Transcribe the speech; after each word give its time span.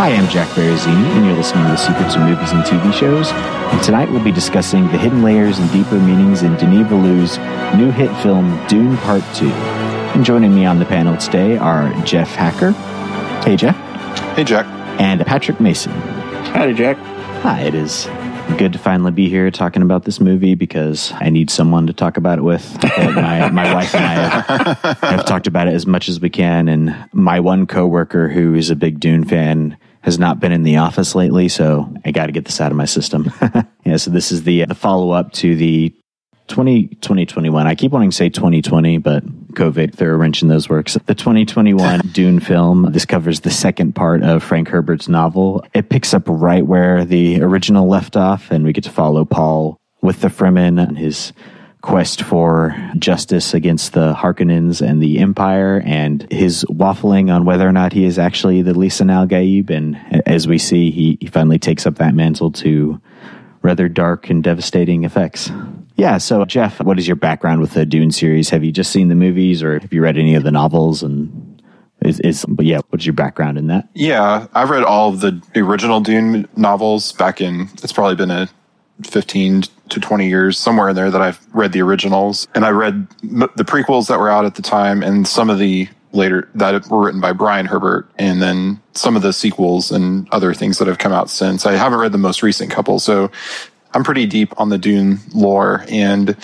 Hi, 0.00 0.12
I'm 0.12 0.30
Jack 0.30 0.48
Barazini, 0.56 1.04
and 1.14 1.26
you're 1.26 1.36
listening 1.36 1.62
to 1.64 1.72
the 1.72 1.76
secrets 1.76 2.14
of 2.14 2.22
movies 2.22 2.52
and 2.52 2.64
TV 2.64 2.90
shows. 2.90 3.30
And 3.32 3.82
tonight 3.82 4.10
we'll 4.10 4.24
be 4.24 4.32
discussing 4.32 4.84
the 4.84 4.96
hidden 4.96 5.22
layers 5.22 5.58
and 5.58 5.70
deeper 5.72 6.00
meanings 6.00 6.40
in 6.40 6.56
Denis 6.56 6.88
Villeneuve's 6.88 7.36
new 7.76 7.90
hit 7.90 8.10
film 8.22 8.66
Dune 8.66 8.96
Part 8.96 9.22
2. 9.34 9.46
And 9.46 10.24
joining 10.24 10.54
me 10.54 10.64
on 10.64 10.78
the 10.78 10.86
panel 10.86 11.18
today 11.18 11.58
are 11.58 11.92
Jeff 12.04 12.34
Haecker. 12.34 12.72
Hey, 13.44 13.56
Jeff. 13.56 13.76
Hey, 14.36 14.44
Jack. 14.44 14.64
And 14.98 15.20
Patrick 15.26 15.60
Mason. 15.60 15.92
Howdy, 15.92 16.72
Jack. 16.72 16.96
Hi, 17.42 17.60
it 17.60 17.74
is 17.74 18.08
good 18.56 18.72
to 18.72 18.78
finally 18.78 19.12
be 19.12 19.28
here 19.28 19.50
talking 19.50 19.82
about 19.82 20.04
this 20.04 20.18
movie 20.18 20.54
because 20.54 21.12
I 21.16 21.28
need 21.28 21.50
someone 21.50 21.86
to 21.86 21.92
talk 21.92 22.16
about 22.16 22.38
it 22.38 22.42
with. 22.42 22.82
my, 22.82 23.48
my 23.50 23.74
wife 23.74 23.94
and 23.94 24.04
I 24.04 24.12
have, 24.14 24.98
have, 24.98 25.24
talked 25.26 25.46
about 25.46 25.68
it 25.68 25.74
as 25.74 25.86
much 25.86 26.08
as 26.08 26.20
we 26.20 26.30
can, 26.30 26.68
and 26.68 27.08
my 27.12 27.38
one 27.38 27.66
coworker 27.66 28.28
who 28.28 28.54
is 28.54 28.68
a 28.68 28.74
big 28.74 28.98
Dune 28.98 29.24
fan 29.24 29.78
has 30.02 30.18
not 30.18 30.40
been 30.40 30.52
in 30.52 30.62
the 30.62 30.78
office 30.78 31.14
lately, 31.14 31.48
so 31.48 31.92
I 32.04 32.10
got 32.10 32.26
to 32.26 32.32
get 32.32 32.44
this 32.44 32.60
out 32.60 32.70
of 32.70 32.76
my 32.76 32.86
system. 32.86 33.30
yeah, 33.84 33.96
so 33.96 34.10
this 34.10 34.32
is 34.32 34.44
the 34.44 34.64
the 34.64 34.74
follow 34.74 35.10
up 35.10 35.32
to 35.34 35.54
the 35.54 35.94
20, 36.48 36.88
2021. 37.00 37.66
I 37.66 37.74
keep 37.74 37.92
wanting 37.92 38.10
to 38.10 38.16
say 38.16 38.28
2020, 38.28 38.98
but 38.98 39.24
COVID 39.52 39.94
threw 39.94 40.12
a 40.12 40.16
wrench 40.16 40.42
in 40.42 40.48
those 40.48 40.68
works. 40.68 40.98
The 41.06 41.14
2021 41.14 42.00
Dune 42.12 42.40
film. 42.40 42.90
This 42.90 43.06
covers 43.06 43.40
the 43.40 43.50
second 43.50 43.94
part 43.94 44.22
of 44.22 44.42
Frank 44.42 44.68
Herbert's 44.68 45.08
novel. 45.08 45.64
It 45.74 45.88
picks 45.90 46.12
up 46.12 46.24
right 46.26 46.66
where 46.66 47.04
the 47.04 47.40
original 47.40 47.88
left 47.88 48.16
off, 48.16 48.50
and 48.50 48.64
we 48.64 48.72
get 48.72 48.84
to 48.84 48.90
follow 48.90 49.24
Paul 49.24 49.78
with 50.02 50.22
the 50.22 50.28
Fremen 50.28 50.82
and 50.82 50.98
his 50.98 51.32
quest 51.82 52.22
for 52.22 52.76
justice 52.98 53.54
against 53.54 53.92
the 53.92 54.12
Harkonnens 54.14 54.86
and 54.86 55.02
the 55.02 55.18
Empire, 55.18 55.82
and 55.84 56.30
his 56.30 56.64
waffling 56.64 57.34
on 57.34 57.44
whether 57.44 57.66
or 57.66 57.72
not 57.72 57.92
he 57.92 58.04
is 58.04 58.18
actually 58.18 58.62
the 58.62 58.72
Lisan 58.72 59.10
al 59.10 59.26
Gaib. 59.26 59.70
And 59.70 59.96
as 60.26 60.46
we 60.46 60.58
see, 60.58 60.90
he, 60.90 61.18
he 61.20 61.26
finally 61.26 61.58
takes 61.58 61.86
up 61.86 61.96
that 61.96 62.14
mantle 62.14 62.52
to 62.52 63.00
rather 63.62 63.88
dark 63.88 64.30
and 64.30 64.42
devastating 64.42 65.04
effects. 65.04 65.50
Yeah, 65.96 66.18
so 66.18 66.44
Jeff, 66.44 66.80
what 66.80 66.98
is 66.98 67.06
your 67.06 67.16
background 67.16 67.60
with 67.60 67.74
the 67.74 67.84
Dune 67.84 68.10
series? 68.10 68.48
Have 68.50 68.64
you 68.64 68.72
just 68.72 68.90
seen 68.90 69.08
the 69.08 69.14
movies 69.14 69.62
or 69.62 69.78
have 69.78 69.92
you 69.92 70.02
read 70.02 70.16
any 70.16 70.34
of 70.34 70.42
the 70.42 70.50
novels 70.50 71.02
and 71.02 71.62
is, 72.02 72.20
is 72.20 72.46
but 72.48 72.64
yeah, 72.64 72.80
what's 72.88 73.04
your 73.04 73.12
background 73.12 73.58
in 73.58 73.66
that? 73.66 73.88
Yeah, 73.94 74.46
I've 74.54 74.70
read 74.70 74.82
all 74.82 75.10
of 75.10 75.20
the 75.20 75.42
original 75.56 76.00
Dune 76.00 76.48
novels 76.56 77.12
back 77.12 77.42
in 77.42 77.68
it's 77.82 77.92
probably 77.92 78.16
been 78.16 78.30
a 78.30 78.48
15 79.06 79.62
to 79.90 80.00
20 80.00 80.28
years 80.28 80.58
somewhere 80.58 80.90
in 80.90 80.96
there 80.96 81.10
that 81.10 81.20
I've 81.20 81.40
read 81.54 81.72
the 81.72 81.82
originals 81.82 82.46
and 82.54 82.64
I 82.64 82.70
read 82.70 83.08
the 83.22 83.64
prequels 83.64 84.08
that 84.08 84.18
were 84.18 84.30
out 84.30 84.44
at 84.44 84.54
the 84.54 84.62
time 84.62 85.02
and 85.02 85.26
some 85.26 85.50
of 85.50 85.58
the 85.58 85.88
later 86.12 86.48
that 86.54 86.88
were 86.88 87.04
written 87.04 87.20
by 87.20 87.32
Brian 87.32 87.66
Herbert 87.66 88.10
and 88.18 88.42
then 88.42 88.80
some 88.94 89.16
of 89.16 89.22
the 89.22 89.32
sequels 89.32 89.90
and 89.90 90.28
other 90.30 90.54
things 90.54 90.78
that 90.78 90.88
have 90.88 90.98
come 90.98 91.12
out 91.12 91.30
since. 91.30 91.66
I 91.66 91.72
haven't 91.72 91.98
read 91.98 92.12
the 92.12 92.18
most 92.18 92.42
recent 92.42 92.70
couple, 92.70 92.98
so 92.98 93.30
I'm 93.94 94.04
pretty 94.04 94.26
deep 94.26 94.58
on 94.60 94.68
the 94.68 94.78
Dune 94.78 95.18
lore 95.34 95.84
and 95.88 96.36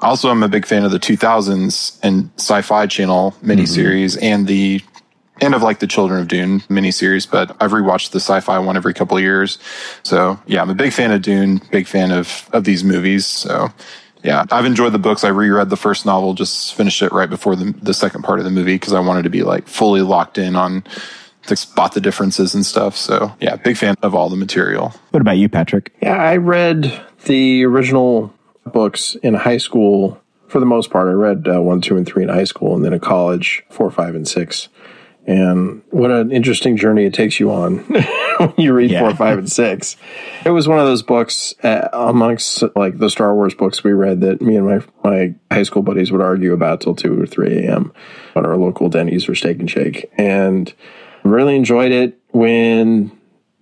also 0.00 0.28
I'm 0.28 0.42
a 0.42 0.48
big 0.48 0.66
fan 0.66 0.84
of 0.84 0.90
the 0.90 0.98
2000s 0.98 1.98
and 2.02 2.30
Sci-Fi 2.36 2.86
Channel 2.86 3.34
miniseries 3.42 4.16
mm-hmm. 4.16 4.24
and 4.24 4.46
the 4.46 4.82
end 5.40 5.54
of 5.54 5.62
like 5.62 5.80
the 5.80 5.86
Children 5.86 6.20
of 6.20 6.28
Dune 6.28 6.60
miniseries, 6.60 7.28
but 7.30 7.56
I've 7.60 7.72
rewatched 7.72 8.10
the 8.10 8.20
sci-fi 8.20 8.58
one 8.58 8.76
every 8.76 8.94
couple 8.94 9.16
of 9.16 9.22
years. 9.22 9.58
So 10.02 10.38
yeah, 10.46 10.62
I'm 10.62 10.70
a 10.70 10.74
big 10.74 10.92
fan 10.92 11.10
of 11.10 11.22
Dune, 11.22 11.60
big 11.70 11.86
fan 11.86 12.10
of 12.10 12.48
of 12.52 12.64
these 12.64 12.84
movies. 12.84 13.26
So 13.26 13.68
yeah, 14.22 14.44
I've 14.50 14.64
enjoyed 14.64 14.92
the 14.92 14.98
books. 14.98 15.22
I 15.22 15.28
reread 15.28 15.68
the 15.70 15.76
first 15.76 16.06
novel, 16.06 16.32
just 16.34 16.74
finished 16.74 17.02
it 17.02 17.12
right 17.12 17.28
before 17.28 17.56
the, 17.56 17.72
the 17.82 17.92
second 17.94 18.22
part 18.22 18.38
of 18.38 18.44
the 18.44 18.50
movie 18.50 18.76
because 18.76 18.94
I 18.94 19.00
wanted 19.00 19.24
to 19.24 19.30
be 19.30 19.42
like 19.42 19.68
fully 19.68 20.00
locked 20.00 20.38
in 20.38 20.56
on 20.56 20.84
to 21.46 21.56
spot 21.56 21.92
the 21.92 22.00
differences 22.00 22.54
and 22.54 22.64
stuff. 22.64 22.96
So 22.96 23.34
yeah, 23.40 23.56
big 23.56 23.76
fan 23.76 23.96
of 24.02 24.14
all 24.14 24.30
the 24.30 24.36
material. 24.36 24.94
What 25.10 25.20
about 25.20 25.36
you, 25.36 25.48
Patrick? 25.48 25.94
Yeah, 26.00 26.16
I 26.16 26.36
read 26.36 27.04
the 27.26 27.64
original 27.64 28.32
books 28.64 29.14
in 29.16 29.34
high 29.34 29.58
school 29.58 30.20
for 30.48 30.58
the 30.58 30.66
most 30.66 30.90
part. 30.90 31.08
I 31.08 31.12
read 31.12 31.46
uh, 31.46 31.60
one, 31.60 31.80
two, 31.80 31.96
and 31.96 32.06
three 32.06 32.22
in 32.22 32.28
high 32.28 32.44
school, 32.44 32.74
and 32.74 32.84
then 32.84 32.92
in 32.94 33.00
college, 33.00 33.62
four, 33.70 33.90
five, 33.90 34.14
and 34.14 34.26
six. 34.26 34.68
And 35.26 35.82
what 35.90 36.10
an 36.10 36.30
interesting 36.30 36.76
journey 36.76 37.04
it 37.04 37.14
takes 37.14 37.40
you 37.40 37.50
on 37.50 37.78
when 38.38 38.54
you 38.58 38.74
read 38.74 38.90
yeah. 38.90 39.00
four, 39.00 39.14
five, 39.14 39.38
and 39.38 39.50
six. 39.50 39.96
It 40.44 40.50
was 40.50 40.68
one 40.68 40.78
of 40.78 40.84
those 40.84 41.02
books 41.02 41.54
uh, 41.62 41.88
amongst 41.92 42.62
like 42.76 42.98
the 42.98 43.08
Star 43.08 43.34
Wars 43.34 43.54
books 43.54 43.82
we 43.82 43.92
read 43.92 44.20
that 44.20 44.42
me 44.42 44.56
and 44.56 44.66
my 44.66 44.80
my 45.02 45.34
high 45.50 45.62
school 45.62 45.82
buddies 45.82 46.12
would 46.12 46.20
argue 46.20 46.52
about 46.52 46.82
till 46.82 46.94
two 46.94 47.20
or 47.20 47.26
three 47.26 47.64
a.m. 47.64 47.92
at 48.36 48.44
our 48.44 48.56
local 48.56 48.90
Denny's 48.90 49.28
or 49.28 49.34
Steak 49.34 49.60
and 49.60 49.70
Shake, 49.70 50.10
and 50.18 50.74
really 51.22 51.56
enjoyed 51.56 51.92
it 51.92 52.18
when 52.32 53.10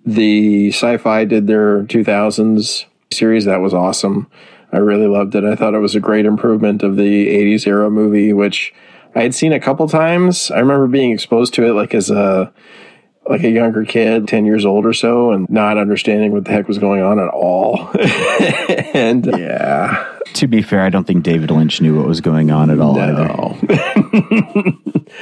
the 0.04 0.70
Sci-Fi 0.70 1.24
did 1.26 1.46
their 1.46 1.84
2000s 1.84 2.86
series. 3.12 3.44
That 3.44 3.60
was 3.60 3.72
awesome. 3.72 4.28
I 4.72 4.78
really 4.78 5.06
loved 5.06 5.34
it. 5.34 5.44
I 5.44 5.54
thought 5.54 5.74
it 5.74 5.78
was 5.78 5.94
a 5.94 6.00
great 6.00 6.24
improvement 6.24 6.82
of 6.82 6.96
the 6.96 7.28
80s 7.28 7.66
era 7.66 7.90
movie, 7.90 8.32
which 8.32 8.74
I 9.14 9.22
had 9.22 9.34
seen 9.34 9.52
a 9.52 9.60
couple 9.60 9.88
times. 9.88 10.50
I 10.50 10.58
remember 10.60 10.86
being 10.86 11.12
exposed 11.12 11.54
to 11.54 11.64
it 11.64 11.72
like 11.72 11.94
as 11.94 12.10
a 12.10 12.52
like 13.28 13.44
a 13.44 13.50
younger 13.50 13.84
kid, 13.84 14.26
10 14.26 14.44
years 14.46 14.64
old 14.64 14.84
or 14.84 14.92
so, 14.92 15.30
and 15.30 15.48
not 15.48 15.78
understanding 15.78 16.32
what 16.32 16.44
the 16.44 16.50
heck 16.50 16.66
was 16.66 16.78
going 16.78 17.02
on 17.02 17.20
at 17.20 17.28
all. 17.28 17.90
and 18.94 19.32
uh, 19.32 19.36
yeah. 19.36 20.18
To 20.34 20.46
be 20.48 20.62
fair, 20.62 20.80
I 20.80 20.88
don't 20.88 21.06
think 21.06 21.22
David 21.22 21.50
Lynch 21.50 21.80
knew 21.80 21.96
what 21.96 22.06
was 22.06 22.20
going 22.20 22.50
on 22.50 22.70
at 22.70 22.80
all 22.80 22.94
no. 22.94 23.58
either. 23.62 24.72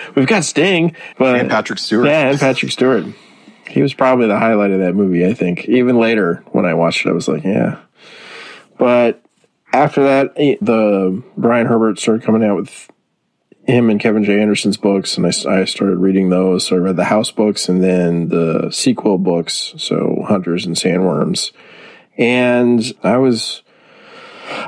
We've 0.15 0.27
got 0.27 0.45
Sting, 0.45 0.95
but 1.19 1.41
and 1.41 1.51
Patrick 1.51 1.79
Stewart. 1.79 2.07
Yeah, 2.07 2.31
and 2.31 2.39
Patrick 2.39 2.73
Stewart. 2.73 3.05
He 3.69 3.83
was 3.83 3.93
probably 3.93 4.27
the 4.29 4.39
highlight 4.39 4.71
of 4.71 4.81
that 4.81 4.95
movie, 4.95 5.27
I 5.27 5.35
think. 5.35 5.69
Even 5.69 5.99
later 5.99 6.43
when 6.53 6.65
I 6.65 6.75
watched 6.75 7.07
it, 7.07 7.11
I 7.11 7.13
was 7.13 7.29
like, 7.29 7.45
yeah. 7.45 7.81
But 8.79 9.23
after 9.73 10.03
that, 10.05 10.33
eh, 10.37 10.57
the 10.61 11.23
Brian 11.37 11.67
Herbert 11.67 11.99
started 11.99 12.25
coming 12.25 12.43
out 12.45 12.57
with 12.57 12.89
him 13.65 13.91
and 13.91 14.01
Kevin 14.01 14.25
J. 14.25 14.41
Anderson's 14.41 14.77
books, 14.77 15.17
and 15.17 15.27
I, 15.27 15.29
I 15.29 15.65
started 15.65 15.99
reading 15.99 16.31
those. 16.31 16.67
So 16.67 16.77
I 16.77 16.79
read 16.79 16.97
the 16.97 17.05
House 17.05 17.31
books 17.31 17.69
and 17.69 17.83
then 17.83 18.29
the 18.29 18.71
sequel 18.71 19.19
books, 19.19 19.75
so 19.77 20.25
Hunters 20.27 20.67
and 20.67 20.77
Sandworms. 20.77 21.53
And 22.17 22.83
I 23.03 23.17
was, 23.19 23.63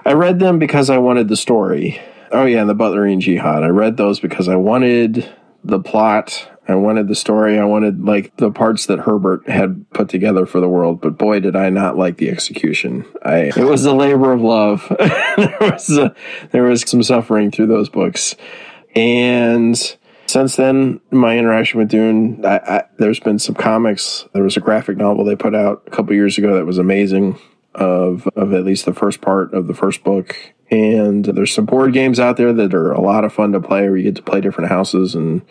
I 0.04 0.12
read 0.12 0.38
them 0.38 0.58
because 0.58 0.91
I 0.91 0.98
wanted 0.98 1.28
the 1.28 1.36
story. 1.36 2.00
Oh, 2.31 2.47
yeah, 2.47 2.60
and 2.60 2.70
the 2.70 2.75
Butlerian 2.75 3.20
Jihad. 3.20 3.62
I 3.62 3.69
read 3.69 3.97
those 3.97 4.20
because 4.20 4.48
I 4.48 4.56
wanted 4.56 5.28
the 5.64 5.81
plot. 5.81 6.48
I 6.66 6.76
wanted 6.76 7.08
the 7.08 7.14
story. 7.14 7.58
I 7.58 7.64
wanted 7.64 8.04
like 8.04 8.36
the 8.36 8.50
parts 8.50 8.86
that 8.86 9.00
Herbert 9.00 9.48
had 9.48 9.91
put 9.91 10.08
together 10.08 10.47
for 10.47 10.60
the 10.60 10.69
world. 10.69 11.00
But 11.00 11.19
boy, 11.19 11.41
did 11.41 11.56
I 11.56 11.70
not 11.70 11.98
like 11.98 12.16
the 12.16 12.31
execution. 12.31 13.04
I 13.22 13.52
it 13.56 13.66
was 13.66 13.84
a 13.84 13.92
labor 13.92 14.32
of 14.32 14.41
love. 14.41 14.86
there 14.98 15.58
was 15.60 15.91
a, 15.98 16.14
there 16.52 16.62
was 16.62 16.88
some 16.88 17.02
suffering 17.02 17.50
through 17.50 17.66
those 17.66 17.88
books. 17.88 18.36
And 18.94 19.76
since 20.26 20.56
then, 20.56 21.00
my 21.10 21.38
interaction 21.38 21.78
with 21.78 21.88
Dune, 21.88 22.44
I, 22.44 22.56
I, 22.56 22.84
there's 22.98 23.20
been 23.20 23.38
some 23.38 23.54
comics. 23.54 24.26
There 24.32 24.42
was 24.42 24.56
a 24.56 24.60
graphic 24.60 24.97
novel 24.97 25.25
they 25.25 25.36
put 25.36 25.54
out 25.54 25.82
a 25.86 25.91
couple 25.91 26.14
years 26.14 26.38
ago 26.38 26.56
that 26.56 26.66
was 26.66 26.78
amazing 26.78 27.38
of 27.75 28.28
of 28.36 28.52
at 28.52 28.64
least 28.64 28.84
the 28.84 28.92
first 28.92 29.20
part 29.20 29.55
of 29.55 29.66
the 29.66 29.75
first 29.75 30.05
book. 30.05 30.37
And 30.70 31.25
there's 31.25 31.55
some 31.55 31.66
board 31.66 31.93
games 31.93 32.19
out 32.19 32.38
there 32.38 32.52
that 32.52 32.72
are 32.72 32.93
a 32.93 33.00
lot 33.00 33.25
of 33.25 33.32
fun 33.32 33.52
to 33.52 33.61
play 33.61 33.82
where 33.82 33.96
you 33.96 34.05
get 34.05 34.16
to 34.16 34.22
play 34.22 34.40
different 34.40 34.70
houses 34.70 35.14
and 35.14 35.43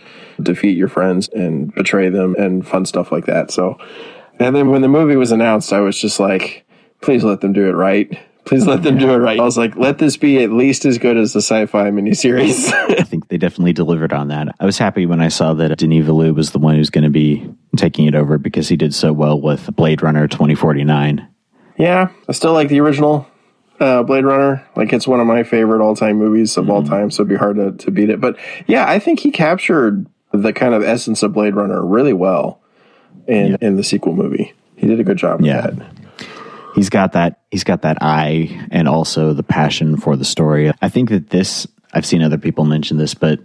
defeat 0.42 0.77
your 0.77 0.88
friends 0.88 1.30
and 1.30 1.74
betray 1.74 2.10
them 2.10 2.36
and 2.39 2.68
fun 2.68 2.86
stuff 2.86 3.12
like 3.12 3.25
that. 3.27 3.51
So, 3.51 3.77
and 4.39 4.56
then 4.56 4.69
when 4.69 4.81
the 4.81 4.88
movie 4.88 5.15
was 5.15 5.31
announced, 5.31 5.74
I 5.74 5.80
was 5.80 6.00
just 6.00 6.19
like, 6.19 6.65
please 7.01 7.24
let 7.24 7.42
them 7.42 7.54
do 7.54 7.69
it 7.69 7.74
right 7.74 8.19
Please 8.45 8.65
let 8.65 8.81
them 8.83 8.97
do 8.97 9.11
it 9.11 9.17
right. 9.17 9.39
I 9.39 9.43
was 9.43 9.57
like, 9.57 9.75
let 9.75 9.99
this 9.99 10.17
be 10.17 10.43
at 10.43 10.51
least 10.51 10.85
as 10.85 10.97
good 10.97 11.15
as 11.15 11.33
the 11.33 11.41
sci-fi 11.41 11.91
miniseries. 11.91 12.73
I 12.99 13.03
think 13.03 13.27
they 13.27 13.38
definitely 13.38 13.73
delivered 13.73 14.13
on 14.13 14.29
that. 14.29 14.47
I 14.59 14.65
was 14.65 14.77
happy 14.77 15.05
when 15.05 15.21
I 15.21 15.27
saw 15.27 15.53
that 15.53 15.77
Denis 15.77 16.05
Villeneuve 16.05 16.35
was 16.35 16.51
the 16.51 16.59
one 16.59 16.75
who's 16.75 16.89
going 16.89 17.03
to 17.03 17.09
be 17.09 17.47
taking 17.77 18.07
it 18.07 18.15
over 18.15 18.38
because 18.38 18.67
he 18.67 18.75
did 18.75 18.93
so 18.93 19.13
well 19.13 19.39
with 19.39 19.73
Blade 19.75 20.01
Runner 20.01 20.27
2049. 20.27 21.27
Yeah, 21.77 22.09
I 22.27 22.31
still 22.31 22.53
like 22.53 22.69
the 22.69 22.81
original 22.81 23.27
uh, 23.79 24.03
Blade 24.03 24.25
Runner. 24.25 24.67
Like 24.75 24.91
it's 24.91 25.07
one 25.07 25.19
of 25.19 25.27
my 25.27 25.43
favorite 25.43 25.81
all-time 25.81 26.17
movies 26.17 26.57
of 26.57 26.63
mm-hmm. 26.63 26.71
all 26.71 26.83
time, 26.83 27.11
so 27.11 27.21
it'd 27.21 27.29
be 27.29 27.35
hard 27.35 27.57
to, 27.57 27.71
to 27.71 27.91
beat 27.91 28.09
it. 28.09 28.19
But 28.19 28.38
yeah, 28.67 28.89
I 28.89 28.99
think 28.99 29.19
he 29.19 29.31
captured 29.31 30.07
the 30.31 30.53
kind 30.53 30.73
of 30.73 30.83
essence 30.83 31.23
of 31.23 31.33
Blade 31.33 31.55
Runner 31.55 31.85
really 31.85 32.13
well 32.13 32.61
in, 33.27 33.51
yeah. 33.51 33.57
in 33.61 33.75
the 33.75 33.83
sequel 33.83 34.13
movie. 34.13 34.53
He 34.75 34.88
did 34.88 34.99
a 34.99 35.03
good 35.03 35.17
job 35.17 35.41
with 35.41 35.47
yeah. 35.47 35.61
that. 35.61 36.00
He's 36.75 36.89
got 36.89 37.13
that 37.13 37.41
he's 37.51 37.63
got 37.63 37.81
that 37.83 37.97
eye 38.01 38.68
and 38.71 38.88
also 38.88 39.33
the 39.33 39.44
passion 39.44 39.97
for 39.97 40.15
the 40.15 40.25
story. 40.25 40.71
I 40.81 40.89
think 40.89 41.09
that 41.09 41.29
this 41.29 41.68
I've 41.94 42.06
seen 42.06 42.21
other 42.21 42.38
people 42.38 42.65
mention 42.65 42.97
this, 42.97 43.13
but 43.13 43.39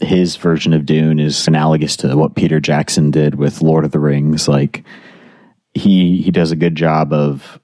his 0.00 0.36
version 0.36 0.72
of 0.72 0.86
Dune 0.86 1.18
is 1.18 1.46
analogous 1.46 1.96
to 1.98 2.16
what 2.16 2.34
Peter 2.34 2.60
Jackson 2.60 3.10
did 3.10 3.34
with 3.34 3.62
Lord 3.62 3.84
of 3.84 3.92
the 3.92 3.98
Rings. 3.98 4.48
Like 4.48 4.84
he 5.74 6.20
he 6.22 6.30
does 6.30 6.50
a 6.50 6.56
good 6.56 6.74
job 6.74 7.12
of 7.12 7.60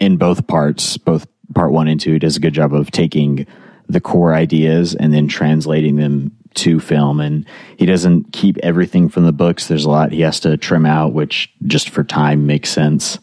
in 0.00 0.16
both 0.16 0.46
parts, 0.46 0.96
both 0.96 1.26
part 1.54 1.72
one 1.72 1.88
and 1.88 2.00
two, 2.00 2.14
he 2.14 2.18
does 2.18 2.36
a 2.36 2.40
good 2.40 2.54
job 2.54 2.74
of 2.74 2.90
taking 2.90 3.46
the 3.88 4.00
core 4.00 4.34
ideas 4.34 4.94
and 4.94 5.12
then 5.12 5.28
translating 5.28 5.96
them 5.96 6.32
to 6.54 6.80
film. 6.80 7.20
And 7.20 7.46
he 7.76 7.86
doesn't 7.86 8.32
keep 8.32 8.58
everything 8.62 9.08
from 9.08 9.26
the 9.26 9.32
books. 9.32 9.66
There's 9.66 9.84
a 9.84 9.90
lot 9.90 10.12
he 10.12 10.22
has 10.22 10.40
to 10.40 10.56
trim 10.56 10.86
out, 10.86 11.12
which 11.12 11.52
just 11.66 11.90
for 11.90 12.04
time 12.04 12.46
makes 12.46 12.70
sense. 12.70 13.18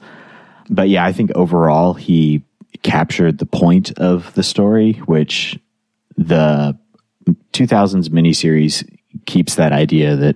But 0.69 0.89
yeah, 0.89 1.05
I 1.05 1.11
think 1.11 1.31
overall 1.35 1.93
he 1.93 2.43
captured 2.83 3.37
the 3.39 3.45
point 3.45 3.91
of 3.99 4.33
the 4.35 4.43
story, 4.43 4.93
which 5.05 5.59
the 6.17 6.77
2000s 7.53 8.09
miniseries 8.09 8.87
keeps 9.25 9.55
that 9.55 9.71
idea 9.71 10.15
that 10.15 10.35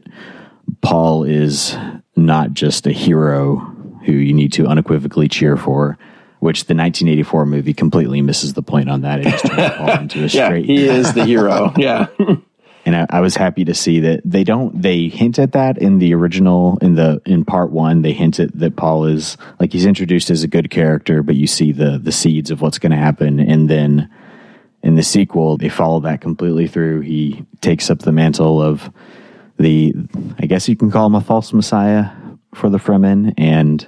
Paul 0.82 1.24
is 1.24 1.78
not 2.16 2.54
just 2.54 2.88
a 2.88 2.92
hero 2.92 3.58
who 4.06 4.12
you 4.14 4.34
need 4.34 4.52
to 4.54 4.68
unequivocally 4.68 5.28
cheer 5.28 5.56
for, 5.56 5.98
which 6.40 6.66
the 6.66 6.74
1984 6.76 7.46
movie 7.46 7.74
completely 7.74 8.22
misses 8.22 8.54
the 8.54 8.62
point 8.64 8.90
on 8.90 9.02
that. 9.02 9.20
It 9.22 9.24
just 9.30 9.46
turns 9.46 9.74
Paul 9.76 10.00
into 10.02 10.20
a 10.20 10.22
Yeah, 10.28 10.48
straight. 10.48 10.66
he 10.66 10.88
is 10.88 11.14
the 11.14 11.26
hero. 11.26 11.72
Yeah. 11.78 12.08
And 12.86 12.96
I, 12.96 13.06
I 13.10 13.22
was 13.22 13.36
happy 13.36 13.66
to 13.66 13.74
see 13.74 14.00
that 14.02 14.22
they 14.26 14.44
don't. 14.44 14.82
They 14.82 15.08
hint 15.08 15.40
at 15.40 15.54
that 15.54 15.78
in 15.78 16.00
the 16.00 16.14
original, 16.14 16.78
in 16.82 16.96
the 16.96 17.22
in 17.26 17.46
part 17.46 17.72
one. 17.72 18.02
They 18.02 18.14
hint 18.14 18.40
at 18.40 18.58
that 18.60 18.76
Paul 18.76 19.06
is 19.06 19.38
like 19.60 19.72
he's 19.72 19.86
introduced 19.86 20.30
as 20.30 20.44
a 20.44 20.48
good 20.48 20.70
character, 20.70 21.24
but 21.24 21.36
you 21.36 21.48
see 21.48 21.72
the 21.72 21.98
the 21.98 22.12
seeds 22.12 22.52
of 22.52 22.62
what's 22.62 22.80
going 22.80 22.92
to 22.92 22.98
happen, 22.98 23.40
and 23.40 23.70
then 23.70 24.10
in 24.84 24.96
the 24.96 25.04
sequel, 25.04 25.58
they 25.58 25.70
follow 25.70 26.02
that 26.02 26.22
completely 26.22 26.68
through. 26.68 27.02
He 27.02 27.46
takes 27.62 27.90
up 27.90 28.00
the 28.00 28.12
mantle 28.12 28.62
of 28.62 28.92
the, 29.58 29.94
I 30.38 30.46
guess 30.46 30.68
you 30.68 30.76
can 30.76 30.92
call 30.92 31.06
him 31.08 31.16
a 31.16 31.22
false 31.22 31.54
messiah 31.54 32.12
for 32.54 32.70
the 32.70 32.80
Fremen, 32.80 33.34
and 33.38 33.88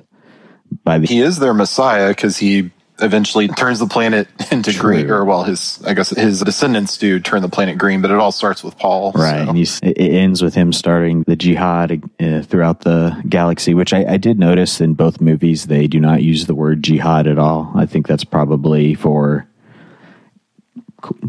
by 0.83 0.97
the 0.97 1.07
He 1.07 1.19
is 1.19 1.37
their 1.37 1.53
messiah 1.53 2.09
because 2.09 2.37
he 2.37 2.71
eventually 2.99 3.47
turns 3.47 3.79
the 3.79 3.87
planet 3.87 4.27
into 4.51 4.77
green, 4.77 5.09
or 5.09 5.25
well, 5.25 5.43
his 5.43 5.81
I 5.85 5.93
guess 5.93 6.09
his 6.09 6.41
descendants 6.41 6.97
do 6.97 7.19
turn 7.19 7.41
the 7.41 7.49
planet 7.49 7.77
green, 7.77 8.01
but 8.01 8.11
it 8.11 8.17
all 8.17 8.31
starts 8.31 8.63
with 8.63 8.77
Paul. 8.77 9.11
Right, 9.13 9.43
so. 9.43 9.49
and 9.49 9.57
it 9.57 9.81
it 9.83 10.13
ends 10.13 10.41
with 10.41 10.55
him 10.55 10.71
starting 10.71 11.23
the 11.23 11.35
jihad 11.35 12.01
uh, 12.19 12.41
throughout 12.41 12.81
the 12.81 13.21
galaxy, 13.27 13.73
which 13.73 13.93
I, 13.93 14.05
I 14.13 14.17
did 14.17 14.39
notice 14.39 14.81
in 14.81 14.93
both 14.93 15.21
movies. 15.21 15.65
They 15.65 15.87
do 15.87 15.99
not 15.99 16.23
use 16.23 16.45
the 16.45 16.55
word 16.55 16.83
jihad 16.83 17.27
at 17.27 17.37
all. 17.37 17.71
I 17.75 17.85
think 17.85 18.07
that's 18.07 18.25
probably 18.25 18.95
for 18.95 19.47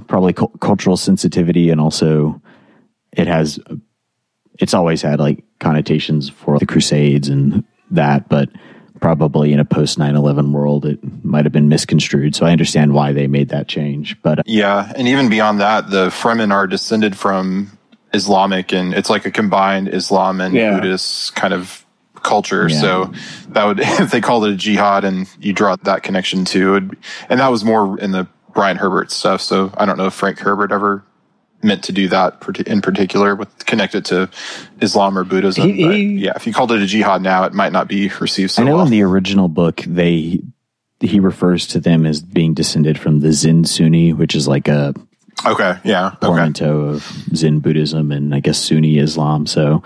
probably 0.06 0.32
cu- 0.32 0.48
cultural 0.60 0.96
sensitivity, 0.96 1.70
and 1.70 1.80
also 1.80 2.40
it 3.12 3.26
has 3.26 3.58
it's 4.58 4.74
always 4.74 5.02
had 5.02 5.20
like 5.20 5.44
connotations 5.58 6.28
for 6.28 6.58
the 6.58 6.66
Crusades 6.66 7.28
and 7.28 7.64
that, 7.90 8.28
but 8.28 8.48
probably 9.00 9.52
in 9.52 9.60
a 9.60 9.64
post 9.64 9.98
9-11 9.98 10.52
world 10.52 10.84
it 10.86 10.98
might 11.24 11.44
have 11.44 11.52
been 11.52 11.68
misconstrued 11.68 12.34
so 12.34 12.46
i 12.46 12.50
understand 12.52 12.92
why 12.94 13.12
they 13.12 13.26
made 13.26 13.48
that 13.50 13.68
change 13.68 14.20
but 14.22 14.38
uh, 14.38 14.42
Yeah, 14.46 14.92
and 14.96 15.06
even 15.08 15.28
beyond 15.28 15.60
that, 15.60 15.90
the 15.90 16.08
Fremen 16.08 16.52
are 16.52 16.66
descended 16.66 17.16
from 17.16 17.76
Islamic, 18.14 18.72
and 18.72 18.94
it's 18.94 19.10
like 19.10 19.26
a 19.26 19.30
combined 19.30 19.88
Islam 19.88 20.40
and 20.40 20.54
Yeah. 20.54 20.74
Buddhist 20.74 21.34
kind 21.36 21.52
of 21.52 21.84
culture. 22.22 22.68
Yeah. 22.68 22.80
So 22.80 23.12
that 23.50 23.64
would, 23.64 23.80
if 23.82 24.10
they 24.10 24.20
called 24.20 24.44
it 24.46 24.52
a 24.52 24.56
jihad, 24.56 25.04
and 25.04 25.28
you 25.40 25.52
draw 25.52 25.76
that 25.76 26.02
connection 26.02 26.44
to 26.46 26.76
it, 26.76 26.84
and 27.28 27.40
that 27.40 27.48
was 27.48 27.64
more 27.64 27.98
in 27.98 28.12
the 28.12 28.26
Brian 28.54 28.76
Herbert 28.78 29.10
stuff. 29.10 29.40
So 29.42 29.72
I 29.76 29.84
don't 29.86 29.98
know 29.98 30.06
if 30.06 30.14
Frank 30.14 30.38
Herbert 30.38 30.72
ever 30.72 31.04
meant 31.62 31.82
to 31.84 31.92
do 31.92 32.08
that 32.08 32.42
in 32.66 32.80
particular 32.80 33.34
with 33.34 33.66
connected 33.66 34.04
to 34.06 34.28
Islam 34.80 35.18
or 35.18 35.24
Buddhism. 35.24 35.68
He- 35.68 35.82
he- 35.82 36.24
yeah, 36.24 36.32
if 36.36 36.46
you 36.46 36.52
called 36.52 36.72
it 36.72 36.82
a 36.82 36.86
jihad 36.86 37.22
now, 37.22 37.44
it 37.44 37.52
might 37.52 37.72
not 37.72 37.88
be 37.88 38.10
received 38.20 38.52
so 38.52 38.62
I 38.62 38.66
know 38.66 38.76
well. 38.76 38.84
in 38.84 38.90
the 38.90 39.02
original 39.02 39.48
book 39.48 39.82
they 39.86 40.40
he 41.00 41.20
refers 41.20 41.66
to 41.68 41.80
them 41.80 42.06
as 42.06 42.22
being 42.22 42.54
descended 42.54 42.98
from 42.98 43.20
the 43.20 43.32
Zen 43.32 43.64
Sunni, 43.64 44.12
which 44.12 44.34
is 44.34 44.48
like 44.48 44.66
a 44.68 44.94
okay, 45.44 45.78
yeah, 45.84 46.06
okay, 46.08 46.26
portmanteau 46.26 46.80
of 46.80 47.02
Zen 47.34 47.58
Buddhism 47.58 48.10
and 48.12 48.34
I 48.34 48.40
guess 48.40 48.58
Sunni 48.58 48.98
Islam. 48.98 49.46
So 49.46 49.82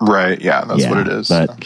right, 0.00 0.40
yeah, 0.40 0.64
that's 0.64 0.82
yeah, 0.82 0.90
what 0.90 0.98
it 0.98 1.08
is. 1.08 1.28
But 1.28 1.64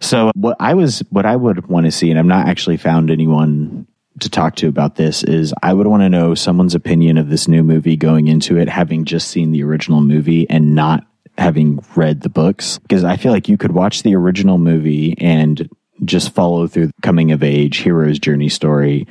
so 0.00 0.30
what 0.34 0.56
I 0.58 0.74
was 0.74 1.00
what 1.10 1.26
I 1.26 1.36
would 1.36 1.68
want 1.68 1.86
to 1.86 1.92
see, 1.92 2.10
and 2.10 2.18
I've 2.18 2.26
not 2.26 2.48
actually 2.48 2.76
found 2.78 3.10
anyone 3.10 3.86
to 4.20 4.30
talk 4.30 4.56
to 4.56 4.68
about 4.68 4.96
this, 4.96 5.22
is 5.22 5.54
I 5.62 5.72
would 5.72 5.86
want 5.86 6.02
to 6.02 6.08
know 6.08 6.34
someone's 6.34 6.74
opinion 6.74 7.18
of 7.18 7.28
this 7.28 7.48
new 7.48 7.62
movie 7.62 7.96
going 7.96 8.28
into 8.28 8.56
it, 8.58 8.68
having 8.68 9.04
just 9.04 9.28
seen 9.28 9.52
the 9.52 9.62
original 9.62 10.00
movie 10.00 10.48
and 10.48 10.74
not 10.74 11.04
having 11.38 11.84
read 11.94 12.22
the 12.22 12.28
books. 12.28 12.78
Because 12.78 13.04
I 13.04 13.16
feel 13.16 13.32
like 13.32 13.48
you 13.48 13.56
could 13.56 13.72
watch 13.72 14.02
the 14.02 14.14
original 14.14 14.58
movie 14.58 15.14
and 15.18 15.68
just 16.04 16.34
follow 16.34 16.66
through 16.66 16.88
the 16.88 16.92
coming 17.02 17.32
of 17.32 17.42
age 17.42 17.78
hero's 17.78 18.18
journey 18.18 18.48
story, 18.48 19.06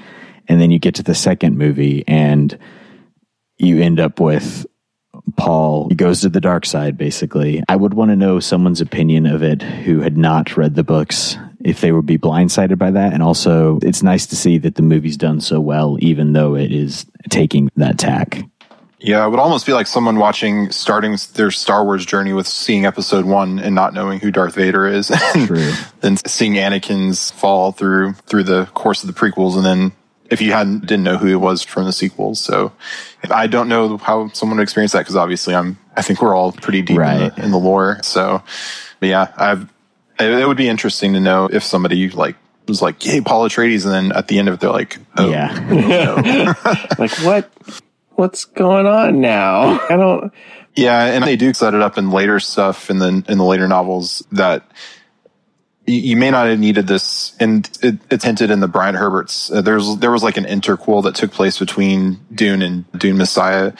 and 0.47 0.61
then 0.61 0.71
you 0.71 0.79
get 0.79 0.95
to 0.95 1.03
the 1.03 1.15
second 1.15 1.57
movie 1.57 2.03
and 2.07 2.57
you 3.57 3.81
end 3.81 3.99
up 3.99 4.19
with 4.19 4.65
Paul 5.37 5.87
he 5.89 5.95
goes 5.95 6.21
to 6.21 6.29
the 6.29 6.41
dark 6.41 6.65
side, 6.65 6.97
basically. 6.97 7.63
I 7.67 7.75
would 7.75 7.93
want 7.93 8.09
to 8.11 8.15
know 8.15 8.39
someone's 8.39 8.81
opinion 8.81 9.25
of 9.25 9.43
it 9.43 9.61
who 9.61 10.01
had 10.01 10.17
not 10.17 10.57
read 10.57 10.75
the 10.75 10.83
books, 10.83 11.37
if 11.65 11.81
they 11.81 11.91
would 11.91 12.05
be 12.05 12.17
blindsided 12.17 12.77
by 12.77 12.91
that. 12.91 13.11
And 13.11 13.23
also, 13.23 13.79
it's 13.81 14.03
nice 14.03 14.27
to 14.27 14.35
see 14.35 14.59
that 14.59 14.75
the 14.75 14.83
movie's 14.83 15.17
done 15.17 15.41
so 15.41 15.59
well, 15.59 15.97
even 15.99 16.33
though 16.33 16.55
it 16.55 16.71
is 16.71 17.07
taking 17.29 17.71
that 17.75 17.97
tack. 17.97 18.43
Yeah, 18.99 19.25
it 19.25 19.29
would 19.29 19.39
almost 19.39 19.65
be 19.65 19.73
like 19.73 19.87
someone 19.87 20.17
watching, 20.17 20.71
starting 20.71 21.17
their 21.33 21.49
Star 21.49 21.83
Wars 21.83 22.05
journey 22.05 22.33
with 22.33 22.47
seeing 22.47 22.85
episode 22.85 23.25
one 23.25 23.57
and 23.59 23.73
not 23.73 23.95
knowing 23.95 24.19
who 24.19 24.31
Darth 24.31 24.53
Vader 24.53 24.87
is. 24.87 25.11
and 25.35 25.47
True. 25.47 25.73
Then 26.01 26.17
seeing 26.17 26.53
Anakin's 26.53 27.31
fall 27.31 27.71
through, 27.71 28.13
through 28.27 28.43
the 28.43 28.65
course 28.67 29.03
of 29.03 29.13
the 29.13 29.19
prequels. 29.19 29.55
And 29.55 29.65
then 29.65 29.91
if 30.29 30.41
you 30.41 30.51
hadn't, 30.51 30.81
didn't 30.81 31.03
know 31.03 31.17
who 31.17 31.27
he 31.27 31.35
was 31.35 31.63
from 31.63 31.85
the 31.85 31.93
sequels. 31.93 32.39
So 32.39 32.73
I 33.29 33.47
don't 33.47 33.69
know 33.69 33.97
how 33.97 34.29
someone 34.33 34.57
would 34.57 34.63
experience 34.63 34.91
that 34.91 34.99
because 34.99 35.15
obviously 35.15 35.55
I'm, 35.55 35.79
I 35.97 36.03
think 36.03 36.21
we're 36.21 36.35
all 36.35 36.51
pretty 36.51 36.83
deep 36.83 36.99
in, 36.99 37.19
the, 37.19 37.33
in 37.43 37.51
the 37.51 37.59
lore. 37.59 37.99
So, 38.03 38.43
but 38.99 39.09
yeah, 39.09 39.33
I've, 39.35 39.67
it, 40.19 40.29
it 40.29 40.47
would 40.47 40.57
be 40.57 40.69
interesting 40.69 41.13
to 41.13 41.19
know 41.19 41.49
if 41.51 41.63
somebody 41.63 42.09
like, 42.09 42.35
was 42.67 42.81
like, 42.81 43.05
yay, 43.05 43.21
Paul 43.21 43.47
Atreides. 43.47 43.85
And 43.85 43.93
then 43.93 44.17
at 44.17 44.27
the 44.27 44.39
end 44.39 44.47
of 44.47 44.55
it, 44.55 44.59
they're 44.59 44.71
like, 44.71 44.97
oh, 45.17 45.29
Yeah. 45.29 46.53
Like 46.99 47.11
what? 47.19 47.51
What's 48.11 48.45
going 48.45 48.85
on 48.85 49.19
now? 49.19 49.79
I 49.89 49.97
don't. 49.97 50.31
Yeah, 50.75 51.05
and 51.05 51.23
they 51.23 51.35
do 51.35 51.53
set 51.53 51.73
it 51.73 51.81
up 51.81 51.97
in 51.97 52.11
later 52.11 52.39
stuff 52.39 52.89
in 52.89 52.99
the 52.99 53.23
in 53.27 53.37
the 53.37 53.43
later 53.43 53.67
novels 53.67 54.23
that 54.31 54.63
you, 55.85 55.95
you 55.95 56.17
may 56.17 56.31
not 56.31 56.47
have 56.47 56.59
needed 56.59 56.87
this, 56.87 57.35
and 57.39 57.69
it, 57.81 57.95
it's 58.09 58.23
hinted 58.23 58.51
in 58.51 58.59
the 58.59 58.67
Brian 58.67 58.95
Herbert's. 58.95 59.51
Uh, 59.51 59.61
there's 59.61 59.97
there 59.97 60.11
was 60.11 60.23
like 60.23 60.37
an 60.37 60.45
interquel 60.45 61.03
that 61.03 61.15
took 61.15 61.31
place 61.31 61.59
between 61.59 62.19
Dune 62.33 62.61
and 62.61 62.91
Dune 62.93 63.17
Messiah, 63.17 63.73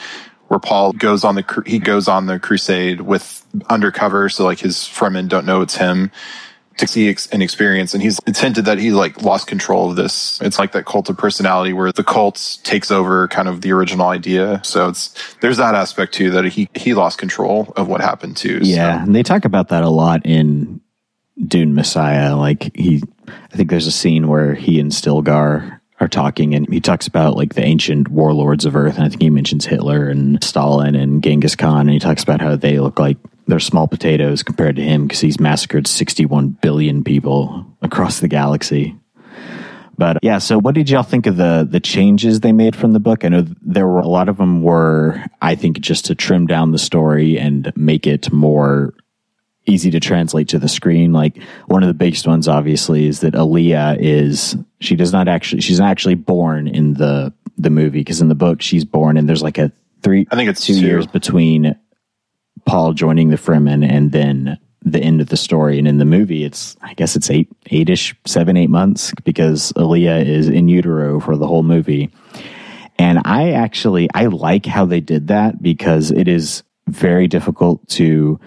where 0.48 0.60
Paul 0.60 0.92
goes 0.92 1.24
on 1.24 1.34
the 1.34 1.62
he 1.66 1.78
goes 1.78 2.08
on 2.08 2.26
the 2.26 2.38
crusade 2.38 3.00
with 3.00 3.44
undercover, 3.68 4.28
so 4.28 4.44
like 4.44 4.58
his 4.60 4.76
Fremen 4.78 5.28
don't 5.28 5.46
know 5.46 5.60
it's 5.62 5.76
him 5.76 6.10
to 6.78 6.86
see 6.86 7.08
and 7.32 7.42
experience. 7.42 7.94
And 7.94 8.02
he's 8.02 8.20
it's 8.26 8.38
hinted 8.40 8.66
that 8.66 8.78
he 8.78 8.90
like 8.92 9.22
lost 9.22 9.46
control 9.46 9.88
of 9.90 9.96
this. 9.96 10.38
It's 10.42 10.58
like 10.58 10.72
that 10.72 10.84
cult 10.84 11.08
of 11.08 11.16
personality 11.16 11.72
where 11.72 11.90
the 11.90 12.04
cult 12.04 12.58
takes 12.64 12.90
over 12.90 13.28
kind 13.28 13.48
of 13.48 13.62
the 13.62 13.72
original 13.72 14.08
idea. 14.08 14.60
So 14.62 14.88
it's 14.90 15.14
there's 15.40 15.56
that 15.56 15.74
aspect 15.74 16.12
too 16.14 16.30
that 16.32 16.44
he 16.44 16.68
he 16.74 16.92
lost 16.94 17.18
control 17.18 17.72
of 17.76 17.88
what 17.88 18.00
happened 18.02 18.36
too. 18.36 18.60
So- 18.62 18.70
Yeah. 18.70 19.02
And 19.02 19.16
they 19.16 19.22
talk 19.22 19.44
about 19.46 19.68
that 19.68 19.84
a 19.84 19.88
lot 19.88 20.20
in 20.26 20.80
Dune 21.46 21.74
Messiah. 21.74 22.36
Like 22.36 22.74
he, 22.76 23.02
I 23.28 23.56
think 23.56 23.70
there's 23.70 23.86
a 23.86 23.92
scene 23.92 24.28
where 24.28 24.54
he 24.54 24.78
and 24.78 24.92
Stilgar 24.92 25.80
are 26.00 26.08
talking 26.08 26.54
and 26.54 26.70
he 26.72 26.80
talks 26.80 27.06
about 27.06 27.36
like 27.36 27.54
the 27.54 27.64
ancient 27.64 28.08
warlords 28.08 28.64
of 28.64 28.76
Earth. 28.76 28.96
And 28.96 29.04
I 29.04 29.08
think 29.08 29.22
he 29.22 29.30
mentions 29.30 29.66
Hitler 29.66 30.08
and 30.08 30.42
Stalin 30.44 30.94
and 30.94 31.22
Genghis 31.22 31.56
Khan. 31.56 31.80
And 31.80 31.90
he 31.90 31.98
talks 31.98 32.22
about 32.22 32.40
how 32.40 32.56
they 32.56 32.78
look 32.78 32.98
like 32.98 33.16
they're 33.46 33.60
small 33.60 33.88
potatoes 33.88 34.42
compared 34.42 34.76
to 34.76 34.82
him 34.82 35.06
because 35.06 35.20
he's 35.20 35.40
massacred 35.40 35.86
61 35.86 36.50
billion 36.60 37.02
people 37.02 37.66
across 37.80 38.20
the 38.20 38.28
galaxy. 38.28 38.94
But 39.98 40.18
yeah, 40.22 40.38
so 40.38 40.58
what 40.58 40.74
did 40.74 40.90
y'all 40.90 41.02
think 41.02 41.26
of 41.26 41.38
the 41.38 41.66
the 41.68 41.80
changes 41.80 42.40
they 42.40 42.52
made 42.52 42.76
from 42.76 42.92
the 42.92 43.00
book? 43.00 43.24
I 43.24 43.28
know 43.28 43.46
there 43.62 43.86
were 43.86 44.00
a 44.00 44.08
lot 44.08 44.28
of 44.28 44.36
them 44.36 44.62
were, 44.62 45.24
I 45.40 45.54
think, 45.54 45.80
just 45.80 46.04
to 46.06 46.14
trim 46.14 46.46
down 46.46 46.72
the 46.72 46.78
story 46.78 47.38
and 47.38 47.72
make 47.76 48.06
it 48.06 48.30
more 48.30 48.92
easy 49.66 49.90
to 49.90 50.00
translate 50.00 50.48
to 50.48 50.58
the 50.58 50.68
screen. 50.68 51.12
Like 51.12 51.36
one 51.66 51.82
of 51.82 51.88
the 51.88 51.94
biggest 51.94 52.26
ones, 52.26 52.48
obviously, 52.48 53.06
is 53.06 53.20
that 53.20 53.34
Alia 53.34 53.96
is 53.98 54.56
she 54.80 54.96
does 54.96 55.12
not 55.12 55.28
actually 55.28 55.60
she's 55.60 55.80
not 55.80 55.90
actually 55.90 56.14
born 56.14 56.68
in 56.68 56.94
the 56.94 57.32
the 57.58 57.70
movie 57.70 58.00
because 58.00 58.20
in 58.20 58.28
the 58.28 58.34
book 58.34 58.60
she's 58.60 58.84
born 58.84 59.16
and 59.16 59.28
there's 59.28 59.42
like 59.42 59.58
a 59.58 59.72
three 60.02 60.26
I 60.30 60.36
think 60.36 60.50
it's 60.50 60.64
two 60.64 60.74
two. 60.74 60.86
years 60.86 61.06
between 61.06 61.76
Paul 62.64 62.92
joining 62.92 63.30
the 63.30 63.36
Fremen 63.36 63.88
and 63.88 64.12
then 64.12 64.58
the 64.82 65.00
end 65.00 65.20
of 65.20 65.28
the 65.28 65.36
story. 65.36 65.78
And 65.78 65.88
in 65.88 65.98
the 65.98 66.04
movie, 66.04 66.44
it's 66.44 66.76
I 66.80 66.94
guess 66.94 67.16
it's 67.16 67.30
eight 67.30 67.48
eight 67.70 67.90
ish 67.90 68.14
seven 68.24 68.56
eight 68.56 68.70
months 68.70 69.12
because 69.24 69.72
Alia 69.76 70.16
is 70.18 70.48
in 70.48 70.68
utero 70.68 71.20
for 71.20 71.36
the 71.36 71.46
whole 71.46 71.64
movie. 71.64 72.10
And 72.98 73.20
I 73.24 73.52
actually 73.52 74.08
I 74.14 74.26
like 74.26 74.64
how 74.64 74.86
they 74.86 75.00
did 75.00 75.28
that 75.28 75.60
because 75.60 76.10
it 76.10 76.28
is 76.28 76.62
very 76.86 77.26
difficult 77.26 77.86
to 77.88 78.38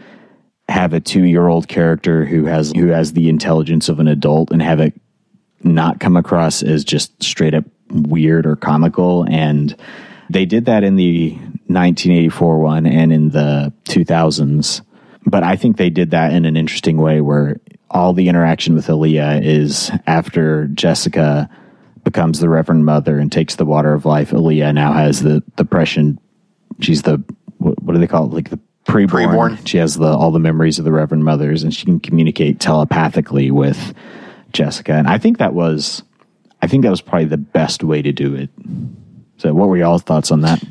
have 0.70 0.94
a 0.94 1.00
two 1.00 1.24
year 1.24 1.48
old 1.48 1.68
character 1.68 2.26
who 2.26 2.46
has 2.46 2.72
who 2.72 2.88
has 2.88 3.14
the 3.14 3.30
intelligence 3.30 3.90
of 3.90 4.00
an 4.00 4.08
adult 4.08 4.52
and 4.52 4.62
have 4.62 4.80
it 4.80 4.94
not 5.64 6.00
come 6.00 6.16
across 6.16 6.64
as 6.64 6.86
just 6.86 7.22
straight 7.22 7.54
up 7.54 7.66
weird 7.90 8.46
or 8.46 8.56
comical. 8.56 9.26
And 9.30 9.76
they 10.30 10.46
did 10.46 10.66
that 10.66 10.84
in 10.84 10.96
the 10.96 11.32
1984 11.34 12.60
one 12.60 12.86
and 12.86 13.12
in 13.12 13.30
the 13.30 13.74
2000s. 13.86 14.82
But 15.26 15.44
I 15.44 15.56
think 15.56 15.78
they 15.78 15.90
did 15.90 16.12
that 16.12 16.34
in 16.34 16.46
an 16.46 16.56
interesting 16.56 16.98
way 16.98 17.22
where 17.22 17.60
all 17.90 18.14
the 18.14 18.30
interaction 18.30 18.76
with 18.76 18.90
Alia 18.90 19.40
is 19.42 19.92
after 20.08 20.68
Jessica 20.68 21.50
becomes 22.04 22.40
the 22.40 22.50
Reverend 22.50 22.86
Mother 22.86 23.20
and 23.20 23.32
takes 23.32 23.56
the 23.56 23.66
water 23.66 23.94
of 23.94 24.06
life. 24.06 24.34
Alia 24.34 24.72
now 24.72 24.94
has 24.94 25.22
the 25.22 25.44
depression. 25.58 26.20
She's 26.80 27.02
the, 27.02 27.24
what, 27.58 27.86
do 27.86 28.00
they 28.00 28.08
call 28.08 28.26
it? 28.26 28.34
Like 28.34 28.50
the 28.50 28.60
preborn. 28.89 29.08
Preborn. 29.58 29.67
She 29.67 29.77
has 29.77 29.96
the 29.96 30.08
all 30.08 30.31
the 30.31 30.39
memories 30.39 30.79
of 30.79 30.86
the 30.86 30.91
Reverend 30.91 31.24
Mothers, 31.24 31.63
and 31.63 31.74
she 31.74 31.86
can 31.86 32.00
communicate 32.00 32.60
telepathically 32.60 33.51
with 33.51 33.93
Jessica. 34.53 34.93
And 34.93 35.08
I 35.08 35.17
think 35.17 35.38
that 35.38 35.53
was, 35.53 36.03
I 36.62 36.67
think 36.67 36.84
that 36.84 36.89
was 36.89 37.01
probably 37.01 37.25
the 37.25 37.38
best 37.38 37.84
way 37.84 38.01
to 38.01 38.12
do 38.12 38.36
it. 38.36 38.50
So, 39.38 39.53
what 39.53 39.69
were 39.69 39.77
y'all's 39.77 40.03
thoughts 40.03 40.31
on 40.31 40.41
that? 40.41 40.63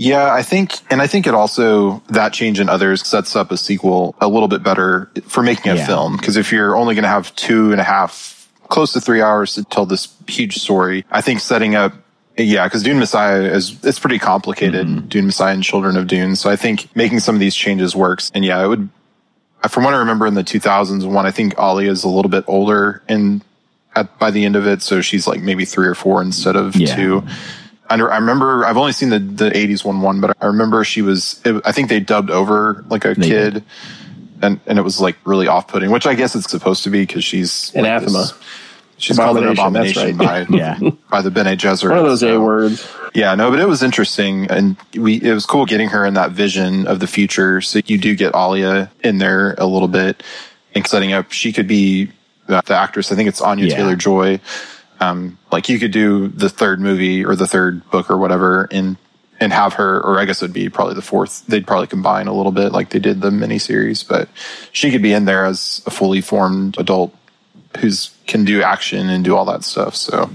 Yeah, 0.00 0.32
I 0.32 0.42
think, 0.44 0.74
and 0.90 1.02
I 1.02 1.08
think 1.08 1.26
it 1.26 1.34
also, 1.34 2.00
that 2.10 2.32
change 2.32 2.60
in 2.60 2.68
others 2.68 3.04
sets 3.04 3.34
up 3.34 3.50
a 3.50 3.56
sequel 3.56 4.14
a 4.20 4.28
little 4.28 4.46
bit 4.46 4.62
better 4.62 5.10
for 5.26 5.42
making 5.42 5.72
a 5.72 5.74
Yeah. 5.74 5.86
film. 5.86 6.16
Because 6.16 6.36
if 6.36 6.52
you're 6.52 6.76
only 6.76 6.94
going 6.94 7.02
to 7.02 7.08
have 7.08 7.34
two 7.34 7.72
and 7.72 7.80
a 7.80 7.84
half, 7.84 8.48
close 8.68 8.92
to 8.92 9.00
three 9.00 9.20
hours 9.20 9.54
to 9.54 9.64
tell 9.64 9.86
this 9.86 10.06
huge 10.28 10.58
story, 10.58 11.04
I 11.10 11.20
think 11.20 11.40
setting 11.40 11.74
up, 11.74 11.94
yeah, 12.46 12.64
because 12.66 12.82
Dune 12.82 12.98
Messiah 12.98 13.42
is, 13.42 13.76
it's 13.84 13.98
pretty 13.98 14.18
complicated, 14.18 14.86
mm-hmm. 14.86 15.08
Dune 15.08 15.26
Messiah 15.26 15.54
and 15.54 15.62
Children 15.62 15.96
of 15.96 16.06
Dune. 16.06 16.36
So 16.36 16.50
I 16.50 16.56
think 16.56 16.94
making 16.96 17.20
some 17.20 17.34
of 17.34 17.40
these 17.40 17.54
changes 17.54 17.96
works. 17.96 18.30
And 18.34 18.44
yeah, 18.44 18.62
it 18.64 18.68
would, 18.68 18.88
from 19.68 19.84
what 19.84 19.94
I 19.94 19.98
remember 19.98 20.26
in 20.26 20.34
the 20.34 20.44
2000s 20.44 21.10
one, 21.10 21.26
I 21.26 21.30
think 21.30 21.58
Ollie 21.58 21.86
is 21.88 22.04
a 22.04 22.08
little 22.08 22.30
bit 22.30 22.44
older 22.46 23.02
in, 23.08 23.42
at, 23.96 24.18
by 24.18 24.30
the 24.30 24.44
end 24.44 24.56
of 24.56 24.66
it. 24.66 24.82
So 24.82 25.00
she's 25.00 25.26
like 25.26 25.40
maybe 25.40 25.64
three 25.64 25.86
or 25.86 25.94
four 25.94 26.22
instead 26.22 26.54
of 26.56 26.76
Yeah. 26.76 26.94
two. 26.94 27.26
I 27.90 27.94
I 27.94 28.18
remember 28.18 28.64
I've 28.66 28.76
only 28.76 28.92
seen 28.92 29.08
the 29.08 29.18
the 29.18 29.48
'80s 29.50 29.82
one 29.82 30.02
one, 30.02 30.20
but 30.20 30.36
I 30.42 30.46
remember 30.46 30.84
she 30.84 31.00
was. 31.00 31.40
It, 31.44 31.62
I 31.64 31.72
think 31.72 31.88
they 31.88 32.00
dubbed 32.00 32.30
over 32.30 32.84
like 32.90 33.06
a 33.06 33.14
They 33.14 33.26
kid, 33.28 33.64
and 34.42 34.60
and 34.66 34.78
it 34.78 34.82
was 34.82 35.00
like 35.00 35.16
really 35.24 35.48
off 35.48 35.68
putting, 35.68 35.90
which 35.90 36.06
I 36.06 36.14
guess 36.14 36.34
it's 36.36 36.50
supposed 36.50 36.84
to 36.84 36.90
be 36.90 37.00
because 37.06 37.24
she's 37.24 37.72
like 37.74 37.86
Anathema. 37.86 38.18
this- 38.18 38.34
she's 38.98 39.16
called 39.16 39.38
an 39.38 39.48
Abomination, 39.48 40.10
abomination 40.10 40.18
that's 40.18 40.50
by 40.50 40.56
Yeah. 40.84 40.90
by 41.10 41.22
the 41.22 41.30
Bene 41.30 41.56
Gesserit. 41.56 41.90
One 41.90 41.98
of 41.98 42.04
those 42.04 42.22
A 42.22 42.38
words. 42.40 42.86
yeah, 43.14 43.34
no, 43.34 43.50
but 43.50 43.58
it 43.60 43.66
was 43.68 43.82
interesting, 43.82 44.50
and 44.50 44.76
we 44.94 45.22
it 45.22 45.32
was 45.32 45.46
cool 45.46 45.64
getting 45.64 45.88
her 45.88 46.04
in 46.04 46.14
that 46.14 46.32
vision 46.32 46.86
of 46.86 47.00
the 47.00 47.06
future. 47.06 47.60
So 47.60 47.80
you 47.86 47.96
do 47.98 48.14
get 48.14 48.34
Alia 48.34 48.90
in 49.02 49.18
there 49.18 49.54
a 49.58 49.66
little 49.66 49.88
bit, 49.88 50.22
and 50.74 50.86
setting 50.86 51.12
up. 51.12 51.32
She 51.32 51.52
could 51.52 51.66
be 51.66 52.10
uh, 52.48 52.60
the 52.66 52.74
actress. 52.76 53.10
I 53.12 53.14
think 53.14 53.28
it's 53.28 53.40
Anya 53.40 53.66
Yeah. 53.66 53.76
Taylor 53.76 53.96
Joy. 53.96 54.40
Um, 55.00 55.38
like 55.52 55.68
you 55.68 55.78
could 55.78 55.92
do 55.92 56.26
the 56.28 56.48
third 56.48 56.80
movie 56.80 57.24
or 57.24 57.36
the 57.36 57.46
third 57.46 57.88
book 57.90 58.10
or 58.10 58.16
whatever, 58.18 58.68
and 58.72 58.96
and 59.40 59.52
have 59.52 59.74
her, 59.74 60.00
or 60.00 60.18
I 60.18 60.24
guess 60.24 60.42
it'd 60.42 60.52
be 60.52 60.68
probably 60.68 60.94
the 60.94 61.02
fourth. 61.02 61.46
They'd 61.46 61.64
probably 61.64 61.86
combine 61.86 62.26
a 62.26 62.32
little 62.34 62.50
bit, 62.50 62.72
like 62.72 62.90
they 62.90 62.98
did 62.98 63.20
the 63.20 63.30
miniseries. 63.30 64.06
But 64.06 64.28
she 64.72 64.90
could 64.90 65.00
be 65.02 65.12
in 65.12 65.26
there 65.26 65.44
as 65.44 65.80
a 65.86 65.90
fully 65.90 66.20
formed 66.20 66.76
adult 66.78 67.14
who's 67.78 68.14
can 68.26 68.44
do 68.44 68.62
action 68.62 69.08
and 69.08 69.24
do 69.24 69.36
all 69.36 69.44
that 69.46 69.64
stuff. 69.64 69.94
So 69.94 70.30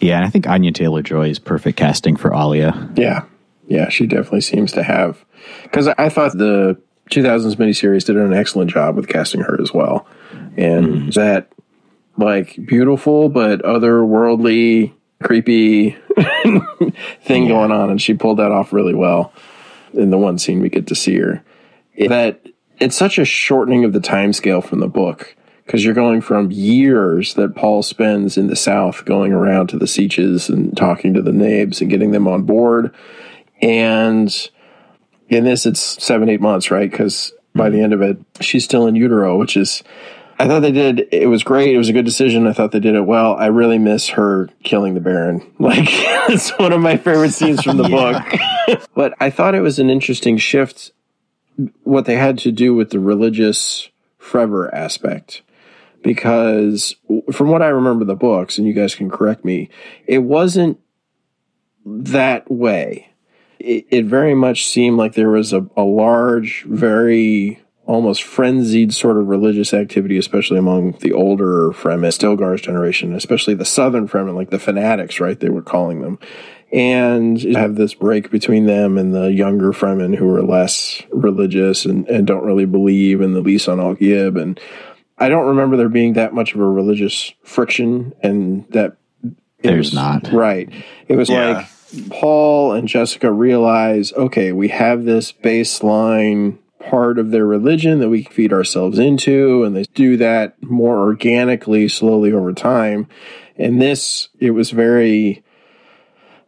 Yeah, 0.00 0.16
and 0.16 0.24
I 0.24 0.30
think 0.30 0.46
Anya 0.46 0.72
Taylor 0.72 1.02
Joy 1.02 1.28
is 1.28 1.38
perfect 1.38 1.78
casting 1.78 2.16
for 2.16 2.34
Alia. 2.34 2.90
Yeah. 2.96 3.24
Yeah, 3.68 3.88
she 3.88 4.06
definitely 4.06 4.40
seems 4.40 4.72
to 4.72 4.82
have. 4.82 5.24
Because 5.62 5.86
I 5.86 6.08
thought 6.08 6.36
the 6.36 6.80
2000s 7.10 7.54
miniseries 7.56 8.04
did 8.04 8.16
an 8.16 8.32
excellent 8.32 8.70
job 8.70 8.96
with 8.96 9.08
casting 9.08 9.42
her 9.42 9.60
as 9.60 9.72
well. 9.72 10.06
And 10.56 10.86
mm-hmm. 10.86 11.10
that, 11.10 11.52
like, 12.16 12.58
beautiful 12.66 13.28
but 13.28 13.62
otherworldly, 13.62 14.92
creepy 15.22 15.90
thing 17.22 17.48
going 17.48 17.70
on. 17.70 17.90
And 17.90 18.02
she 18.02 18.14
pulled 18.14 18.38
that 18.38 18.50
off 18.50 18.72
really 18.72 18.94
well 18.94 19.32
in 19.92 20.10
the 20.10 20.18
one 20.18 20.38
scene 20.38 20.60
we 20.60 20.68
get 20.68 20.88
to 20.88 20.94
see 20.94 21.16
her. 21.18 21.44
That 21.96 22.44
it's 22.78 22.96
such 22.96 23.18
a 23.18 23.24
shortening 23.24 23.84
of 23.84 23.92
the 23.92 24.00
time 24.00 24.32
scale 24.32 24.62
from 24.62 24.80
the 24.80 24.88
book. 24.88 25.36
Because 25.64 25.84
you're 25.84 25.94
going 25.94 26.20
from 26.20 26.50
years 26.50 27.34
that 27.34 27.54
Paul 27.54 27.82
spends 27.82 28.36
in 28.36 28.48
the 28.48 28.56
South 28.56 29.04
going 29.04 29.32
around 29.32 29.68
to 29.68 29.78
the 29.78 29.86
sietches 29.86 30.48
and 30.48 30.76
talking 30.76 31.14
to 31.14 31.22
the 31.22 31.30
Naibs 31.30 31.80
and 31.80 31.88
getting 31.88 32.10
them 32.10 32.26
on 32.26 32.42
board 32.42 32.92
and 33.62 34.50
in 35.28 35.44
this, 35.44 35.66
it's 35.66 35.80
seven, 35.80 36.28
eight 36.28 36.40
months, 36.40 36.70
right? 36.70 36.90
Because 36.90 37.32
by 37.54 37.70
the 37.70 37.80
end 37.80 37.92
of 37.92 38.02
it, 38.02 38.18
she's 38.40 38.64
still 38.64 38.86
in 38.86 38.96
utero, 38.96 39.36
which 39.36 39.56
is, 39.56 39.82
I 40.38 40.46
thought 40.46 40.60
they 40.60 40.72
did, 40.72 41.08
it 41.12 41.26
was 41.26 41.44
great. 41.44 41.74
It 41.74 41.78
was 41.78 41.88
a 41.88 41.92
good 41.92 42.04
decision. 42.04 42.46
I 42.46 42.52
thought 42.52 42.72
they 42.72 42.80
did 42.80 42.94
it 42.94 43.06
well. 43.06 43.34
I 43.36 43.46
really 43.46 43.78
miss 43.78 44.08
her 44.08 44.48
killing 44.62 44.94
the 44.94 45.00
Baron. 45.00 45.46
Like, 45.60 45.88
it's 46.30 46.50
one 46.58 46.72
of 46.72 46.80
my 46.80 46.96
favorite 46.96 47.32
scenes 47.32 47.62
from 47.62 47.76
the 47.76 47.88
book. 48.68 48.86
but 48.94 49.14
I 49.20 49.30
thought 49.30 49.54
it 49.54 49.60
was 49.60 49.78
an 49.78 49.90
interesting 49.90 50.38
shift, 50.38 50.90
what 51.84 52.06
they 52.06 52.16
had 52.16 52.38
to 52.38 52.52
do 52.52 52.74
with 52.74 52.90
the 52.90 52.98
religious 52.98 53.90
Frever 54.18 54.72
aspect. 54.72 55.42
Because 56.02 56.96
from 57.32 57.48
what 57.48 57.62
I 57.62 57.68
remember 57.68 58.04
the 58.04 58.16
books, 58.16 58.56
and 58.56 58.66
you 58.66 58.72
guys 58.72 58.94
can 58.94 59.10
correct 59.10 59.44
me, 59.44 59.68
it 60.06 60.18
wasn't 60.18 60.80
that 61.84 62.50
way 62.50 63.10
it, 63.60 63.86
it 63.90 64.04
very 64.06 64.34
much 64.34 64.66
seemed 64.66 64.96
like 64.96 65.14
there 65.14 65.30
was 65.30 65.52
a, 65.52 65.66
a 65.76 65.82
large, 65.82 66.64
very 66.64 67.62
almost 67.86 68.22
frenzied 68.22 68.94
sort 68.94 69.18
of 69.18 69.26
religious 69.26 69.74
activity, 69.74 70.16
especially 70.16 70.58
among 70.58 70.92
the 71.00 71.12
older 71.12 71.70
Fremen, 71.70 72.12
Stilgar's 72.12 72.60
generation, 72.60 73.14
especially 73.14 73.54
the 73.54 73.64
southern 73.64 74.08
Fremen, 74.08 74.34
like 74.34 74.50
the 74.50 74.58
fanatics, 74.58 75.20
right? 75.20 75.38
They 75.38 75.50
were 75.50 75.62
calling 75.62 76.00
them. 76.00 76.18
And 76.72 77.42
you 77.42 77.56
have 77.56 77.74
this 77.74 77.94
break 77.94 78.30
between 78.30 78.66
them 78.66 78.96
and 78.96 79.12
the 79.12 79.32
younger 79.32 79.72
Fremen 79.72 80.14
who 80.14 80.32
are 80.32 80.42
less 80.42 81.02
religious 81.10 81.84
and, 81.84 82.08
and 82.08 82.28
don't 82.28 82.44
really 82.44 82.64
believe 82.64 83.20
in 83.20 83.32
the 83.32 83.42
Lisan 83.42 83.82
al 83.82 83.94
Gaib. 83.94 84.40
And 84.40 84.60
I 85.20 85.28
don't 85.28 85.48
remember 85.48 85.76
there 85.76 85.88
being 85.88 86.14
that 86.14 86.32
much 86.34 86.54
of 86.54 86.60
a 86.60 86.66
religious 86.66 87.32
friction 87.44 88.14
and 88.22 88.64
that 88.70 88.96
it 89.22 89.34
There's 89.62 89.88
was- 89.88 89.94
not. 89.94 90.32
Right. 90.32 90.68
It 91.08 91.16
was 91.16 91.28
Yeah. 91.28 91.64
like 91.92 92.10
Paul 92.10 92.72
and 92.72 92.88
Jessica 92.88 93.30
realize, 93.30 94.12
okay, 94.14 94.52
we 94.52 94.68
have 94.68 95.04
this 95.04 95.32
baseline 95.32 96.56
part 96.78 97.18
of 97.18 97.30
their 97.30 97.44
religion 97.46 97.98
that 97.98 98.08
we 98.08 98.22
can 98.24 98.32
feed 98.32 98.52
ourselves 98.52 98.98
into, 98.98 99.62
and 99.64 99.76
they 99.76 99.84
do 99.94 100.16
that 100.16 100.54
more 100.62 100.98
organically, 101.00 101.86
slowly 101.88 102.32
over 102.32 102.52
time. 102.54 103.06
And 103.58 103.82
this, 103.82 104.28
it 104.38 104.52
was 104.52 104.70
very, 104.70 105.42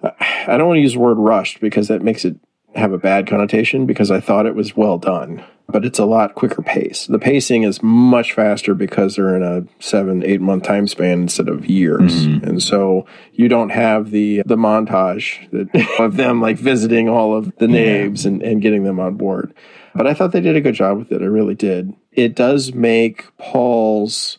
I 0.03 0.57
don't 0.57 0.69
want 0.69 0.79
to 0.79 0.83
use 0.83 0.95
the 0.95 1.01
word 1.01 1.19
rushed 1.19 1.61
because 1.61 1.89
that 1.89 2.03
makes 2.03 2.25
it 2.25 2.37
have 2.75 2.93
a 2.93 2.99
bad 2.99 3.27
connotation 3.27 3.85
because 3.85 4.11
I 4.11 4.21
thought 4.21 4.47
it 4.47 4.55
was 4.55 4.75
well 4.77 4.97
done, 4.97 5.45
but 5.73 5.85
it's 5.85 5.99
a 5.99 6.05
lot 6.05 6.35
quicker 6.35 6.63
pace. 6.63 7.07
The 7.07 7.19
pacing 7.19 7.63
is 7.63 7.83
much 7.83 8.35
faster 8.35 8.75
because 8.75 9.17
they're 9.17 9.35
in 9.35 9.43
a 9.43 9.65
seven, 9.83 10.23
eight 10.23 10.41
month 10.41 10.65
time 10.65 10.87
span 10.87 11.23
instead 11.23 11.49
of 11.49 11.67
years. 11.67 12.27
Mm-hmm. 12.27 12.47
And 12.47 12.63
so 12.63 13.07
you 13.33 13.49
don't 13.49 13.71
have 13.71 14.11
the, 14.11 14.43
the 14.45 14.57
montage 14.57 15.51
that, 15.51 15.97
of 15.99 16.17
them 16.17 16.41
like 16.41 16.59
visiting 16.59 17.09
all 17.09 17.35
of 17.35 17.57
the 17.57 17.69
names 17.69 18.27
and, 18.27 18.43
and 18.43 18.61
getting 18.61 18.85
them 18.85 19.01
on 19.01 19.15
board. 19.15 19.55
But 19.95 20.07
I 20.07 20.15
thought 20.15 20.33
they 20.33 20.41
did 20.41 20.57
a 20.57 20.61
good 20.61 20.75
job 20.75 20.99
with 20.99 21.13
it. 21.13 21.23
I 21.23 21.27
really 21.27 21.55
did. 21.55 21.95
It 22.13 22.35
does 22.35 22.75
make 22.75 23.27
Paul's 23.39 24.39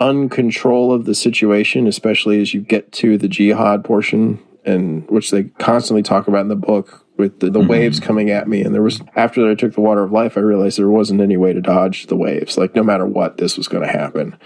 uncontrol 0.00 0.94
of 0.94 1.06
the 1.06 1.14
situation, 1.14 1.86
especially 1.86 2.40
as 2.40 2.54
you 2.54 2.60
get 2.60 2.92
to 2.92 3.18
the 3.18 3.28
jihad 3.28 3.84
portion, 3.84 4.38
and 4.64 5.08
which 5.10 5.30
they 5.30 5.44
constantly 5.44 6.02
talk 6.02 6.28
about 6.28 6.42
in 6.42 6.48
the 6.48 6.56
book 6.56 7.04
with 7.18 7.40
the, 7.40 7.50
the 7.50 7.58
mm-hmm. 7.58 7.68
waves 7.68 8.00
coming 8.00 8.30
at 8.30 8.48
me. 8.48 8.62
And 8.62 8.74
there 8.74 8.82
was 8.82 9.02
after 9.14 9.50
I 9.50 9.54
took 9.54 9.74
the 9.74 9.82
water 9.82 10.02
of 10.02 10.12
life, 10.12 10.38
I 10.38 10.40
realized 10.40 10.78
there 10.78 10.88
wasn't 10.88 11.20
any 11.20 11.36
way 11.36 11.52
to 11.52 11.60
dodge 11.60 12.06
the 12.06 12.16
waves. 12.16 12.56
Like 12.56 12.74
no 12.74 12.82
matter 12.82 13.04
what, 13.04 13.36
this 13.36 13.56
was 13.56 13.68
going 13.68 13.84
to 13.84 13.92
happen, 13.92 14.38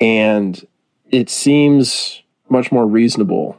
and 0.00 0.66
it 1.10 1.28
seems 1.28 2.22
much 2.48 2.72
more 2.72 2.86
reasonable 2.86 3.58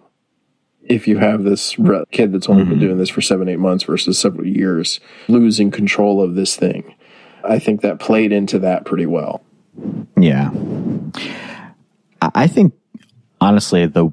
if 0.81 1.07
you 1.07 1.17
have 1.17 1.43
this 1.43 1.77
re- 1.79 2.03
kid 2.11 2.31
that's 2.31 2.47
only 2.47 2.63
been 2.63 2.73
mm-hmm. 2.73 2.81
doing 2.81 2.97
this 2.97 3.09
for 3.09 3.21
seven, 3.21 3.49
eight 3.49 3.59
months 3.59 3.83
versus 3.83 4.19
several 4.19 4.47
years, 4.47 4.99
losing 5.27 5.71
control 5.71 6.21
of 6.21 6.35
this 6.35 6.55
thing. 6.55 6.95
I 7.43 7.59
think 7.59 7.81
that 7.81 7.99
played 7.99 8.31
into 8.31 8.59
that 8.59 8.85
pretty 8.85 9.05
well. 9.05 9.43
Yeah. 10.17 10.51
I 12.21 12.47
think, 12.47 12.73
honestly, 13.41 13.85
the 13.87 14.11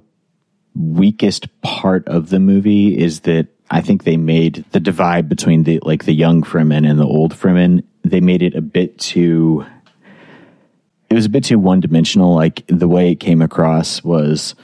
weakest 0.75 1.49
part 1.61 2.09
of 2.09 2.31
the 2.31 2.41
movie 2.41 2.99
is 2.99 3.21
that 3.21 3.49
I 3.73 3.81
think 3.81 4.05
they 4.05 4.19
made 4.19 4.67
the 4.73 4.81
divide 4.81 5.31
between 5.31 5.65
the 5.65 5.81
like 5.83 6.05
the 6.05 6.13
young 6.13 6.43
Fremen 6.43 6.89
and 6.89 7.01
the 7.01 7.07
old 7.07 7.33
Fremen. 7.33 7.83
They 8.05 8.21
made 8.21 8.43
it 8.43 8.55
a 8.55 8.61
bit 8.61 8.99
too. 8.99 9.65
It 11.09 11.15
was 11.15 11.25
a 11.25 11.31
bit 11.31 11.45
too 11.45 11.59
one 11.59 11.81
dimensional. 11.81 12.35
Like 12.35 12.65
the 12.67 12.87
way 12.87 13.11
it 13.11 13.19
came 13.19 13.41
across 13.41 14.05
was 14.05 14.55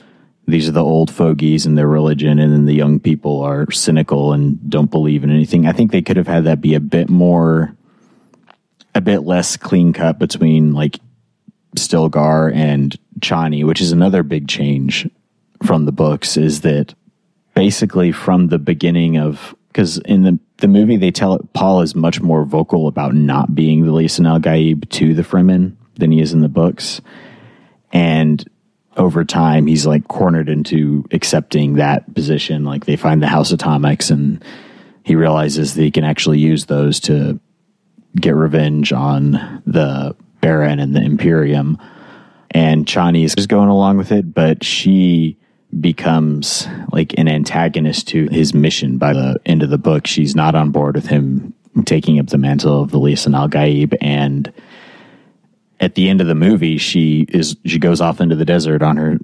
these 0.47 0.69
are 0.69 0.73
the 0.73 0.85
old 0.85 1.11
fogies 1.11 1.65
and 1.65 1.77
their 1.77 1.89
religion, 1.89 2.39
and 2.39 2.53
then 2.53 2.67
the 2.67 2.75
young 2.75 3.01
people 3.01 3.41
are 3.41 3.71
cynical 3.71 4.35
and 4.35 4.69
don't 4.69 4.91
believe 4.91 5.25
in 5.25 5.31
anything. 5.31 5.67
I 5.67 5.73
think 5.73 5.91
they 5.91 6.03
could 6.03 6.19
have 6.19 6.29
had 6.29 6.45
that 6.45 6.61
be 6.61 6.75
a 6.75 6.81
bit 6.81 7.09
more, 7.09 7.75
a 8.95 9.01
bit 9.01 9.21
less 9.21 9.57
clean 9.57 9.95
cut 9.95 10.19
between 10.19 10.75
like 10.75 11.01
Stilgar 11.77 12.55
and 12.55 12.95
Chani, 13.21 13.65
which 13.65 13.81
is 13.81 13.91
another 13.91 14.23
big 14.23 14.49
change 14.49 15.09
from 15.65 15.87
the 15.87 15.93
books. 15.93 16.37
Is 16.37 16.61
that 16.61 16.95
basically 17.59 18.13
from 18.13 18.47
the 18.47 18.59
beginning 18.59 19.19
of 19.19 19.53
because 19.67 19.99
in 19.99 20.23
the 20.23 20.39
the 20.59 20.69
movie 20.69 20.97
they 20.97 21.11
tell 21.11 21.35
it 21.35 21.53
Paul 21.55 21.81
is 21.81 21.93
much 21.93 22.21
more 22.21 22.45
vocal 22.45 22.87
about 22.87 23.17
not 23.17 23.53
being 23.53 23.85
the 23.85 23.91
Lisan 23.91 24.29
al 24.29 24.39
Gaib 24.39 24.89
to 24.91 25.13
the 25.13 25.23
Fremen 25.23 25.75
than 25.97 26.13
he 26.13 26.21
is 26.21 26.33
in 26.33 26.41
the 26.41 26.49
books, 26.49 27.01
and 27.93 28.49
over 28.97 29.25
time 29.25 29.67
he's 29.67 29.87
like 29.87 30.07
cornered 30.07 30.49
into 30.49 31.05
accepting 31.11 31.75
that 31.75 32.15
position. 32.15 32.65
Like 32.65 32.85
they 32.85 32.95
find 32.95 33.21
the 33.21 33.27
House 33.27 33.51
Atomics 33.51 34.11
and 34.11 34.45
he 35.03 35.17
realizes 35.17 35.75
that 35.75 35.83
he 35.83 35.91
can 35.91 36.05
actually 36.05 36.39
use 36.39 36.67
those 36.67 37.01
to 37.01 37.41
get 38.15 38.37
revenge 38.37 38.93
on 38.93 39.63
the 39.67 40.15
Baron 40.41 40.79
and 40.79 40.95
the 40.95 41.03
Imperium. 41.03 41.77
And 42.53 42.87
Chani 42.87 43.25
is 43.25 43.35
just 43.35 43.49
going 43.49 43.69
along 43.69 43.97
with 43.97 44.13
it, 44.13 44.33
but 44.33 44.63
she 44.63 45.39
becomes 45.81 46.67
like 46.93 47.15
an 47.19 47.29
antagonist 47.29 48.09
to 48.09 48.27
his 48.31 48.55
mission 48.55 48.99
by 48.99 49.13
the 49.13 49.39
end 49.45 49.63
of 49.63 49.71
the 49.71 49.79
book. 49.79 50.07
She's 50.07 50.35
not 50.35 50.55
on 50.55 50.71
board 50.71 50.95
with 50.95 51.07
him 51.07 51.55
taking 51.85 52.19
up 52.19 52.29
the 52.29 52.39
mantle 52.39 52.83
of 52.83 52.91
the 52.91 52.99
Lisan 52.99 53.37
al 53.37 53.49
Gaib. 53.49 53.95
And 54.01 54.53
at 55.81 55.95
the 55.95 56.09
end 56.09 56.21
of 56.21 56.27
the 56.27 56.35
movie, 56.35 56.79
she 56.79 57.27
is 57.29 57.57
she 57.65 57.79
goes 57.79 58.01
off 58.01 58.21
into 58.21 58.37
the 58.37 58.45
desert 58.45 58.83
on 58.83 58.97
her 58.97 59.19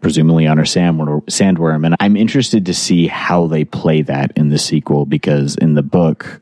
presumably 0.00 0.46
on 0.46 0.58
her 0.58 0.64
sandworm, 0.64 1.24
sandworm. 1.26 1.86
And 1.86 1.96
I'm 2.00 2.16
interested 2.16 2.66
to 2.66 2.74
see 2.74 3.06
how 3.06 3.46
they 3.46 3.64
play 3.64 4.02
that 4.02 4.32
in 4.36 4.48
the 4.48 4.58
sequel 4.58 5.06
because 5.06 5.56
in 5.56 5.74
the 5.74 5.82
book, 5.82 6.40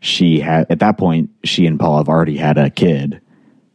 she 0.00 0.40
had 0.40 0.66
at 0.70 0.78
that 0.80 0.98
point 0.98 1.30
she 1.44 1.66
and 1.66 1.78
Paul 1.78 1.98
have 1.98 2.08
already 2.08 2.36
had 2.36 2.58
a 2.58 2.70
kid 2.70 3.20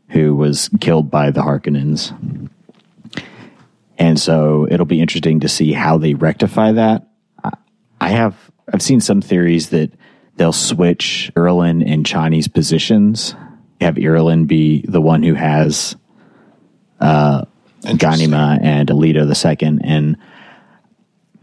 who 0.09 0.35
was 0.35 0.69
killed 0.79 1.11
by 1.11 1.31
the 1.31 1.41
Harkonnens. 1.41 2.13
And 3.97 4.19
so 4.19 4.67
it'll 4.69 4.85
be 4.85 5.01
interesting 5.01 5.39
to 5.41 5.49
see 5.49 5.71
how 5.71 5.97
they 5.97 6.13
rectify 6.13 6.73
that. 6.73 7.07
I 8.01 8.09
have 8.09 8.35
I've 8.71 8.81
seen 8.81 8.99
some 8.99 9.21
theories 9.21 9.69
that 9.69 9.91
they'll 10.35 10.53
switch 10.53 11.31
Irulan 11.35 11.83
and 11.89 12.05
Chani's 12.05 12.47
positions. 12.47 13.35
Have 13.81 13.95
Irulan 13.95 14.47
be 14.47 14.85
the 14.87 15.01
one 15.01 15.23
who 15.23 15.33
has 15.33 15.95
uh, 16.99 17.45
Ghanima 17.83 18.59
and 18.61 18.89
Leto 18.89 19.25
the 19.25 19.35
second, 19.35 19.81
and 19.83 20.17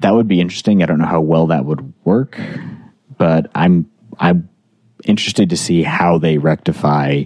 that 0.01 0.15
would 0.15 0.29
be 0.29 0.41
interesting. 0.41 0.83
I 0.83 0.87
don't 0.87 0.99
know 0.99 1.07
how 1.07 1.21
well 1.21 1.49
that 1.49 1.65
would 1.65 1.93
work, 2.05 2.39
but 3.17 3.51
I'm 3.55 3.91
I'm 4.19 4.49
interested 5.05 5.51
to 5.51 5.57
see 5.57 5.83
how 5.83 6.19
they 6.19 6.39
rectify 6.39 7.25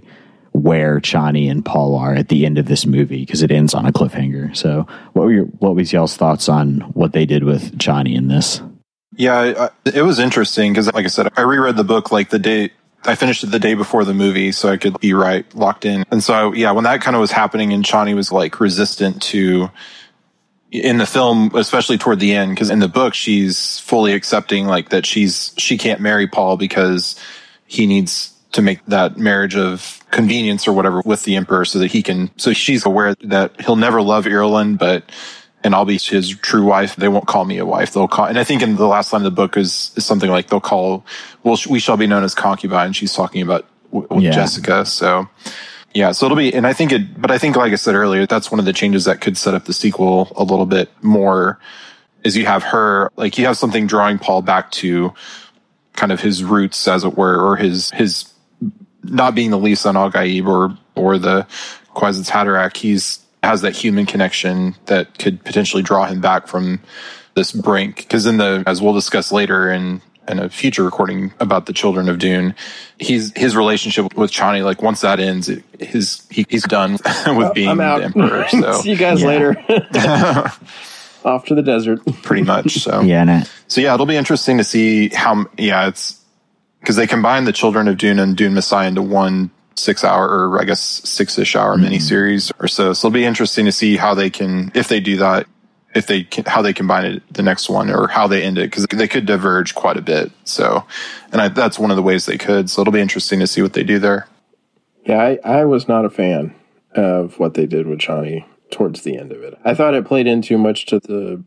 where 0.57 1.01
Chani 1.01 1.51
and 1.51 1.65
Paul 1.65 1.97
are 1.97 2.15
at 2.15 2.29
the 2.29 2.47
end 2.47 2.59
of 2.59 2.67
this 2.67 2.87
movie 2.87 3.25
because 3.25 3.43
it 3.43 3.51
ends 3.51 3.75
on 3.75 3.87
a 3.87 3.93
cliffhanger. 3.93 4.57
So, 4.57 4.87
what 5.13 5.25
were 5.25 5.33
your 5.33 5.45
what 5.45 5.75
was 5.75 5.93
y'all's 5.93 6.17
thoughts 6.17 6.49
on 6.49 6.81
what 6.95 7.13
they 7.13 7.27
did 7.27 7.45
with 7.45 7.79
Chani 7.79 8.17
in 8.17 8.29
this? 8.29 8.61
Yeah, 9.13 9.69
it 9.85 10.03
was 10.03 10.19
interesting 10.19 10.73
because, 10.73 10.93
like 10.93 11.05
I 11.05 11.09
said, 11.09 11.33
I 11.37 11.43
reread 11.43 11.77
the 11.77 11.85
book 11.85 12.11
like 12.11 12.31
the 12.31 12.39
day 12.39 12.71
I 13.05 13.15
finished 13.15 13.45
it 13.45 13.49
the 13.49 13.59
day 13.59 13.75
before 13.75 14.05
the 14.05 14.15
movie, 14.15 14.53
so 14.53 14.69
I 14.69 14.77
could 14.77 14.99
be 15.01 15.15
right 15.15 15.47
locked 15.55 15.85
in. 15.85 16.05
And 16.11 16.23
so, 16.23 16.53
yeah, 16.53 16.73
when 16.73 16.85
that 16.85 17.01
kind 17.01 17.15
of 17.15 17.21
was 17.21 17.33
happening, 17.33 17.73
and 17.73 17.85
Chani 17.85 18.15
was 18.15 18.33
like 18.33 18.61
resistant 18.61 19.23
to 19.23 19.71
in 20.71 20.99
the 20.99 21.07
film, 21.07 21.53
especially 21.55 21.99
toward 21.99 22.21
the 22.21 22.35
end, 22.35 22.51
because 22.51 22.71
in 22.71 22.81
the 22.81 22.89
book 22.89 23.15
she's 23.15 23.79
fully 23.81 24.13
accepting 24.13 24.67
like 24.67 24.89
that 24.91 25.07
she's 25.07 25.55
she 25.57 25.79
can't 25.79 26.01
marry 26.01 26.27
Paul 26.27 26.57
because 26.57 27.19
he 27.67 27.87
needs 27.87 28.33
to 28.53 28.63
make 28.63 28.85
that 28.87 29.17
marriage 29.17 29.57
of 29.57 30.01
convenience 30.17 30.67
or 30.67 30.73
whatever 30.73 31.03
with 31.05 31.25
the 31.25 31.37
emperor 31.37 31.65
so 31.65 31.79
that 31.79 31.91
he 31.91 32.03
can 32.03 32.31
so 32.39 32.53
she's 32.53 32.87
aware 32.87 33.15
that 33.17 33.61
he'll 33.61 33.77
never 33.77 34.01
love 34.03 34.25
Irulan 34.25 34.79
but 34.79 35.05
and 35.65 35.75
I'll 35.75 35.85
be 35.85 35.99
his 35.99 36.29
true 36.29 36.65
wife. 36.65 36.95
They 36.95 37.09
won't 37.09 37.27
call 37.27 37.45
me 37.45 37.59
a 37.59 37.67
wife. 37.67 37.93
They'll 37.93 38.07
call, 38.07 38.27
and 38.27 38.39
I 38.39 38.45
think 38.45 38.63
in 38.63 38.77
the 38.77 38.87
last 38.87 39.13
line 39.13 39.23
of 39.23 39.25
the 39.25 39.33
book 39.33 39.57
is, 39.57 39.91
is 39.97 40.07
something 40.07 40.31
like 40.31 40.49
they'll 40.49 40.61
call, 40.61 41.05
well, 41.43 41.59
we 41.69 41.81
shall 41.81 41.97
be 41.97 42.07
known 42.07 42.23
as 42.23 42.37
concubine. 42.37 42.93
She's 42.93 43.13
talking 43.13 43.43
about 43.43 43.67
w- 43.93 44.07
yeah. 44.23 44.31
Jessica. 44.31 44.87
So 44.87 45.29
yeah, 45.93 46.13
so 46.13 46.27
it'll 46.27 46.37
be, 46.37 46.55
and 46.55 46.67
I 46.67 46.73
think 46.73 46.93
it, 46.93 47.21
but 47.21 47.31
I 47.31 47.39
think, 47.39 47.57
like 47.57 47.73
I 47.73 47.77
said 47.77 47.95
earlier, 47.95 48.27
that's 48.27 48.51
one 48.51 48.61
of 48.61 48.67
the 48.67 48.73
changes 48.73 49.07
that 49.07 49.21
could 49.21 49.37
set 49.37 49.55
up 49.55 49.65
the 49.65 49.73
sequel 49.73 50.31
a 50.37 50.45
little 50.45 50.67
bit 50.67 50.91
more 51.03 51.59
is 52.23 52.37
you 52.37 52.45
have 52.47 52.63
her, 52.63 53.11
like 53.17 53.39
you 53.39 53.47
have 53.47 53.57
something 53.57 53.87
drawing 53.87 54.19
Paul 54.19 54.43
back 54.43 54.71
to 54.73 55.15
kind 55.95 56.13
of 56.13 56.21
his 56.21 56.45
roots, 56.45 56.87
as 56.87 57.03
it 57.03 57.17
were, 57.17 57.41
or 57.41 57.57
his, 57.57 57.91
his 57.91 58.31
not 59.11 59.35
being 59.35 59.51
the 59.51 59.59
Lisan 59.59 59.95
al 59.95 60.11
Gaib 60.11 60.47
or, 60.47 60.77
or 60.95 61.19
the 61.19 61.47
Kwisatz 61.95 62.31
Haderach. 62.31 62.77
He's, 62.77 63.21
has 63.43 63.63
that 63.63 63.77
human 63.77 64.07
connection 64.07 64.75
that 64.87 65.19
could 65.19 65.45
potentially 65.45 65.83
draw 65.83 66.07
him 66.07 66.21
back 66.21 66.49
from 66.49 66.81
this 67.35 67.53
brink. 67.53 67.97
Because 67.97 68.27
in 68.27 68.39
the, 68.39 68.65
as 68.67 68.83
we'll 68.83 68.95
discuss 68.95 69.31
later 69.31 69.71
in 69.71 70.01
in 70.29 70.39
a 70.39 70.49
future 70.49 70.83
recording 70.83 71.33
about 71.41 71.67
the 71.67 71.73
children 71.73 72.09
of 72.09 72.19
Dune, 72.19 72.55
he's 72.99 73.33
his 73.37 73.57
relationship 73.57 74.17
with 74.17 74.31
Chani. 74.31 74.65
Like 74.65 74.83
once 74.83 75.03
that 75.03 75.21
ends, 75.21 75.51
his 75.79 76.27
he, 76.31 76.47
he's 76.49 76.65
done 76.65 76.93
with 77.27 77.47
uh, 77.47 77.53
being 77.53 77.77
the 77.77 77.85
emperor. 77.85 78.47
So 78.51 78.73
see 78.81 78.91
you 78.91 78.97
guys 78.97 79.23
later. 79.23 79.57
Off 81.25 81.47
to 81.47 81.55
the 81.55 81.63
desert. 81.63 82.01
Pretty 82.23 82.43
much. 82.43 82.79
So 82.79 83.01
yeah. 83.01 83.25
Nah. 83.25 83.45
So 83.69 83.81
yeah, 83.81 83.95
it'll 83.95 84.07
be 84.07 84.17
interesting 84.17 84.59
to 84.59 84.65
see 84.65 85.09
how. 85.09 85.47
Yeah, 85.59 85.89
it's 85.89 86.21
because 86.87 86.95
they 86.95 87.09
combine 87.09 87.47
the 87.47 87.53
children 87.53 87.89
of 87.89 87.99
Dune 87.99 88.21
and 88.21 88.37
Dune 88.37 88.55
Messiah 88.55 88.87
into 88.87 89.03
one 89.03 89.51
six 89.75 90.05
hour 90.05 90.25
or 90.25 90.61
I 90.61 90.65
guess 90.65 90.81
six 90.81 91.37
ish 91.37 91.57
hour 91.57 91.77
mm-hmm. 91.77 91.87
miniseries 91.87 92.53
or 92.61 92.69
so. 92.69 92.93
So 92.93 93.09
it'll 93.09 93.15
be 93.15 93.25
interesting 93.25 93.65
to 93.65 93.73
see 93.73 93.97
how 93.97 94.15
they 94.15 94.31
can, 94.31 94.71
if 94.73 94.87
they 94.87 95.01
do 95.01 95.17
that, 95.17 95.49
if 95.97 96.07
they 96.07 96.23
can, 96.23 96.45
how 96.45 96.63
they 96.63 96.73
combine 96.73 97.05
it 97.05 97.23
the 97.35 97.43
next 97.43 97.69
one 97.69 97.91
or 97.91 98.07
how 98.07 98.29
they 98.29 98.45
end 98.45 98.57
it 98.57 98.71
because 98.71 98.87
they 98.87 99.09
could 99.09 99.27
diverge 99.27 99.75
quite 99.75 99.97
a 99.97 100.01
bit. 100.01 100.31
So, 100.45 100.87
and 101.33 101.41
I, 101.41 101.49
that's 101.49 101.77
one 101.77 101.91
of 101.91 101.97
the 101.97 102.05
ways 102.05 102.25
they 102.25 102.39
could. 102.39 102.71
So 102.71 102.83
it'll 102.83 102.93
be 102.93 103.01
interesting 103.01 103.41
to 103.41 103.49
see 103.49 103.63
what 103.63 103.73
they 103.73 103.83
do 103.83 103.99
there. 103.99 104.29
Yeah, 105.05 105.21
I, 105.21 105.39
I 105.43 105.65
was 105.65 105.89
not 105.89 106.05
a 106.05 106.11
fan 106.11 106.55
of 106.93 107.41
what 107.41 107.55
they 107.55 107.67
did 107.67 107.89
with 107.89 107.99
Chani 107.99 108.45
towards 108.71 109.03
the 109.03 109.19
end 109.19 109.33
of 109.33 109.43
it. 109.43 109.59
I 109.65 109.75
thought 109.75 109.95
it 109.95 110.07
played 110.07 110.29
in 110.29 110.41
too 110.41 110.57
much 110.57 110.87
to 110.87 111.01
the 111.01 111.43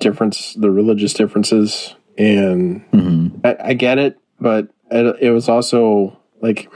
difference, 0.00 0.54
the 0.54 0.72
religious 0.72 1.12
differences, 1.12 1.94
and 2.18 2.90
mm-hmm. 2.90 3.46
I, 3.46 3.56
I, 3.60 3.72
get 3.74 3.98
it, 3.98 4.18
but 4.40 4.68
it, 4.90 5.16
it 5.20 5.30
was 5.30 5.48
also 5.48 6.18
like 6.40 6.70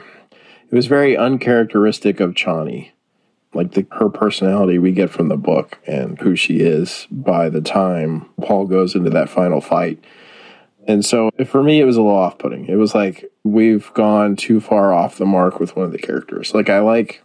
it 0.70 0.74
was 0.74 0.86
very 0.86 1.16
uncharacteristic 1.16 2.20
of 2.20 2.34
Chani. 2.34 2.90
Like 3.52 3.72
the, 3.72 3.86
her 3.92 4.08
personality 4.08 4.78
we 4.78 4.90
get 4.90 5.10
from 5.10 5.28
the 5.28 5.36
book 5.36 5.78
and 5.86 6.18
who 6.18 6.34
she 6.34 6.58
is 6.58 7.06
by 7.08 7.48
the 7.48 7.60
time 7.60 8.28
Paul 8.42 8.66
goes 8.66 8.96
into 8.96 9.10
that 9.10 9.28
final 9.28 9.60
fight. 9.60 10.02
And 10.88 11.04
so 11.04 11.30
for 11.46 11.62
me, 11.62 11.80
it 11.80 11.84
was 11.84 11.96
a 11.96 12.02
little 12.02 12.18
off 12.18 12.36
putting. 12.36 12.66
It 12.66 12.74
was 12.74 12.96
like 12.96 13.30
we've 13.44 13.92
gone 13.94 14.34
too 14.34 14.60
far 14.60 14.92
off 14.92 15.18
the 15.18 15.24
mark 15.24 15.60
with 15.60 15.76
one 15.76 15.86
of 15.86 15.92
the 15.92 15.98
characters. 15.98 16.52
Like 16.52 16.68
I 16.68 16.80
like 16.80 17.22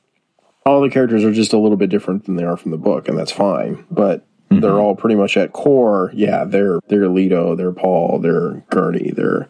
all 0.66 0.82
the 0.82 0.90
characters 0.90 1.24
are 1.24 1.34
just 1.34 1.54
a 1.54 1.58
little 1.58 1.78
bit 1.78 1.90
different 1.90 2.26
than 2.26 2.36
they 2.36 2.44
are 2.44 2.58
from 2.58 2.72
the 2.72 2.78
book, 2.78 3.08
and 3.08 3.18
that's 3.18 3.32
fine. 3.32 3.86
But 3.90 4.26
mm-hmm. 4.50 4.60
they're 4.60 4.80
all 4.80 4.96
pretty 4.96 5.16
much 5.16 5.36
at 5.36 5.52
core. 5.54 6.12
Yeah, 6.14 6.46
they're 6.46 6.80
they're 6.90 7.10
Leto, 7.10 7.56
they're 7.56 7.72
Paul, 7.72 8.20
they're 8.20 8.64
Gurney, 8.70 9.12
they're 9.12 9.50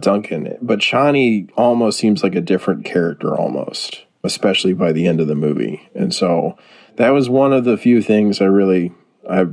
Duncan. 0.00 0.56
But 0.60 0.80
Chani 0.80 1.50
almost 1.56 1.98
seems 1.98 2.22
like 2.22 2.34
a 2.34 2.40
different 2.40 2.84
character 2.84 3.34
almost, 3.34 4.04
especially 4.24 4.72
by 4.72 4.92
the 4.92 5.06
end 5.06 5.20
of 5.20 5.26
the 5.26 5.34
movie. 5.34 5.88
And 5.94 6.14
so 6.14 6.56
that 6.96 7.10
was 7.10 7.28
one 7.28 7.52
of 7.52 7.64
the 7.64 7.76
few 7.76 8.02
things 8.02 8.40
I 8.40 8.46
really 8.46 8.92
I 9.28 9.46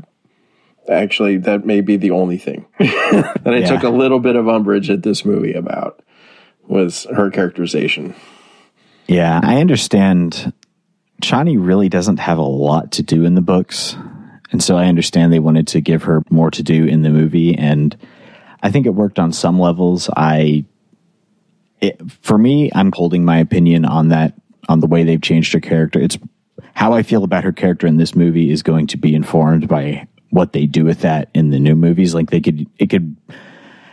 actually 0.90 1.38
that 1.38 1.66
may 1.66 1.82
be 1.82 1.98
the 1.98 2.12
only 2.12 2.38
thing 2.38 2.66
that 2.80 3.42
I 3.46 3.58
yeah. 3.58 3.68
took 3.68 3.84
a 3.84 3.90
little 3.90 4.20
bit 4.20 4.36
of 4.36 4.48
umbrage 4.48 4.90
at 4.90 5.04
this 5.04 5.26
movie 5.26 5.54
about 5.54 6.02
was 6.68 7.06
her 7.14 7.30
characterization. 7.30 8.16
Yeah, 9.08 9.40
I 9.44 9.60
understand 9.60 10.54
Chani 11.22 11.58
really 11.60 11.90
doesn't 11.90 12.18
have 12.18 12.38
a 12.38 12.42
lot 12.42 12.94
to 12.94 13.04
do 13.04 13.26
in 13.26 13.36
the 13.36 13.42
books. 13.42 13.98
And 14.52 14.64
so 14.64 14.78
I 14.78 14.86
understand 14.86 15.34
they 15.34 15.40
wanted 15.40 15.68
to 15.70 15.82
give 15.82 16.04
her 16.04 16.22
more 16.30 16.52
to 16.52 16.64
do 16.64 16.86
in 16.86 17.02
the 17.02 17.10
movie 17.10 17.56
and 17.56 17.98
I 18.64 18.72
think 18.72 18.86
it 18.86 18.92
worked 18.92 19.20
on 19.20 19.34
some 19.34 19.60
levels. 19.60 20.10
I, 20.16 20.66
it, 21.82 22.02
for 22.22 22.38
me, 22.38 22.72
I'm 22.74 22.94
holding 22.94 23.26
my 23.26 23.38
opinion 23.38 23.84
on 23.84 24.08
that, 24.08 24.34
on 24.70 24.80
the 24.80 24.88
way 24.88 25.04
they've 25.04 25.22
changed 25.22 25.52
her 25.54 25.60
character. 25.60 26.00
It's 26.00 26.18
how 26.74 26.94
I 26.94 27.04
feel 27.04 27.26
about 27.26 27.44
her 27.44 27.52
character 27.52 27.86
in 27.86 27.98
this 27.98 28.16
movie 28.16 28.50
is 28.50 28.64
going 28.64 28.88
to 28.88 28.98
be 28.98 29.14
informed 29.14 29.68
by 29.68 30.08
what 30.30 30.54
they 30.54 30.66
do 30.66 30.86
with 30.86 31.02
that 31.02 31.30
in 31.34 31.50
the 31.50 31.60
new 31.60 31.76
movies. 31.76 32.16
Like 32.16 32.32
they 32.32 32.40
could, 32.40 32.66
it 32.80 32.90
could, 32.90 33.18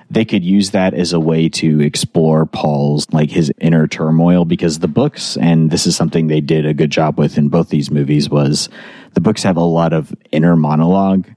they 0.08 0.24
could 0.24 0.44
use 0.44 0.70
that 0.70 0.94
as 0.94 1.12
a 1.12 1.20
way 1.20 1.48
to 1.48 1.80
explore 1.80 2.46
Paul's 2.46 3.10
like 3.12 3.30
his 3.30 3.52
inner 3.60 3.88
turmoil 3.88 4.44
because 4.44 4.78
the 4.78 4.88
books 4.88 5.36
and 5.36 5.70
this 5.70 5.86
is 5.86 5.96
something 5.96 6.26
they 6.26 6.40
did 6.40 6.64
a 6.64 6.74
good 6.74 6.90
job 6.90 7.18
with 7.18 7.36
in 7.36 7.48
both 7.48 7.68
these 7.68 7.90
movies 7.90 8.30
was 8.30 8.68
the 9.14 9.20
books 9.20 9.42
have 9.42 9.56
a 9.56 9.60
lot 9.60 9.92
of 9.92 10.14
inner 10.32 10.56
monologue 10.56 11.28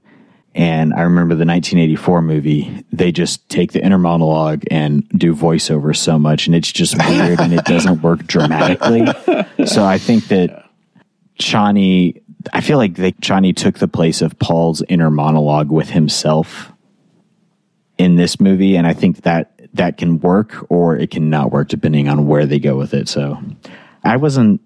and 0.54 0.94
I 0.94 1.02
remember 1.02 1.34
the 1.34 1.44
1984 1.44 2.22
movie, 2.22 2.84
they 2.92 3.10
just 3.10 3.48
take 3.48 3.72
the 3.72 3.84
inner 3.84 3.98
monologue 3.98 4.62
and 4.70 5.08
do 5.10 5.34
voiceover 5.34 5.96
so 5.96 6.18
much 6.18 6.46
and 6.46 6.54
it's 6.54 6.70
just 6.70 6.96
weird 6.96 7.40
and 7.40 7.52
it 7.52 7.64
doesn't 7.64 8.02
work 8.02 8.26
dramatically. 8.26 9.06
So 9.66 9.84
I 9.84 9.98
think 9.98 10.28
that 10.28 10.68
Chani, 11.40 12.20
I 12.52 12.60
feel 12.60 12.76
like 12.76 12.96
they, 12.96 13.12
Chani 13.12 13.56
took 13.56 13.78
the 13.78 13.88
place 13.88 14.20
of 14.20 14.38
Paul's 14.38 14.82
inner 14.88 15.10
monologue 15.10 15.70
with 15.70 15.90
himself 15.90 16.72
in 17.98 18.16
this 18.16 18.40
movie, 18.40 18.76
and 18.76 18.86
I 18.86 18.92
think 18.92 19.22
that 19.22 19.52
that 19.74 19.96
can 19.96 20.20
work 20.20 20.66
or 20.70 20.96
it 20.96 21.10
can 21.10 21.30
not 21.30 21.50
work 21.50 21.68
depending 21.68 22.08
on 22.08 22.26
where 22.26 22.46
they 22.46 22.58
go 22.58 22.76
with 22.76 22.94
it. 22.94 23.08
So 23.08 23.38
I 24.02 24.16
wasn't. 24.16 24.60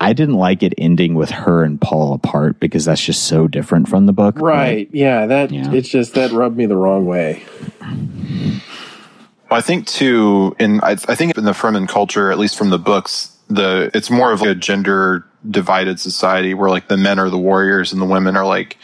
I 0.00 0.12
didn't 0.12 0.34
like 0.36 0.62
it 0.62 0.74
ending 0.78 1.14
with 1.14 1.30
her 1.30 1.62
and 1.64 1.80
Paul 1.80 2.14
apart 2.14 2.60
because 2.60 2.84
that's 2.84 3.04
just 3.04 3.24
so 3.24 3.48
different 3.48 3.88
from 3.88 4.06
the 4.06 4.12
book. 4.12 4.38
Right. 4.38 4.88
yeah. 4.92 5.26
That 5.26 5.50
Yeah. 5.50 5.72
it's 5.72 5.88
just 5.88 6.14
that 6.14 6.32
rubbed 6.32 6.56
me 6.56 6.66
the 6.66 6.76
wrong 6.76 7.06
way. 7.06 7.42
Well, 7.80 9.58
I 9.58 9.60
think 9.62 9.86
too, 9.86 10.54
in 10.58 10.80
I, 10.82 10.92
I 10.92 11.14
think 11.14 11.36
in 11.36 11.44
the 11.44 11.52
Fremen 11.52 11.88
culture, 11.88 12.30
at 12.30 12.38
least 12.38 12.56
from 12.56 12.70
the 12.70 12.78
books, 12.78 13.36
the 13.48 13.90
it's 13.94 14.10
more 14.10 14.32
of 14.32 14.40
like 14.40 14.50
a 14.50 14.54
gender 14.54 15.26
divided 15.48 15.98
society 15.98 16.54
where 16.54 16.70
like 16.70 16.88
the 16.88 16.96
men 16.96 17.18
are 17.18 17.30
the 17.30 17.38
warriors 17.38 17.92
and 17.92 18.00
the 18.00 18.06
women 18.06 18.36
are 18.36 18.46
like 18.46 18.76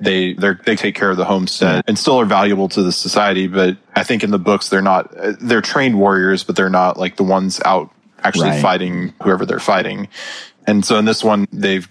they 0.00 0.32
they 0.32 0.54
they 0.64 0.76
take 0.76 0.94
care 0.94 1.10
of 1.10 1.16
the 1.18 1.24
homestead 1.26 1.84
and 1.86 1.98
still 1.98 2.18
are 2.20 2.24
valuable 2.24 2.68
to 2.70 2.82
the 2.82 2.92
society. 2.92 3.48
But 3.48 3.76
I 3.94 4.02
think 4.04 4.24
in 4.24 4.30
the 4.30 4.38
books 4.38 4.68
they're 4.70 4.80
not 4.80 5.12
they're 5.40 5.60
trained 5.60 5.98
warriors, 5.98 6.42
but 6.44 6.56
they're 6.56 6.70
not 6.70 6.96
like 6.96 7.16
the 7.16 7.24
ones 7.24 7.60
out 7.64 7.92
actually 8.24 8.50
Right. 8.50 8.62
fighting 8.62 9.12
whoever 9.22 9.46
they're 9.46 9.58
fighting. 9.60 10.08
And 10.66 10.84
so 10.84 10.98
in 10.98 11.04
this 11.04 11.22
one, 11.24 11.46
they've 11.52 11.88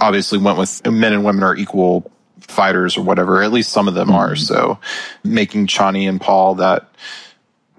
obviously 0.00 0.38
went 0.38 0.58
with 0.58 0.84
men 0.90 1.12
and 1.12 1.24
women 1.24 1.42
are 1.42 1.56
equal 1.56 2.10
fighters 2.40 2.96
or 2.96 3.02
whatever. 3.02 3.42
At 3.42 3.52
least 3.52 3.70
some 3.72 3.88
of 3.88 3.94
them 3.94 4.10
are. 4.10 4.30
Mm-hmm. 4.32 4.42
So 4.44 4.78
making 5.24 5.66
Chani 5.68 6.08
and 6.08 6.20
Paul 6.20 6.54
that 6.56 6.88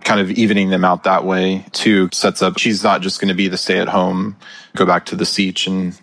kind 0.03 0.19
of 0.19 0.29
evening 0.31 0.69
them 0.69 0.83
out 0.83 1.03
that 1.05 1.23
way 1.23 1.65
too 1.71 2.09
sets 2.11 2.41
up 2.41 2.57
she's 2.59 2.83
not 2.83 2.99
just 3.01 3.21
going 3.21 3.29
to 3.29 3.33
be 3.33 3.47
the 3.47 3.55
stay 3.55 3.79
at 3.79 3.87
home 3.87 4.35
go 4.75 4.85
back 4.85 5.05
to 5.05 5.15
the 5.15 5.23
sietch 5.23 5.65
and 5.65 5.97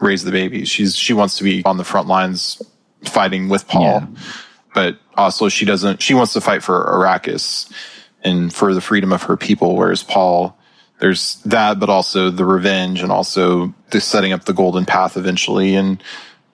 raise 0.00 0.22
the 0.24 0.30
baby. 0.30 0.66
she's 0.66 0.94
she 0.94 1.14
wants 1.14 1.38
to 1.38 1.44
be 1.44 1.64
on 1.64 1.78
the 1.78 1.84
front 1.84 2.06
lines 2.08 2.60
fighting 3.04 3.48
with 3.48 3.66
paul 3.66 3.84
Yeah. 3.84 4.06
but 4.74 4.98
also 5.16 5.48
she 5.48 5.64
doesn't 5.64 6.02
she 6.02 6.12
wants 6.12 6.34
to 6.34 6.42
fight 6.42 6.62
for 6.62 6.84
arrakis 6.92 7.72
and 8.22 8.52
for 8.52 8.74
the 8.74 8.82
freedom 8.82 9.14
of 9.14 9.22
her 9.22 9.38
people 9.38 9.76
whereas 9.76 10.02
paul 10.02 10.57
there's 10.98 11.36
that 11.42 11.78
but 11.78 11.88
also 11.88 12.30
the 12.30 12.44
revenge 12.44 13.02
and 13.02 13.12
also 13.12 13.72
the 13.90 14.00
setting 14.00 14.32
up 14.32 14.44
the 14.44 14.52
golden 14.52 14.84
path 14.84 15.16
eventually 15.16 15.74
and 15.74 16.02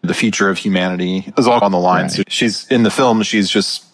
the 0.02 0.14
future 0.14 0.50
of 0.50 0.58
humanity 0.58 1.32
is 1.38 1.46
all 1.46 1.64
on 1.64 1.72
the 1.72 1.78
line. 1.78 2.10
So 2.10 2.22
she's 2.28 2.66
in 2.68 2.82
the 2.82 2.90
film 2.90 3.22
she's 3.22 3.48
just 3.48 3.84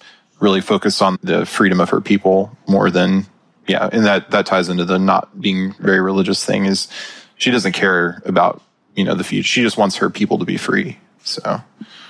really 0.40 0.60
focused 0.60 1.02
on 1.02 1.18
the 1.22 1.46
freedom 1.46 1.80
of 1.80 1.90
her 1.90 2.00
people 2.00 2.56
more 2.66 2.90
than 2.90 3.26
yeah 3.68 3.88
and 3.92 4.04
that 4.06 4.30
that 4.30 4.46
ties 4.46 4.68
into 4.68 4.84
the 4.84 4.98
not 4.98 5.40
being 5.40 5.74
very 5.74 6.00
religious 6.00 6.44
thing 6.44 6.64
is 6.64 6.88
she 7.36 7.50
doesn't 7.50 7.72
care 7.72 8.22
about 8.24 8.62
you 8.94 9.04
know 9.04 9.14
the 9.14 9.24
future. 9.24 9.46
She 9.46 9.62
just 9.62 9.76
wants 9.76 9.96
her 9.96 10.10
people 10.10 10.38
to 10.38 10.44
be 10.44 10.56
free. 10.56 10.98
So. 11.22 11.60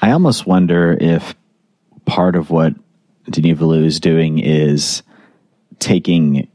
I 0.03 0.13
almost 0.13 0.47
wonder 0.47 0.97
if 1.01 1.35
part 2.05 2.37
of 2.37 2.51
what 2.51 2.75
Denis 3.29 3.59
Villeneuve 3.59 3.87
is 3.87 4.01
doing 4.01 4.39
is 4.39 5.03
taking 5.79 6.49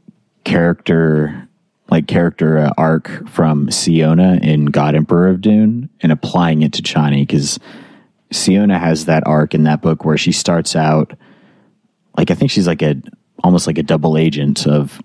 character, 0.44 1.45
like 1.90 2.06
character 2.06 2.58
uh, 2.58 2.72
arc 2.76 3.28
from 3.28 3.70
Siona 3.70 4.38
in 4.42 4.66
God 4.66 4.94
Emperor 4.94 5.28
of 5.28 5.40
Dune 5.40 5.88
and 6.00 6.12
applying 6.12 6.62
it 6.62 6.72
to 6.74 6.82
Chani 6.82 7.20
because 7.20 7.58
Siona 8.32 8.78
has 8.78 9.04
that 9.04 9.26
arc 9.26 9.54
in 9.54 9.64
that 9.64 9.82
book 9.82 10.04
where 10.04 10.18
she 10.18 10.32
starts 10.32 10.74
out 10.74 11.14
like 12.16 12.30
I 12.30 12.34
think 12.34 12.50
she's 12.50 12.66
like 12.66 12.82
a 12.82 12.96
almost 13.44 13.66
like 13.66 13.78
a 13.78 13.82
double 13.82 14.16
agent 14.16 14.66
of 14.66 15.00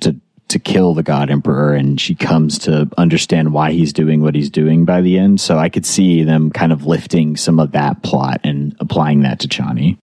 to 0.00 0.16
to 0.48 0.58
kill 0.58 0.94
the 0.94 1.02
God 1.02 1.30
Emperor, 1.30 1.74
and 1.74 2.00
she 2.00 2.14
comes 2.14 2.58
to 2.60 2.88
understand 2.96 3.52
why 3.52 3.72
he's 3.72 3.92
doing 3.92 4.22
what 4.22 4.34
he's 4.34 4.50
doing 4.50 4.84
by 4.84 5.02
the 5.02 5.18
end. 5.18 5.40
So 5.40 5.58
I 5.58 5.68
could 5.68 5.84
see 5.84 6.24
them 6.24 6.50
kind 6.50 6.72
of 6.72 6.86
lifting 6.86 7.36
some 7.36 7.60
of 7.60 7.72
that 7.72 8.02
plot 8.02 8.40
and 8.44 8.74
applying 8.80 9.22
that 9.22 9.40
to 9.40 9.48
Chani. 9.48 9.98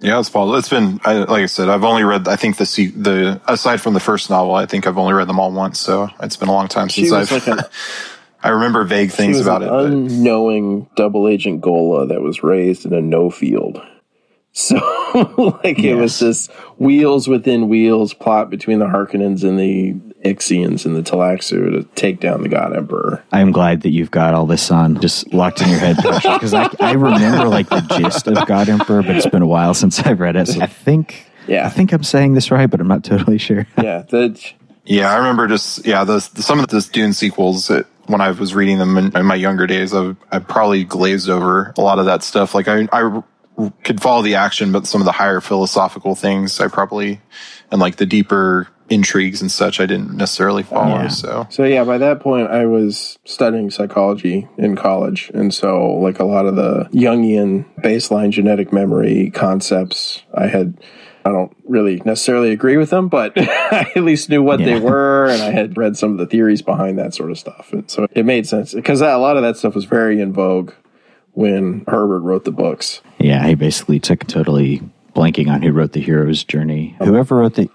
Yeah 0.00 0.18
it's 0.18 0.30
paul 0.30 0.54
it's 0.56 0.68
been 0.68 1.00
I, 1.04 1.14
like 1.18 1.42
i 1.42 1.46
said 1.46 1.68
i've 1.68 1.84
only 1.84 2.04
read 2.04 2.26
i 2.28 2.36
think 2.36 2.56
the 2.56 2.64
the 2.96 3.40
aside 3.46 3.80
from 3.80 3.94
the 3.94 4.00
first 4.00 4.30
novel 4.30 4.54
i 4.54 4.64
think 4.66 4.86
i've 4.86 4.96
only 4.98 5.12
read 5.12 5.28
them 5.28 5.38
all 5.38 5.52
once 5.52 5.78
so 5.78 6.08
it's 6.22 6.36
been 6.36 6.48
a 6.48 6.52
long 6.52 6.68
time 6.68 6.88
since 6.88 7.12
i've 7.12 7.30
like 7.30 7.46
an, 7.46 7.60
i 8.42 8.48
remember 8.48 8.82
vague 8.84 9.10
things 9.10 9.38
about 9.38 9.62
it 9.62 9.68
unknowing 9.70 10.88
double 10.96 11.28
agent 11.28 11.60
ghola 11.60 12.08
that 12.08 12.22
was 12.22 12.42
raised 12.42 12.86
in 12.86 12.92
a 12.94 13.00
no 13.00 13.30
field. 13.30 13.80
So 14.52 14.74
like 15.62 15.78
it 15.78 15.94
was 15.94 16.20
Yes. 16.20 16.48
this 16.48 16.48
wheels 16.76 17.28
within 17.28 17.68
wheels 17.68 18.14
plot 18.14 18.50
between 18.50 18.80
the 18.80 18.86
Harkonnens 18.86 19.44
and 19.44 19.56
the 19.56 19.94
Ixians 20.24 20.84
and 20.84 20.94
the 20.96 21.02
Tleilaxu 21.02 21.72
to 21.72 21.84
take 21.94 22.20
down 22.20 22.42
the 22.42 22.48
God 22.48 22.76
Emperor. 22.76 23.22
I'm 23.32 23.52
glad 23.52 23.82
that 23.82 23.90
you've 23.90 24.10
got 24.10 24.34
all 24.34 24.46
this 24.46 24.70
on 24.70 25.00
just 25.00 25.32
locked 25.32 25.62
in 25.62 25.68
your 25.70 25.78
head 25.78 25.96
because 25.96 26.52
I, 26.52 26.68
I 26.78 26.92
remember 26.92 27.48
like 27.48 27.68
the 27.68 27.80
gist 27.98 28.26
of 28.28 28.46
God 28.46 28.68
Emperor, 28.68 29.02
but 29.02 29.16
it's 29.16 29.26
been 29.26 29.42
a 29.42 29.46
while 29.46 29.74
since 29.74 29.98
I've 30.00 30.20
read 30.20 30.36
it. 30.36 30.48
So 30.48 30.60
I 30.60 30.66
think 30.66 31.26
Yeah. 31.46 31.66
I 31.66 31.70
think 31.70 31.92
I'm 31.92 32.02
saying 32.04 32.34
this 32.34 32.50
right, 32.50 32.68
but 32.68 32.80
I'm 32.80 32.88
not 32.88 33.04
totally 33.04 33.38
sure. 33.38 33.66
Yeah, 33.82 34.02
that 34.10 34.52
Yeah, 34.84 35.10
I 35.12 35.16
remember 35.16 35.48
just 35.48 35.86
yeah, 35.86 36.04
the, 36.04 36.20
some 36.20 36.60
of 36.60 36.68
the 36.68 36.86
Dune 36.92 37.12
sequels 37.14 37.68
that 37.68 37.86
when 38.06 38.20
I 38.20 38.30
was 38.32 38.54
reading 38.54 38.78
them 38.78 38.98
in, 38.98 39.16
in 39.16 39.24
my 39.24 39.36
younger 39.36 39.66
days, 39.66 39.94
I, 39.94 40.14
I 40.30 40.40
probably 40.40 40.84
glazed 40.84 41.30
over 41.30 41.72
a 41.78 41.80
lot 41.80 41.98
of 41.98 42.06
that 42.06 42.22
stuff. 42.22 42.54
Like 42.54 42.68
I, 42.68 42.88
I 42.92 43.22
could 43.84 44.00
follow 44.02 44.22
the 44.22 44.34
action, 44.34 44.72
but 44.72 44.86
some 44.86 45.00
of 45.00 45.04
the 45.04 45.12
higher 45.12 45.40
philosophical 45.40 46.14
things, 46.14 46.60
I 46.60 46.68
probably 46.68 47.20
and 47.70 47.80
like 47.80 47.96
the 47.96 48.06
deeper 48.06 48.68
intrigues 48.90 49.40
and 49.40 49.50
such, 49.50 49.80
I 49.80 49.86
didn't 49.86 50.16
necessarily 50.16 50.62
follow. 50.62 51.02
Yeah. 51.02 51.08
So 51.08 51.46
So 51.48 51.64
yeah, 51.64 51.84
by 51.84 51.98
that 51.98 52.20
point 52.20 52.50
I 52.50 52.66
was 52.66 53.18
studying 53.24 53.70
psychology 53.70 54.48
in 54.58 54.76
college, 54.76 55.30
and 55.32 55.54
so 55.54 55.94
like 55.94 56.18
a 56.18 56.24
lot 56.24 56.46
of 56.46 56.56
the 56.56 56.88
Jungian 56.92 57.64
baseline 57.80 58.30
genetic 58.30 58.72
memory 58.72 59.30
concepts, 59.30 60.22
I 60.34 60.48
had. 60.48 60.78
I 61.22 61.32
don't 61.32 61.54
really 61.68 62.00
necessarily 62.06 62.50
agree 62.50 62.78
with 62.78 62.88
them, 62.88 63.08
but 63.08 63.34
I 63.36 63.92
at 63.94 64.04
least 64.04 64.30
knew 64.30 64.42
what 64.42 64.58
they 64.58 64.80
were, 64.80 65.26
and 65.26 65.42
I 65.42 65.50
had 65.50 65.76
read 65.76 65.98
some 65.98 66.12
of 66.12 66.16
the 66.16 66.24
theories 66.24 66.62
behind 66.62 66.98
that 66.98 67.12
sort 67.12 67.30
of 67.30 67.38
stuff, 67.38 67.74
and 67.74 67.90
so 67.90 68.06
it 68.12 68.24
made 68.24 68.46
sense 68.46 68.72
because 68.72 69.02
a 69.02 69.18
lot 69.18 69.36
of 69.36 69.42
that 69.42 69.58
stuff 69.58 69.74
was 69.74 69.84
very 69.84 70.18
in 70.22 70.32
vogue 70.32 70.72
when 71.32 71.84
Herbert 71.88 72.20
wrote 72.20 72.44
the 72.46 72.50
books. 72.50 73.02
Yeah, 73.18 73.46
he 73.46 73.54
basically 73.54 74.00
took 74.00 74.26
totally 74.26 74.80
blanking 75.14 75.50
on 75.50 75.62
who 75.62 75.72
wrote 75.72 75.92
the 75.92 76.00
hero's 76.00 76.44
journey. 76.44 76.96
Um, 77.00 77.08
Whoever 77.08 77.36
wrote 77.36 77.54
the 77.54 77.68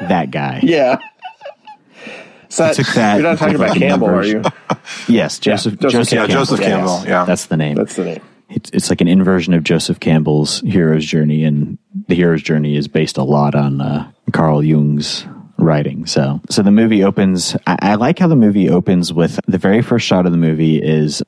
that 0.00 0.30
guy. 0.30 0.60
Yeah. 0.62 0.98
So 2.50 2.64
that, 2.64 2.76
took 2.76 2.86
that 2.94 3.14
you're 3.14 3.22
not 3.24 3.38
talking 3.38 3.56
about 3.56 3.76
Campbell, 3.76 4.08
are 4.08 4.24
you? 4.24 4.42
Yes, 5.06 5.38
Joseph. 5.38 5.78
Joseph 5.78 5.92
Joseph, 5.92 6.12
yeah, 6.12 6.26
Campbell. 6.26 6.44
Joseph. 6.44 6.60
Campbell. 6.60 7.02
Yeah, 7.06 7.24
That's 7.26 7.46
the 7.46 7.56
name. 7.58 7.74
That's 7.76 7.94
the 7.96 8.04
name. 8.04 8.22
it's, 8.48 8.70
it's 8.70 8.88
like 8.90 9.02
an 9.02 9.08
inversion 9.08 9.52
of 9.52 9.62
Joseph 9.62 10.00
Campbell's 10.00 10.60
hero's 10.60 11.04
journey, 11.04 11.44
and 11.44 11.76
the 12.08 12.14
hero's 12.14 12.42
journey 12.42 12.76
is 12.76 12.88
based 12.88 13.18
a 13.18 13.22
lot 13.22 13.54
on 13.54 13.80
uh, 13.82 14.10
Carl 14.32 14.62
Jung's 14.64 15.26
writing. 15.58 16.06
So, 16.06 16.40
so 16.48 16.62
the 16.62 16.70
movie 16.70 17.04
opens. 17.04 17.54
I, 17.66 17.76
I 17.80 17.94
like 17.96 18.18
how 18.18 18.28
the 18.28 18.36
movie 18.36 18.70
opens 18.70 19.12
with 19.12 19.38
the 19.46 19.58
very 19.58 19.82
first 19.82 20.06
shot 20.06 20.24
of 20.24 20.32
the 20.32 20.38
movie 20.38 20.82
is 20.82 21.22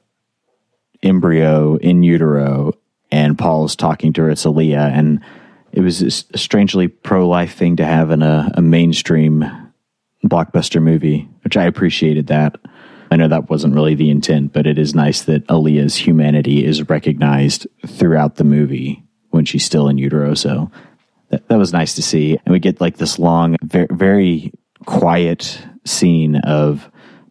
embryo 1.03 1.77
in 1.77 2.03
utero, 2.03 2.73
and 3.11 3.39
Paul's 3.39 3.77
talking 3.77 4.15
to 4.15 4.23
her. 4.23 4.31
It's 4.31 4.47
Alia, 4.47 4.91
and 4.93 5.21
it 5.73 5.81
was 5.81 6.03
a 6.03 6.39
strangely 6.39 6.89
pro 6.89 7.29
life 7.29 7.55
thing 7.55 7.77
to 7.77 7.85
have 7.85 8.11
in 8.11 8.23
a, 8.23 8.51
a 8.55 8.63
mainstream 8.63 9.45
blockbuster 10.25 10.83
movie, 10.83 11.29
which 11.43 11.57
I 11.57 11.65
appreciated 11.65 12.27
that. 12.29 12.57
I 13.11 13.17
know 13.17 13.29
that 13.29 13.51
wasn't 13.51 13.75
really 13.75 13.95
the 13.95 14.11
intent, 14.11 14.53
but 14.53 14.67
it 14.67 14.79
is 14.79 14.95
nice 14.95 15.23
that 15.23 15.45
Alia's 15.49 15.97
humanity 15.97 16.65
is 16.65 16.89
recognized 16.89 17.67
throughout 17.87 18.37
the 18.37 18.45
movie 18.45 19.03
when 19.31 19.45
she's 19.45 19.65
still 19.65 19.89
in 19.89 19.99
utero. 19.99 20.35
So 20.35 20.71
that, 21.31 21.49
that 21.49 21.59
was 21.59 21.73
nice 21.73 21.95
to 21.95 22.03
see. 22.03 22.39
And 22.45 22.53
we 22.53 22.61
get 22.61 22.81
like 22.81 22.99
this 22.99 23.19
long, 23.19 23.57
very, 23.63 23.89
very 23.91 24.53
quiet 24.87 25.61
scene 25.85 26.37
of 26.37 26.91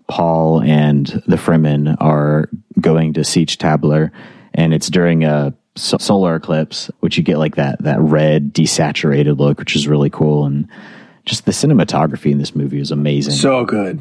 Paul 0.10 0.62
and 0.62 1.06
the 1.28 1.38
Fremen 1.38 1.96
are 2.00 2.50
going 2.82 3.14
to 3.14 3.22
Sietch 3.22 3.58
Tabr, 3.58 4.12
and 4.54 4.74
it's 4.74 4.90
during 4.90 5.24
a 5.24 5.54
so- 5.82 5.98
solar 6.00 6.36
eclipse, 6.36 6.90
which 7.00 7.18
you 7.18 7.24
get 7.24 7.38
like 7.38 7.56
that 7.56 7.82
that 7.84 8.00
red 8.00 8.54
desaturated 8.54 9.38
look, 9.40 9.60
which 9.60 9.76
is 9.76 9.88
really 9.88 10.10
cool. 10.10 10.46
And 10.46 10.68
just 11.26 11.46
the 11.46 11.52
cinematography 11.52 12.32
in 12.32 12.38
this 12.38 12.56
movie 12.56 12.80
is 12.80 12.92
amazing. 12.92 13.34
So 13.34 13.66
good. 13.66 14.00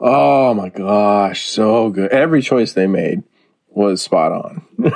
Oh 0.00 0.54
my 0.54 0.68
gosh, 0.68 1.46
so 1.46 1.90
good. 1.90 2.10
Every 2.12 2.40
choice 2.42 2.72
they 2.72 2.86
made 2.86 3.22
was 3.68 4.00
spot 4.02 4.32
on. 4.32 4.62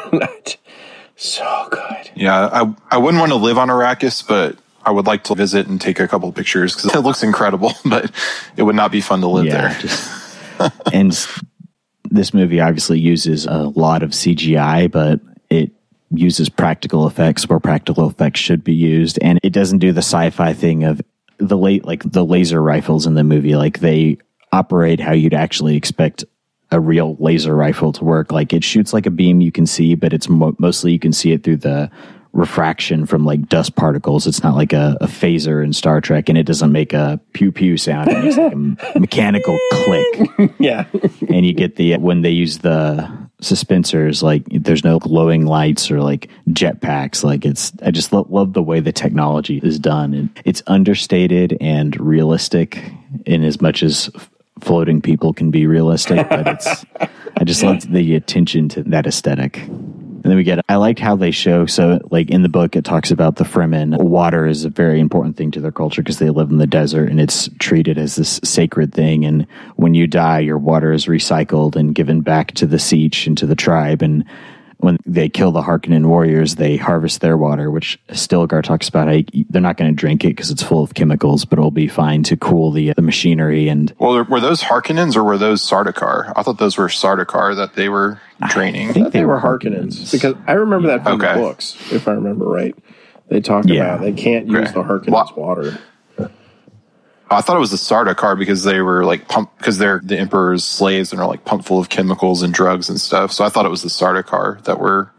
So 1.15 1.69
good. 1.71 2.11
Yeah, 2.17 2.49
I 2.53 2.75
I 2.91 2.99
wouldn't 2.99 3.21
want 3.21 3.31
to 3.33 3.37
live 3.37 3.59
on 3.59 3.69
Arrakis, 3.69 4.27
but 4.27 4.57
I 4.85 4.91
would 4.91 5.07
like 5.07 5.25
to 5.25 5.35
visit 5.35 5.69
and 5.69 5.81
take 5.81 6.01
a 6.01 6.09
couple 6.09 6.29
of 6.29 6.35
pictures 6.35 6.75
because 6.75 6.95
it 6.97 7.01
looks 7.01 7.23
incredible. 7.23 7.73
But 7.85 8.11
it 8.57 8.63
would 8.65 8.75
not 8.75 8.91
be 8.91 9.01
fun 9.01 9.21
to 9.21 9.29
live 9.29 9.45
there. 9.47 9.77
just- 9.81 10.11
and 10.93 11.11
this 12.11 12.35
movie 12.35 12.61
obviously 12.61 12.99
uses 12.99 13.47
a 13.47 13.59
lot 13.69 14.03
of 14.03 14.11
CGI, 14.11 14.91
but 14.91 15.21
it 15.51 15.71
uses 16.15 16.49
practical 16.49 17.07
effects 17.07 17.49
where 17.49 17.61
practical 17.61 18.09
effects 18.09 18.41
should 18.41 18.63
be 18.65 18.75
used, 18.75 19.19
and 19.23 19.39
it 19.43 19.51
doesn't 19.53 19.79
do 19.79 19.93
the 19.93 19.99
sci-fi 20.03 20.53
thing 20.53 20.85
of 20.85 21.01
the 21.39 21.57
late 21.59 21.85
like 21.85 22.03
the 22.11 22.25
laser 22.25 22.63
rifles 22.63 23.07
in 23.07 23.15
the 23.15 23.25
movie. 23.25 23.57
Like 23.57 23.81
they 23.81 24.19
operate 24.53 25.01
how 25.01 25.13
you'd 25.13 25.35
actually 25.35 25.77
expect 25.77 26.25
a 26.71 26.79
real 26.81 27.17
laser 27.19 27.55
rifle 27.55 27.93
to 27.93 28.05
work. 28.05 28.33
Like 28.33 28.53
it 28.53 28.65
shoots 28.65 28.93
like 28.93 29.07
a 29.07 29.11
beam 29.11 29.41
you 29.41 29.53
can 29.53 29.67
see, 29.67 29.95
but 29.95 30.13
it's 30.13 30.29
mo- 30.29 30.57
mostly 30.59 30.93
you 30.93 30.99
can 30.99 31.13
see 31.13 31.33
it 31.33 31.43
through 31.43 31.59
the 31.59 31.91
refraction 32.33 33.05
from 33.05 33.27
like 33.27 33.47
dust 33.49 33.77
particles. 33.77 34.27
It's 34.27 34.43
not 34.43 34.55
like 34.55 34.73
a, 34.73 34.97
a 35.01 35.07
phaser 35.07 35.63
in 35.63 35.73
Star 35.75 36.01
Trek, 36.01 36.29
and 36.31 36.39
it 36.39 36.45
doesn't 36.45 36.73
make 36.73 36.93
a 36.95 37.21
pew 37.35 37.53
pew 37.53 37.77
sound. 37.77 38.11
It 38.11 38.25
makes 38.25 38.37
like 38.39 38.53
a 38.95 39.01
mechanical 39.01 39.59
click 39.73 40.31
Yeah. 40.59 40.87
and 41.29 41.45
you 41.45 41.53
get 41.53 41.77
the 41.77 41.97
when 41.99 42.23
they 42.23 42.31
use 42.31 42.59
the 42.59 43.07
suspensors 43.43 44.23
like 44.23 44.45
there's 44.51 44.85
no 44.85 44.99
glowing 44.99 45.47
lights 45.47 45.91
or 45.91 46.01
like 46.01 46.31
jetpacks. 46.51 47.25
Like 47.25 47.45
it's 47.45 47.73
i 47.83 47.91
just 47.91 48.13
lo- 48.13 48.27
love 48.31 48.53
the 48.53 48.63
way 48.63 48.81
the 48.81 48.93
technology 48.93 49.61
is 49.63 49.79
done 49.79 50.15
and 50.15 50.31
it's 50.45 50.63
understated 50.69 51.57
and 51.61 51.99
realistic 52.01 52.83
in 53.27 53.43
as 53.45 53.61
much 53.61 53.83
as 53.83 54.11
f- 54.15 54.31
floating 54.61 55.03
people 55.03 55.33
can 55.33 55.51
be 55.51 55.67
realistic 55.67 56.29
but 56.29 56.47
it's 56.47 56.85
i 57.37 57.45
just 57.45 57.63
love 57.63 57.91
the 57.91 58.15
attention 58.15 58.69
to 58.69 58.83
that 58.85 59.07
aesthetic 59.07 59.69
and 60.23 60.31
then 60.31 60.37
we 60.37 60.45
get, 60.45 60.65
I 60.69 60.77
liked 60.77 61.01
how 61.01 61.17
they 61.17 61.33
show, 61.33 61.67
so 61.67 61.99
like 62.11 62.31
in 62.31 62.43
the 62.43 62.49
book, 62.49 62.77
it 62.77 62.85
talks 62.85 63.11
about 63.11 63.37
the 63.37 63.45
Fremen. 63.45 64.01
Water 64.01 64.47
is 64.47 64.65
a 64.65 64.69
very 64.69 65.01
important 65.01 65.37
thing 65.37 65.51
to 65.51 65.61
their 65.61 65.73
culture 65.73 66.01
because 66.01 66.21
they 66.21 66.31
live 66.31 66.51
in 66.51 66.59
the 66.59 66.67
desert 66.67 67.11
and 67.11 67.21
it's 67.21 67.49
treated 67.59 67.99
as 67.99 68.15
this 68.15 68.41
sacred 68.45 68.95
thing. 68.95 69.25
And 69.25 69.49
when 69.77 69.95
you 69.95 70.07
die, 70.07 70.39
your 70.39 70.59
water 70.59 70.93
is 70.93 71.07
recycled 71.07 71.75
and 71.75 71.95
given 71.95 72.21
back 72.21 72.53
to 72.53 72.67
the 72.67 72.77
Sietch 72.77 73.27
and 73.27 73.37
to 73.39 73.47
the 73.47 73.57
tribe. 73.57 74.01
And 74.01 74.25
when 74.83 74.99
they 75.07 75.29
kill 75.29 75.53
the 75.53 75.63
Harkonnen 75.63 76.07
warriors, 76.07 76.57
they 76.57 76.77
harvest 76.77 77.21
their 77.21 77.37
water, 77.37 77.71
which 77.71 77.99
Stilgar 78.09 78.63
talks 78.63 78.89
about. 78.89 79.07
How 79.09 79.21
they're 79.49 79.63
not 79.63 79.77
going 79.77 79.91
to 79.91 79.95
drink 79.97 80.25
it 80.25 80.29
because 80.29 80.51
it's 80.51 80.63
full 80.63 80.83
of 80.83 80.95
chemicals, 80.95 81.45
but 81.45 81.59
it'll 81.59 81.71
be 81.71 81.87
fine 81.87 82.25
to 82.25 82.37
cool 82.37 82.73
the, 82.73 82.93
the 82.95 83.03
machinery. 83.03 83.69
And 83.69 83.95
Well, 83.99 84.25
were 84.25 84.41
those 84.41 84.61
Harkonnens 84.63 85.15
or 85.17 85.23
were 85.23 85.39
those 85.39 85.63
Sardaukar? 85.63 86.33
I 86.35 86.43
thought 86.43 86.59
those 86.59 86.77
were 86.77 86.89
Sardaukar 86.89 87.55
that 87.57 87.75
they 87.75 87.89
were 87.89 88.21
draining. 88.49 88.91
I 88.91 88.93
think 88.93 89.13
They 89.13 89.25
were 89.25 89.39
Harkonnens 89.41 90.11
because 90.11 90.35
I 90.49 90.53
remember 90.55 90.89
that 90.89 91.05
from 91.05 91.21
Okay. 91.23 91.35
the 91.35 91.41
books, 91.41 91.77
if 91.93 92.09
I 92.09 92.13
remember 92.13 92.45
right. 92.47 92.75
They 93.29 93.41
talk 93.41 93.65
Yeah. 93.67 93.95
about 93.95 94.01
they 94.03 94.13
can't 94.13 94.49
use 94.49 94.69
Okay. 94.69 94.73
the 94.73 94.83
Harkonnens 94.83 95.09
Well- 95.13 95.33
water. 95.37 95.79
I 97.35 97.41
thought 97.41 97.57
it 97.57 97.61
was 97.61 97.71
the 97.71 97.77
Sardaukar 97.77 98.39
because 98.39 98.65
they 98.65 98.81
were 98.81 99.05
like 99.05 99.29
pumped 99.29 99.59
because 99.59 99.79
they're 99.79 100.01
the 100.03 100.19
Emperor's 100.19 100.65
slaves 100.65 101.13
and 101.13 101.21
are 101.21 101.27
like 101.29 101.45
pumped 101.45 101.67
full 101.67 101.79
of 101.79 101.89
chemicals 101.89 102.43
and 102.43 102.53
drugs 102.53 102.89
and 102.89 103.01
stuff. 103.01 103.33
So 103.33 103.45
I 103.45 103.49
thought 103.49 103.67
it 103.67 103.71
was 103.71 103.83
the 103.83 103.89
Sardaukar 103.89 104.63
that 104.65 104.79
were 104.79 105.11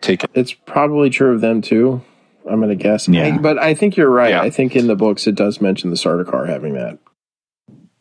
taken. 0.00 0.28
It's 0.34 0.52
probably 0.52 1.10
true 1.10 1.34
of 1.34 1.40
them 1.40 1.62
too. 1.62 2.02
I'm 2.48 2.58
going 2.60 2.70
to 2.70 2.82
guess. 2.82 3.06
Yeah. 3.08 3.34
I- 3.34 3.38
but 3.38 3.58
I 3.58 3.74
think 3.74 3.96
you're 3.96 4.10
right. 4.10 4.30
Yeah. 4.30 4.40
I 4.42 4.50
think 4.50 4.74
in 4.74 4.86
the 4.86 4.96
books 4.96 5.26
it 5.26 5.34
does 5.34 5.60
mention 5.60 5.90
the 5.90 5.96
Sardaukar 5.96 6.48
having 6.48 6.74
that. 6.74 6.98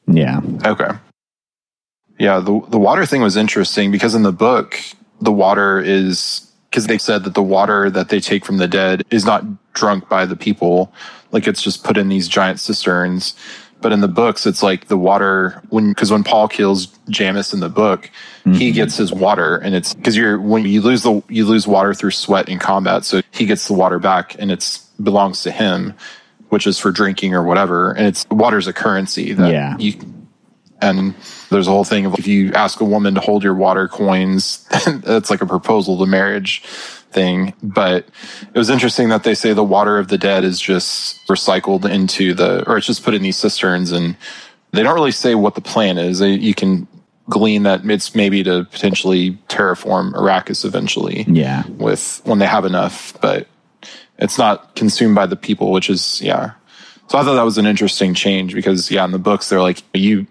yeah, 0.07 0.39
Okay. 0.65 0.89
Yeah, 2.17 2.39
the 2.39 2.59
the 2.67 2.79
water 2.79 3.05
thing 3.05 3.21
was 3.21 3.37
interesting 3.37 3.91
because 3.91 4.13
in 4.13 4.23
the 4.23 4.33
book, 4.33 4.77
the 5.21 5.31
water 5.31 5.79
is 5.79 6.51
because 6.69 6.85
they 6.87 6.97
said 6.97 7.23
that 7.23 7.33
the 7.33 7.41
water 7.41 7.89
that 7.89 8.09
they 8.09 8.19
take 8.19 8.43
from 8.43 8.57
the 8.57 8.67
dead 8.67 9.03
is 9.09 9.23
not 9.25 9.45
drunk 9.73 10.09
by 10.09 10.25
the 10.25 10.35
people, 10.35 10.91
like 11.31 11.47
it's 11.47 11.61
just 11.61 11.83
put 11.83 11.97
in 11.97 12.09
these 12.09 12.27
giant 12.27 12.59
cisterns. 12.59 13.35
But 13.81 13.93
in 13.93 14.01
the 14.01 14.09
books, 14.09 14.45
it's 14.45 14.61
like 14.61 14.87
the 14.87 14.97
water 14.97 15.61
when 15.69 15.89
because 15.89 16.11
when 16.11 16.23
Paul 16.23 16.49
kills 16.49 16.87
Jamis 17.09 17.53
in 17.53 17.61
the 17.61 17.69
book, 17.69 18.11
he 18.43 18.49
mm-hmm. 18.49 18.75
gets 18.75 18.97
his 18.97 19.13
water, 19.13 19.55
and 19.55 19.73
it's 19.73 19.93
because 19.93 20.17
you're 20.17 20.39
when 20.39 20.65
you 20.65 20.81
lose 20.81 21.03
the 21.03 21.23
you 21.29 21.45
lose 21.45 21.65
water 21.65 21.93
through 21.93 22.11
sweat 22.11 22.49
in 22.49 22.59
combat, 22.59 23.05
so 23.05 23.21
he 23.31 23.45
gets 23.45 23.67
the 23.67 23.73
water 23.73 23.97
back, 23.97 24.35
and 24.37 24.51
it's 24.51 24.79
belongs 25.01 25.43
to 25.43 25.51
him, 25.51 25.93
which 26.49 26.67
is 26.67 26.77
for 26.77 26.91
drinking 26.91 27.33
or 27.33 27.43
whatever, 27.43 27.93
and 27.93 28.05
it's 28.05 28.25
water's 28.29 28.67
a 28.67 28.73
currency 28.73 29.31
that 29.33 29.49
Yeah. 29.49 29.77
you 29.77 29.93
and 30.81 31.13
there's 31.49 31.67
a 31.67 31.71
whole 31.71 31.85
thing 31.85 32.05
of 32.05 32.15
if 32.19 32.27
you 32.27 32.53
ask 32.53 32.81
a 32.81 32.85
woman 32.85 33.15
to 33.15 33.21
hold 33.21 33.43
your 33.43 33.55
water 33.55 33.87
coins, 33.87 34.65
that's 35.03 35.29
like 35.29 35.41
a 35.41 35.45
proposal 35.45 35.97
to 35.99 36.05
marriage 36.05 36.63
thing. 37.11 37.53
But 37.61 38.07
it 38.53 38.57
was 38.57 38.69
interesting 38.69 39.09
that 39.09 39.23
they 39.23 39.35
say 39.35 39.53
the 39.53 39.63
water 39.63 39.97
of 39.97 40.07
the 40.07 40.17
dead 40.17 40.43
is 40.43 40.59
just 40.59 41.25
recycled 41.27 41.89
into 41.89 42.33
the, 42.33 42.67
or 42.69 42.77
it's 42.77 42.87
just 42.87 43.03
put 43.03 43.13
in 43.13 43.21
these 43.21 43.37
cisterns 43.37 43.91
and 43.91 44.15
they 44.71 44.83
don't 44.83 44.95
really 44.95 45.11
say 45.11 45.35
what 45.35 45.55
the 45.55 45.61
plan 45.61 45.97
is. 45.97 46.19
They, 46.19 46.33
you 46.33 46.53
can 46.53 46.87
glean 47.29 47.63
that 47.63 47.85
it's 47.85 48.15
maybe 48.15 48.43
to 48.43 48.65
potentially 48.65 49.31
terraform 49.47 50.13
Arrakis 50.13 50.65
eventually 50.65 51.25
yeah. 51.27 51.63
with 51.67 52.21
when 52.25 52.39
they 52.39 52.45
have 52.45 52.65
enough, 52.65 53.19
but 53.21 53.47
it's 54.17 54.37
not 54.37 54.75
consumed 54.75 55.15
by 55.15 55.25
the 55.25 55.35
people, 55.35 55.71
which 55.71 55.89
is 55.89 56.21
yeah. 56.21 56.51
So 57.07 57.17
I 57.17 57.23
thought 57.23 57.35
that 57.35 57.43
was 57.43 57.57
an 57.57 57.65
interesting 57.65 58.13
change 58.13 58.53
because 58.53 58.91
yeah, 58.91 59.05
in 59.05 59.11
the 59.11 59.19
books 59.19 59.49
they're 59.49 59.61
like 59.61 59.83
you 59.93 60.27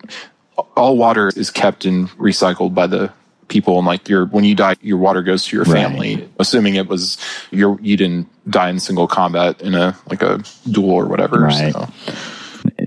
all 0.76 0.96
water 0.96 1.30
is 1.34 1.50
kept 1.50 1.84
and 1.84 2.08
recycled 2.10 2.74
by 2.74 2.86
the 2.86 3.12
people 3.48 3.78
and 3.78 3.86
like 3.86 4.08
your 4.08 4.26
when 4.26 4.44
you 4.44 4.54
die 4.54 4.76
your 4.82 4.98
water 4.98 5.22
goes 5.22 5.44
to 5.46 5.56
your 5.56 5.64
Right. 5.64 5.82
family 5.82 6.28
assuming 6.38 6.74
it 6.76 6.86
was 6.86 7.16
your 7.50 7.78
you 7.80 7.96
didn't 7.96 8.28
die 8.50 8.68
in 8.70 8.78
single 8.78 9.06
combat 9.08 9.60
in 9.62 9.74
a 9.74 9.96
like 10.10 10.22
a 10.22 10.42
duel 10.70 10.90
or 10.90 11.06
whatever 11.06 11.40
Right. 11.40 11.72
so 11.72 11.88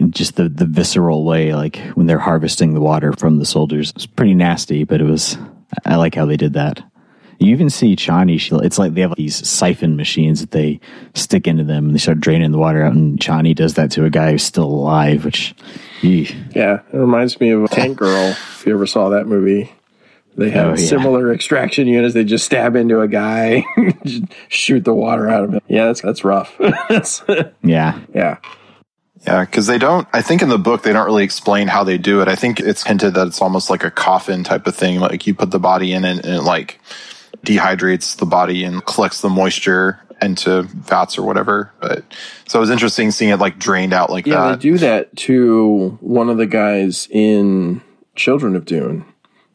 just 0.09 0.35
the 0.35 0.49
the 0.49 0.65
visceral 0.65 1.23
way, 1.25 1.53
like 1.55 1.77
when 1.95 2.05
they're 2.05 2.19
harvesting 2.19 2.73
the 2.73 2.81
water 2.81 3.13
from 3.13 3.37
the 3.39 3.45
soldiers, 3.45 3.91
it's 3.95 4.05
pretty 4.05 4.33
nasty. 4.33 4.83
But 4.83 4.99
it 5.01 5.05
was, 5.05 5.37
I 5.85 5.95
like 5.95 6.15
how 6.15 6.25
they 6.25 6.37
did 6.37 6.53
that. 6.53 6.83
You 7.39 7.51
even 7.51 7.69
see 7.69 7.95
Chani. 7.95 8.39
She, 8.39 8.53
it's 8.55 8.77
like 8.77 8.93
they 8.93 9.01
have 9.01 9.15
these 9.15 9.47
siphon 9.47 9.95
machines 9.95 10.41
that 10.41 10.51
they 10.51 10.79
stick 11.15 11.47
into 11.47 11.63
them, 11.63 11.85
and 11.85 11.95
they 11.95 11.99
start 11.99 12.19
draining 12.19 12.51
the 12.51 12.57
water 12.57 12.83
out. 12.83 12.93
And 12.93 13.17
Chani 13.19 13.55
does 13.55 13.75
that 13.75 13.91
to 13.91 14.03
a 14.05 14.09
guy 14.09 14.31
who's 14.31 14.43
still 14.43 14.65
alive, 14.65 15.23
which, 15.25 15.55
eeh. 16.01 16.55
Yeah, 16.55 16.81
it 16.91 16.97
reminds 16.97 17.39
me 17.39 17.51
of 17.51 17.69
Tank 17.71 17.97
Girl. 17.97 18.29
If 18.31 18.63
you 18.67 18.73
ever 18.73 18.85
saw 18.85 19.09
that 19.09 19.25
movie, 19.27 19.71
they 20.35 20.49
have 20.51 20.65
Oh, 20.67 20.69
yeah. 20.71 20.75
similar 20.87 21.33
extraction 21.33 21.87
units. 21.87 22.13
They 22.13 22.23
just 22.23 22.45
stab 22.45 22.75
into 22.75 23.01
a 23.01 23.07
guy, 23.07 23.63
shoot 24.47 24.83
the 24.85 24.93
water 24.93 25.29
out 25.29 25.43
of 25.43 25.53
him. 25.53 25.61
Yeah, 25.67 25.87
that's 25.87 26.01
that's 26.01 26.23
rough. 26.23 26.55
That's- 26.59 27.23
yeah, 27.63 27.99
yeah, 28.13 28.37
Yeah, 29.27 29.45
because 29.45 29.67
they 29.67 29.77
don't. 29.77 30.07
I 30.13 30.21
think 30.21 30.41
in 30.41 30.49
the 30.49 30.57
book 30.57 30.83
they 30.83 30.93
don't 30.93 31.05
really 31.05 31.23
explain 31.23 31.67
how 31.67 31.83
they 31.83 31.97
do 31.97 32.21
it. 32.21 32.27
I 32.27 32.35
think 32.35 32.59
it's 32.59 32.83
hinted 32.83 33.13
that 33.15 33.27
it's 33.27 33.41
almost 33.41 33.69
like 33.69 33.83
a 33.83 33.91
coffin 33.91 34.43
type 34.43 34.67
of 34.67 34.75
thing. 34.75 34.99
Like 34.99 35.27
you 35.27 35.33
put 35.35 35.51
the 35.51 35.59
body 35.59 35.93
in 35.93 36.05
it 36.05 36.25
and 36.25 36.35
it 36.35 36.41
like 36.41 36.79
dehydrates 37.45 38.17
the 38.17 38.25
body 38.25 38.63
and 38.63 38.85
collects 38.85 39.21
the 39.21 39.29
moisture 39.29 39.99
into 40.21 40.61
vats 40.63 41.17
or 41.17 41.23
whatever. 41.23 41.71
But 41.81 42.03
so 42.47 42.59
it 42.59 42.61
was 42.61 42.69
interesting 42.69 43.11
seeing 43.11 43.31
it 43.31 43.39
like 43.39 43.57
drained 43.59 43.93
out 43.93 44.09
like 44.09 44.25
yeah. 44.27 44.45
They 44.45 44.51
that. 44.51 44.59
do 44.59 44.77
that 44.79 45.15
to 45.17 45.97
one 46.01 46.29
of 46.29 46.37
the 46.37 46.45
guys 46.45 47.07
in 47.11 47.81
Children 48.15 48.55
of 48.55 48.65
Dune. 48.65 49.05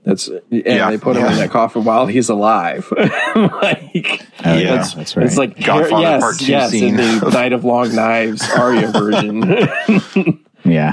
That's 0.06 0.28
and 0.28 0.40
Yeah, 0.50 0.88
they 0.90 0.96
put 0.98 1.16
him 1.16 1.24
yeah. 1.24 1.32
in 1.32 1.38
that 1.38 1.50
coffin 1.50 1.84
while 1.84 2.06
he's 2.06 2.28
alive. 2.30 2.90
like, 2.96 4.22
Oh, 4.44 4.54
Yeah. 4.56 4.76
that's, 4.76 4.94
that's 4.94 5.16
right. 5.16 5.26
It's 5.26 5.36
like 5.36 5.58
Godfather 5.62 6.00
yes, 6.02 6.22
Part 6.22 6.38
Two 6.38 6.46
yes, 6.46 6.70
scene. 6.70 6.98
in 6.98 7.18
the 7.18 7.30
Night 7.30 7.52
of 7.52 7.64
Long 7.64 7.94
Knives 7.94 8.48
Arya 8.50 8.86
version. 8.92 10.44
yeah, 10.64 10.92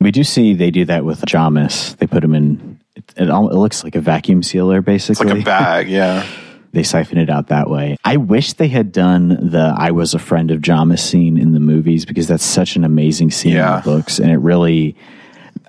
we 0.00 0.10
do 0.10 0.24
see 0.24 0.54
they 0.54 0.70
do 0.70 0.84
that 0.86 1.04
with 1.04 1.20
Jamis. 1.22 1.96
They 1.98 2.06
put 2.06 2.24
him 2.24 2.34
in. 2.34 2.80
It, 2.96 3.14
it, 3.16 3.28
al- 3.28 3.50
it 3.50 3.54
looks 3.56 3.84
like 3.84 3.94
a 3.94 4.00
vacuum 4.00 4.42
sealer, 4.42 4.78
It's 4.78 4.86
basically. 4.86 5.26
like 5.28 5.42
a 5.42 5.44
bag. 5.44 5.88
Yeah. 5.98 6.26
they 6.72 6.82
siphon 6.82 7.18
it 7.18 7.30
out 7.30 7.48
that 7.48 7.70
way. 7.70 7.96
I 8.04 8.16
wish 8.16 8.54
they 8.54 8.68
had 8.68 8.92
done 8.92 9.28
the 9.50 9.74
I 9.76 9.90
was 9.92 10.14
a 10.14 10.18
friend 10.18 10.50
of 10.50 10.60
Jamis 10.60 10.98
scene 11.00 11.36
in 11.38 11.52
the 11.52 11.60
movies 11.60 12.04
because 12.04 12.26
that's 12.28 12.44
such 12.44 12.76
an 12.76 12.84
amazing 12.84 13.30
scene 13.30 13.52
Yeah. 13.52 13.76
in 13.78 13.82
the 13.82 13.90
books. 13.96 14.18
And 14.18 14.30
it 14.30 14.38
really, 14.38 14.96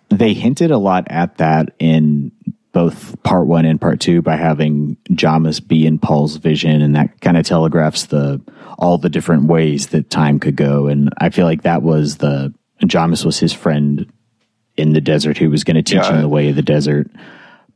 they 0.09 0.33
hinted 0.33 0.71
a 0.71 0.77
lot 0.77 1.05
at 1.09 1.37
that 1.37 1.73
in 1.79 2.31
both 2.79 3.21
part 3.23 3.45
one 3.45 3.65
and 3.65 3.81
part 3.81 3.99
two 3.99 4.21
by 4.21 4.37
having 4.37 4.95
Jamis 5.09 5.59
be 5.65 5.85
in 5.85 5.99
Paul's 5.99 6.37
vision. 6.37 6.81
And 6.81 6.95
that 6.95 7.19
kind 7.19 7.35
of 7.35 7.45
telegraphs 7.45 8.05
the, 8.05 8.39
all 8.77 8.97
the 8.97 9.09
different 9.09 9.47
ways 9.47 9.87
that 9.87 10.09
time 10.09 10.39
could 10.39 10.55
go. 10.55 10.87
And 10.87 11.11
I 11.17 11.29
feel 11.29 11.45
like 11.45 11.63
that 11.63 11.81
was 11.81 12.17
the, 12.19 12.53
Jamis 12.83 13.25
was 13.25 13.37
his 13.37 13.51
friend 13.51 14.09
in 14.77 14.93
the 14.93 15.01
desert 15.01 15.37
who 15.37 15.49
was 15.49 15.65
going 15.65 15.75
to 15.75 15.83
teach 15.83 15.97
Yeah. 16.05 16.13
him 16.13 16.21
the 16.21 16.29
way 16.29 16.47
of 16.47 16.55
the 16.55 16.61
desert. 16.61 17.11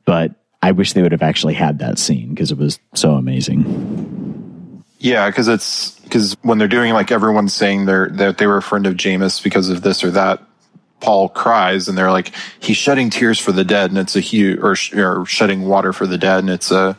But 0.06 0.36
I 0.62 0.72
wish 0.72 0.94
they 0.94 1.02
would 1.02 1.12
have 1.12 1.22
actually 1.22 1.56
had 1.56 1.80
that 1.80 2.00
scene 2.00 2.30
because 2.30 2.54
it 2.54 2.58
was 2.58 2.80
so 2.96 3.16
amazing. 3.16 4.84
Yeah, 5.00 5.30
because 5.30 5.50
it's 5.50 6.00
because 6.00 6.38
when 6.44 6.60
they're 6.60 6.70
doing 6.70 6.94
like 6.94 7.12
everyone's 7.12 7.54
saying 7.54 7.88
they're 7.88 8.08
that 8.12 8.38
they 8.38 8.48
were 8.48 8.56
a 8.56 8.62
friend 8.62 8.88
of 8.88 8.94
Jamis 8.94 9.44
because 9.44 9.68
of 9.68 9.82
this 9.82 10.02
or 10.02 10.12
that. 10.12 10.42
Paul 11.04 11.30
cries 11.30 11.88
and 11.88 11.98
they're 11.98 12.12
like 12.12 12.32
he's 12.60 12.78
shedding 12.78 13.10
tears 13.10 13.38
for 13.38 13.52
the 13.52 13.66
dead 13.66 13.92
and 13.92 14.00
it's 14.00 14.16
a 14.16 14.22
huge 14.22 14.58
or, 14.60 14.76
or 14.96 15.26
shedding 15.26 15.64
water 15.64 15.92
for 15.92 16.08
the 16.08 16.18
dead 16.18 16.40
and 16.40 16.50
it's 16.50 16.72
a 16.72 16.98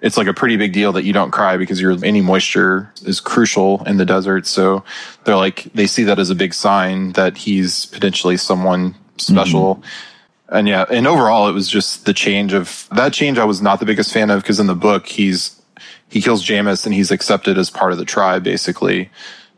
it's 0.00 0.16
like 0.16 0.26
a 0.26 0.34
pretty 0.34 0.56
big 0.56 0.72
deal 0.72 0.92
that 0.92 1.04
you 1.04 1.12
don't 1.12 1.30
cry 1.30 1.56
because 1.56 1.80
your 1.80 1.96
any 2.04 2.22
moisture 2.22 2.90
is 3.04 3.20
crucial 3.20 3.82
in 3.84 3.98
the 3.98 4.04
desert. 4.04 4.46
So 4.46 4.82
they're 5.24 5.36
like 5.36 5.64
they 5.74 5.86
see 5.86 6.04
that 6.04 6.18
as 6.18 6.30
a 6.30 6.34
big 6.34 6.54
sign 6.54 7.12
that 7.12 7.36
he's 7.36 7.86
potentially 7.86 8.38
someone 8.38 8.94
special. 9.18 9.76
Mm-hmm. 9.76 10.56
And 10.56 10.68
yeah, 10.68 10.84
and 10.90 11.06
overall 11.06 11.48
it 11.48 11.52
was 11.52 11.68
just 11.68 12.06
the 12.06 12.14
change 12.14 12.54
of 12.54 12.88
that 12.92 13.12
change 13.12 13.38
I 13.38 13.44
was 13.44 13.60
not 13.60 13.78
the 13.78 13.86
biggest 13.86 14.12
fan 14.12 14.30
of 14.30 14.42
because 14.42 14.60
in 14.60 14.66
the 14.66 14.74
book 14.74 15.06
he's 15.06 15.60
he 16.08 16.22
kills 16.22 16.46
Jamis 16.46 16.86
and 16.86 16.94
he's 16.94 17.10
accepted 17.10 17.58
as 17.58 17.68
part 17.68 17.92
of 17.92 17.98
the 17.98 18.04
tribe 18.04 18.42
basically. 18.42 19.10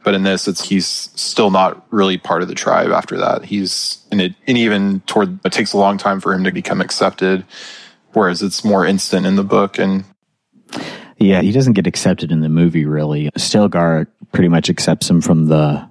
But 0.06 0.14
in 0.14 0.22
this, 0.22 0.46
it's 0.46 0.68
he's 0.68 0.86
still 0.86 1.50
not 1.50 1.84
really 1.90 2.16
part 2.16 2.40
of 2.40 2.46
the 2.46 2.54
tribe 2.54 2.92
after 2.92 3.16
that. 3.18 3.44
He's 3.44 3.98
and 4.12 4.20
it 4.20 4.34
and 4.46 4.56
even 4.56 5.00
toward 5.00 5.44
it 5.44 5.50
takes 5.50 5.72
a 5.72 5.78
long 5.78 5.98
time 5.98 6.20
for 6.20 6.32
him 6.32 6.44
to 6.44 6.52
become 6.52 6.80
accepted, 6.80 7.44
whereas 8.12 8.40
it's 8.40 8.64
more 8.64 8.86
instant 8.86 9.26
in 9.26 9.34
the 9.34 9.42
book. 9.42 9.80
And 9.80 10.04
yeah, 11.18 11.42
he 11.42 11.50
doesn't 11.50 11.72
get 11.72 11.88
accepted 11.88 12.30
in 12.30 12.40
the 12.40 12.48
movie 12.48 12.84
really. 12.84 13.32
Stilgar 13.36 14.06
pretty 14.30 14.46
much 14.46 14.70
accepts 14.70 15.10
him 15.10 15.20
from 15.20 15.46
the 15.46 15.84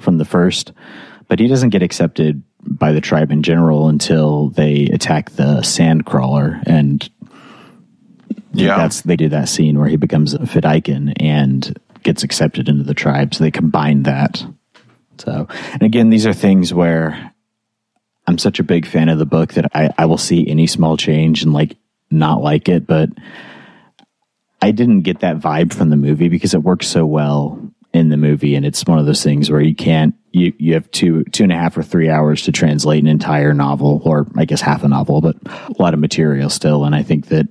from 0.00 0.18
the 0.18 0.24
first, 0.24 0.72
but 1.28 1.38
he 1.38 1.46
doesn't 1.46 1.70
get 1.70 1.84
accepted 1.84 2.42
by 2.64 2.90
the 2.90 3.00
tribe 3.00 3.30
in 3.30 3.44
general 3.44 3.86
until 3.86 4.48
they 4.48 4.86
attack 4.86 5.30
the 5.30 5.60
sandcrawler 5.60 6.60
and 6.66 7.08
yeah 8.52 8.76
that's 8.76 9.02
they 9.02 9.14
do 9.14 9.28
that 9.28 9.48
scene 9.48 9.78
where 9.78 9.88
he 9.88 9.96
becomes 9.96 10.34
a 10.34 10.38
Fedaykin 10.40 11.12
and 11.20 11.78
gets 12.02 12.22
accepted 12.22 12.68
into 12.68 12.84
the 12.84 12.94
tribe 12.94 13.34
so 13.34 13.44
they 13.44 13.50
combine 13.50 14.02
that 14.04 14.44
so 15.18 15.46
and 15.72 15.82
again 15.82 16.10
these 16.10 16.26
are 16.26 16.32
things 16.32 16.72
where 16.72 17.32
i'm 18.26 18.38
such 18.38 18.58
a 18.58 18.64
big 18.64 18.86
fan 18.86 19.08
of 19.08 19.18
the 19.18 19.26
book 19.26 19.54
that 19.54 19.66
i, 19.74 19.90
I 19.98 20.06
will 20.06 20.18
see 20.18 20.48
any 20.48 20.66
small 20.66 20.96
change 20.96 21.42
and 21.42 21.52
like 21.52 21.76
not 22.10 22.42
like 22.42 22.68
it 22.68 22.86
but 22.86 23.10
I 24.62 24.72
didn't 24.72 25.02
get 25.02 25.20
that 25.20 25.38
vibe 25.38 25.72
from 25.72 25.90
the 25.90 25.96
movie 25.96 26.28
because 26.28 26.54
it 26.54 26.62
works 26.62 26.86
so 26.86 27.06
well 27.06 27.58
in 27.92 28.08
the 28.08 28.16
movie, 28.16 28.54
and 28.54 28.64
it's 28.64 28.84
one 28.84 28.98
of 28.98 29.06
those 29.06 29.22
things 29.22 29.50
where 29.50 29.60
you 29.60 29.74
can't 29.74 30.14
you 30.32 30.52
you 30.58 30.74
have 30.74 30.90
two 30.90 31.24
two 31.24 31.42
and 31.42 31.52
a 31.52 31.56
half 31.56 31.76
or 31.76 31.82
three 31.82 32.08
hours 32.08 32.42
to 32.44 32.52
translate 32.52 33.02
an 33.02 33.08
entire 33.08 33.54
novel, 33.54 34.02
or 34.04 34.26
I 34.36 34.44
guess 34.44 34.60
half 34.60 34.84
a 34.84 34.88
novel, 34.88 35.20
but 35.20 35.36
a 35.46 35.82
lot 35.82 35.94
of 35.94 36.00
material 36.00 36.50
still. 36.50 36.84
And 36.84 36.94
I 36.94 37.02
think 37.02 37.28
that 37.28 37.48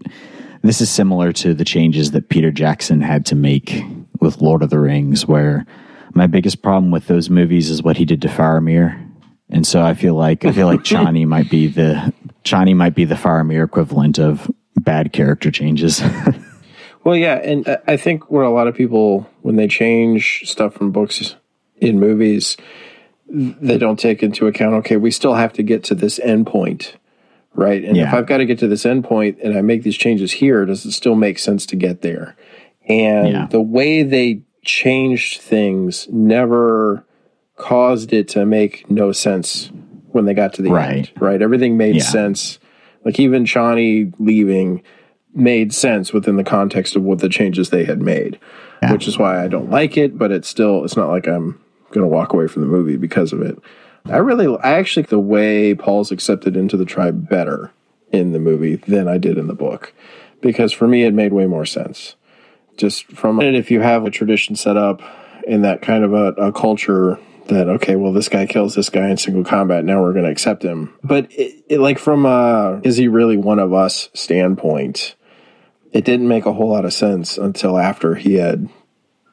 this 0.61 0.81
is 0.81 0.89
similar 0.89 1.33
to 1.33 1.53
the 1.53 1.65
changes 1.65 2.11
that 2.11 2.29
Peter 2.29 2.51
Jackson 2.51 3.01
had 3.01 3.25
to 3.27 3.35
make 3.35 3.83
with 4.19 4.41
Lord 4.41 4.63
of 4.63 4.69
the 4.69 4.79
Rings, 4.79 5.25
where 5.25 5.65
my 6.13 6.27
biggest 6.27 6.61
problem 6.61 6.91
with 6.91 7.07
those 7.07 7.29
movies 7.29 7.69
is 7.69 7.83
what 7.83 7.97
he 7.97 8.05
did 8.05 8.21
to 8.23 8.27
Faramir. 8.27 9.05
And 9.49 9.65
so 9.65 9.81
I 9.81 9.93
feel 9.93 10.15
like 10.15 10.45
I 10.45 10.51
feel 10.51 10.67
like 10.67 10.79
Chani 10.83 11.27
might 11.27 11.49
be 11.49 11.67
the 11.67 12.13
Chani 12.43 12.75
might 12.75 12.95
be 12.95 13.05
the 13.05 13.15
Faramir 13.15 13.63
equivalent 13.65 14.19
of 14.19 14.49
bad 14.75 15.13
character 15.13 15.51
changes. 15.51 16.01
Well, 17.03 17.15
yeah, 17.15 17.35
and 17.35 17.77
I 17.87 17.97
think 17.97 18.29
where 18.29 18.43
a 18.43 18.51
lot 18.51 18.67
of 18.67 18.75
people, 18.75 19.29
when 19.41 19.55
they 19.55 19.67
change 19.67 20.43
stuff 20.45 20.73
from 20.73 20.91
books 20.91 21.35
in 21.77 21.99
movies, 21.99 22.57
they 23.27 23.77
don't 23.77 23.99
take 23.99 24.21
into 24.21 24.47
account. 24.47 24.75
Okay, 24.75 24.97
we 24.97 25.11
still 25.11 25.33
have 25.33 25.53
to 25.53 25.63
get 25.63 25.83
to 25.85 25.95
this 25.95 26.19
end 26.19 26.47
point, 26.47 26.97
right? 27.53 27.83
And 27.83 27.95
yeah. 27.95 28.09
if 28.09 28.13
I've 28.13 28.27
got 28.27 28.37
to 28.37 28.45
get 28.45 28.59
to 28.59 28.67
this 28.67 28.85
end 28.85 29.05
point 29.05 29.39
and 29.41 29.57
I 29.57 29.61
make 29.61 29.83
these 29.83 29.97
changes 29.97 30.33
here, 30.33 30.65
does 30.65 30.85
it 30.85 30.91
still 30.91 31.15
make 31.15 31.39
sense 31.39 31.65
to 31.67 31.75
get 31.75 32.01
there? 32.01 32.35
And 32.89 33.29
yeah. 33.29 33.47
the 33.49 33.61
way 33.61 34.03
they 34.03 34.41
changed 34.65 35.41
things 35.41 36.07
never 36.09 37.05
caused 37.55 38.13
it 38.13 38.27
to 38.29 38.45
make 38.45 38.89
no 38.89 39.11
sense 39.11 39.71
when 40.07 40.25
they 40.25 40.33
got 40.33 40.53
to 40.55 40.61
the 40.61 40.71
right. 40.71 40.89
end, 40.89 41.11
right? 41.19 41.41
Everything 41.41 41.77
made 41.77 41.97
yeah. 41.97 42.03
sense. 42.03 42.57
Like 43.05 43.19
even 43.19 43.45
Chani 43.45 44.13
leaving 44.17 44.83
made 45.33 45.73
sense 45.73 46.11
within 46.11 46.35
the 46.35 46.43
context 46.43 46.95
of 46.95 47.03
what 47.03 47.19
the 47.19 47.29
changes 47.29 47.69
they 47.69 47.85
had 47.85 48.01
made, 48.01 48.39
yeah. 48.81 48.91
which 48.91 49.07
is 49.07 49.17
why 49.17 49.43
I 49.43 49.47
don't 49.47 49.69
like 49.69 49.95
it. 49.95 50.17
But 50.17 50.31
it's 50.31 50.47
still, 50.47 50.83
it's 50.83 50.97
not 50.97 51.09
like 51.09 51.27
I'm 51.27 51.61
going 51.91 52.01
to 52.01 52.07
walk 52.07 52.33
away 52.33 52.47
from 52.47 52.63
the 52.63 52.67
movie 52.67 52.97
because 52.97 53.31
of 53.31 53.41
it. 53.41 53.57
I 54.05 54.17
really, 54.17 54.47
I 54.63 54.73
actually 54.73 55.03
the 55.03 55.19
way 55.19 55.75
Paul's 55.75 56.11
accepted 56.11 56.57
into 56.57 56.77
the 56.77 56.85
tribe 56.85 57.29
better 57.29 57.71
in 58.11 58.31
the 58.31 58.39
movie 58.39 58.75
than 58.75 59.07
I 59.07 59.17
did 59.17 59.37
in 59.37 59.47
the 59.47 59.53
book, 59.53 59.93
because 60.41 60.73
for 60.73 60.87
me 60.87 61.03
it 61.03 61.13
made 61.13 61.33
way 61.33 61.45
more 61.45 61.65
sense. 61.65 62.15
Just 62.79 63.11
from 63.11 63.41
it, 63.41 63.55
if 63.55 63.69
you 63.69 63.81
have 63.81 64.05
a 64.05 64.09
tradition 64.09 64.55
set 64.55 64.77
up 64.77 65.01
in 65.45 65.63
that 65.63 65.81
kind 65.81 66.03
of 66.03 66.13
a, 66.13 66.27
a 66.33 66.51
culture 66.53 67.19
that 67.47 67.67
okay, 67.67 67.95
well, 67.95 68.13
this 68.13 68.29
guy 68.29 68.45
kills 68.45 68.73
this 68.73 68.89
guy 68.89 69.09
in 69.09 69.17
single 69.17 69.43
combat. 69.43 69.83
Now 69.83 70.01
we're 70.01 70.13
going 70.13 70.25
to 70.25 70.31
accept 70.31 70.63
him. 70.63 70.93
But 71.03 71.31
it, 71.31 71.65
it, 71.67 71.79
like 71.79 71.99
from 71.99 72.25
a 72.25 72.79
is 72.83 72.97
he 72.97 73.07
really 73.07 73.37
one 73.37 73.59
of 73.59 73.73
us 73.73 74.09
standpoint, 74.13 75.15
it 75.91 76.05
didn't 76.05 76.27
make 76.27 76.45
a 76.45 76.53
whole 76.53 76.69
lot 76.69 76.85
of 76.85 76.93
sense 76.93 77.37
until 77.37 77.77
after 77.77 78.15
he 78.15 78.35
had 78.35 78.69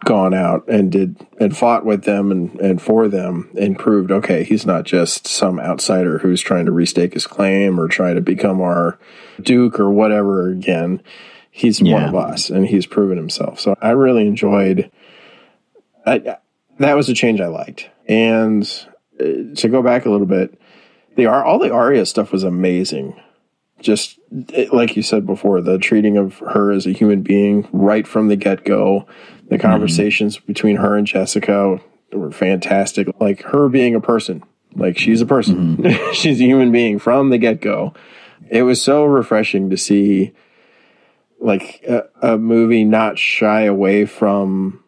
gone 0.04 0.35
out 0.35 0.68
and 0.68 0.92
did 0.92 1.16
and 1.40 1.56
fought 1.56 1.85
with 1.85 2.04
them 2.04 2.30
and, 2.30 2.61
and 2.61 2.82
for 2.82 3.09
them 3.09 3.50
and 3.59 3.78
proved 3.78 4.12
okay 4.12 4.44
he's 4.44 4.64
not 4.64 4.85
just 4.85 5.26
some 5.26 5.59
outsider 5.59 6.18
who's 6.18 6.40
trying 6.40 6.66
to 6.66 6.70
restake 6.70 7.14
his 7.14 7.26
claim 7.26 7.80
or 7.80 7.88
try 7.88 8.12
to 8.12 8.20
become 8.20 8.61
our 8.61 8.98
duke 9.40 9.80
or 9.80 9.90
whatever 9.90 10.48
again 10.48 11.02
he's 11.57 11.81
yeah. 11.81 11.95
one 11.95 12.05
of 12.05 12.14
us 12.14 12.51
and 12.51 12.66
he's 12.66 12.87
proven 12.87 13.16
himself 13.16 13.59
so 13.59 13.77
i 13.81 13.90
really 13.90 14.27
enjoyed 14.27 14.90
I, 16.05 16.37
that 16.79 16.95
was 16.95 17.09
a 17.09 17.14
change 17.14 17.40
i 17.40 17.47
liked 17.47 17.88
and 18.07 18.62
uh, 19.19 19.55
to 19.57 19.69
go 19.69 19.83
back 19.83 20.07
a 20.07 20.11
little 20.11 20.27
bit 20.27 20.61
the 21.16 21.27
all 21.27 21.59
the 21.59 21.75
Alia 21.75 22.05
stuff 22.05 22.31
was 22.31 22.45
amazing 22.45 23.19
just 23.81 24.19
like 24.73 24.97
you 24.97 25.03
said 25.03 25.27
before, 25.27 25.61
the 25.61 25.79
treating 25.79 26.16
of 26.16 26.38
her 26.38 26.73
as 26.73 26.87
a 26.87 26.92
human 26.92 27.23
being 27.23 27.69
right 27.73 28.07
from 28.07 28.29
the 28.29 28.37
get 28.37 28.64
go, 28.64 29.07
the 29.49 29.57
mm-hmm. 29.57 29.66
conversations 29.66 30.37
mm-hmm. 30.37 30.47
between 30.47 30.77
her 30.77 30.97
and 30.97 31.07
Jessica 31.07 31.81
were 32.12 32.33
fantastic. 32.33 33.09
Like 33.21 33.42
her 33.42 33.69
being 33.69 33.95
a 33.95 34.01
person, 34.01 34.42
like 34.75 34.99
she's 34.99 35.21
a 35.21 35.27
person, 35.27 35.77
mm-hmm. 35.77 36.12
she's 36.12 36.40
a 36.40 36.45
human 36.45 36.73
being 36.73 36.99
from 36.99 37.31
the 37.31 37.38
get 37.38 37.61
go. 37.61 37.95
It 38.49 38.62
was 38.62 38.81
so 38.81 39.05
refreshing 39.05 39.71
to 39.71 39.77
see 39.77 40.33
like 41.46 41.82
a, 41.88 42.04
a 42.20 42.37
movie 42.37 42.85
not 42.85 43.18
shy 43.18 43.62
away 43.62 44.04
from 44.04 44.82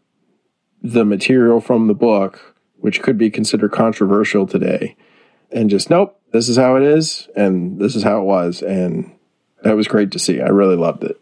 the 0.82 1.04
material 1.04 1.60
from 1.60 1.86
the 1.86 1.94
book, 1.94 2.56
which 2.76 3.00
could 3.00 3.16
be 3.16 3.30
considered 3.30 3.70
controversial 3.70 4.46
today, 4.46 4.96
and 5.52 5.70
just 5.70 5.88
nope 5.88 6.18
this 6.32 6.48
is 6.48 6.56
how 6.56 6.76
it 6.76 6.82
is 6.82 7.28
and 7.36 7.78
this 7.78 7.96
is 7.96 8.02
how 8.02 8.20
it 8.20 8.24
was 8.24 8.60
and 8.62 9.14
that 9.62 9.76
was 9.76 9.88
great 9.88 10.10
to 10.12 10.18
see. 10.18 10.40
I 10.40 10.48
really 10.48 10.76
loved 10.76 11.04
it. 11.04 11.20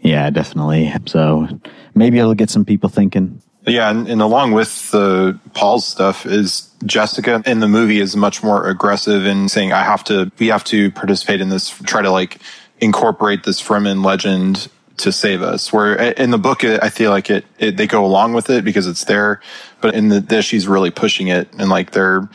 Yeah 0.00 0.30
definitely. 0.30 0.92
So 1.06 1.48
maybe 1.94 2.18
it'll 2.18 2.34
get 2.34 2.50
some 2.50 2.64
people 2.64 2.88
thinking. 2.88 3.42
Yeah 3.66 3.90
and, 3.90 4.08
and 4.08 4.22
along 4.22 4.52
with 4.52 4.90
the 4.92 5.38
paul's 5.54 5.86
stuff 5.86 6.26
is 6.26 6.70
jessica 6.84 7.42
in 7.44 7.60
the 7.60 7.68
movie 7.68 8.00
is 8.00 8.16
much 8.16 8.42
more 8.42 8.68
aggressive 8.68 9.26
in 9.26 9.48
saying 9.48 9.72
i 9.72 9.82
have 9.82 10.04
to 10.04 10.30
we 10.38 10.48
have 10.48 10.62
to 10.62 10.90
participate 10.92 11.40
in 11.40 11.48
this 11.48 11.70
try 11.70 12.02
to 12.02 12.10
like 12.10 12.38
incorporate 12.80 13.42
this 13.44 13.60
fremen 13.60 14.04
legend 14.04 14.68
to 14.98 15.12
save 15.12 15.42
us. 15.42 15.72
Where 15.72 15.94
in 15.94 16.30
the 16.30 16.38
book, 16.38 16.64
I 16.64 16.88
feel 16.90 17.10
like 17.10 17.30
it, 17.30 17.44
it, 17.58 17.76
they 17.76 17.86
go 17.86 18.04
along 18.04 18.32
with 18.32 18.50
it 18.50 18.64
because 18.64 18.86
it's 18.86 19.04
there, 19.04 19.40
but 19.80 19.94
in 19.94 20.08
the 20.08 20.20
this, 20.20 20.44
she's 20.44 20.66
really 20.66 20.90
pushing 20.90 21.28
it 21.28 21.52
and 21.58 21.68
like 21.68 21.90
they're 21.92 22.28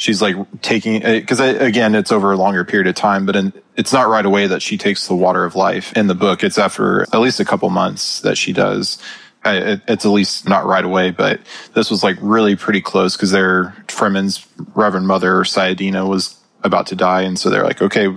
she's 0.00 0.22
like 0.22 0.34
taking 0.62 1.02
because 1.02 1.40
uh, 1.40 1.58
again 1.60 1.94
it's 1.94 2.10
over 2.10 2.32
a 2.32 2.36
longer 2.36 2.64
period 2.64 2.86
of 2.86 2.94
time 2.94 3.26
but 3.26 3.36
in, 3.36 3.52
it's 3.76 3.92
not 3.92 4.08
right 4.08 4.24
away 4.24 4.46
that 4.46 4.62
she 4.62 4.78
takes 4.78 5.06
the 5.06 5.14
water 5.14 5.44
of 5.44 5.54
life 5.54 5.94
in 5.94 6.06
the 6.06 6.14
book 6.14 6.42
it's 6.42 6.56
after 6.56 7.02
at 7.02 7.20
least 7.20 7.38
a 7.38 7.44
couple 7.44 7.68
months 7.68 8.20
that 8.20 8.38
she 8.38 8.52
does 8.52 8.98
it, 9.44 9.82
it's 9.86 10.06
at 10.06 10.10
least 10.10 10.48
not 10.48 10.64
right 10.64 10.86
away 10.86 11.10
but 11.10 11.38
this 11.74 11.90
was 11.90 12.02
like 12.02 12.16
really 12.22 12.56
pretty 12.56 12.80
close 12.80 13.14
because 13.14 13.30
their 13.30 13.76
fremen's 13.88 14.46
reverend 14.74 15.06
mother 15.06 15.40
Sayyadina 15.40 16.08
was 16.08 16.38
about 16.64 16.86
to 16.86 16.96
die 16.96 17.20
and 17.20 17.38
so 17.38 17.50
they're 17.50 17.64
like 17.64 17.82
okay 17.82 18.08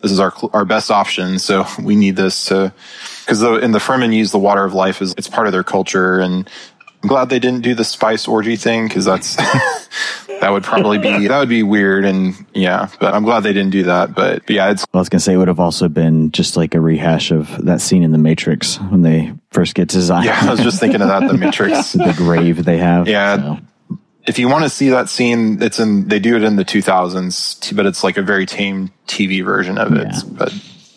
this 0.00 0.10
is 0.10 0.18
our 0.18 0.34
our 0.52 0.64
best 0.64 0.90
option 0.90 1.38
so 1.38 1.64
we 1.82 1.94
need 1.94 2.16
this 2.16 2.46
to 2.46 2.72
because 3.28 3.42
in 3.62 3.72
the 3.72 3.78
fremen 3.78 4.14
use 4.14 4.32
the 4.32 4.38
water 4.38 4.64
of 4.64 4.72
life 4.72 5.02
as 5.02 5.14
it's 5.18 5.28
part 5.28 5.46
of 5.46 5.52
their 5.52 5.62
culture 5.62 6.18
and 6.18 6.48
I'm 7.02 7.08
glad 7.08 7.28
they 7.28 7.38
didn't 7.38 7.60
do 7.60 7.74
the 7.74 7.84
spice 7.84 8.26
orgy 8.26 8.56
thing 8.56 8.88
because 8.88 9.04
that's 9.04 9.36
that 10.40 10.50
would 10.50 10.64
probably 10.64 10.98
be 10.98 11.26
that 11.28 11.38
would 11.38 11.48
be 11.48 11.62
weird 11.62 12.04
and 12.04 12.34
yeah. 12.54 12.88
But 12.98 13.14
I'm 13.14 13.22
glad 13.22 13.40
they 13.40 13.52
didn't 13.52 13.70
do 13.70 13.84
that. 13.84 14.14
But, 14.14 14.46
but 14.46 14.50
yeah, 14.50 14.70
it's. 14.70 14.84
I 14.92 14.98
was 14.98 15.08
gonna 15.08 15.20
say 15.20 15.34
it 15.34 15.36
would 15.36 15.48
have 15.48 15.60
also 15.60 15.88
been 15.88 16.32
just 16.32 16.56
like 16.56 16.74
a 16.74 16.80
rehash 16.80 17.30
of 17.30 17.64
that 17.66 17.80
scene 17.80 18.02
in 18.02 18.10
the 18.10 18.18
Matrix 18.18 18.80
when 18.80 19.02
they 19.02 19.32
first 19.50 19.74
get 19.74 19.90
to 19.90 20.00
Zion. 20.00 20.24
Yeah, 20.24 20.40
I 20.40 20.50
was 20.50 20.60
just 20.60 20.80
thinking 20.80 21.00
of 21.00 21.08
that. 21.08 21.28
The 21.28 21.34
Matrix, 21.38 21.92
the 21.92 22.14
grave 22.16 22.64
they 22.64 22.78
have. 22.78 23.06
Yeah. 23.06 23.36
So. 23.36 23.58
If 24.26 24.38
you 24.38 24.48
want 24.48 24.64
to 24.64 24.70
see 24.70 24.90
that 24.90 25.08
scene, 25.08 25.62
it's 25.62 25.78
in. 25.78 26.08
They 26.08 26.18
do 26.18 26.36
it 26.36 26.42
in 26.42 26.56
the 26.56 26.64
2000s, 26.64 27.76
but 27.76 27.86
it's 27.86 28.02
like 28.02 28.16
a 28.16 28.22
very 28.22 28.44
tame 28.44 28.90
TV 29.06 29.44
version 29.44 29.78
of 29.78 29.92
it. 29.92 30.08
Yeah. 30.10 30.20
But 30.26 30.52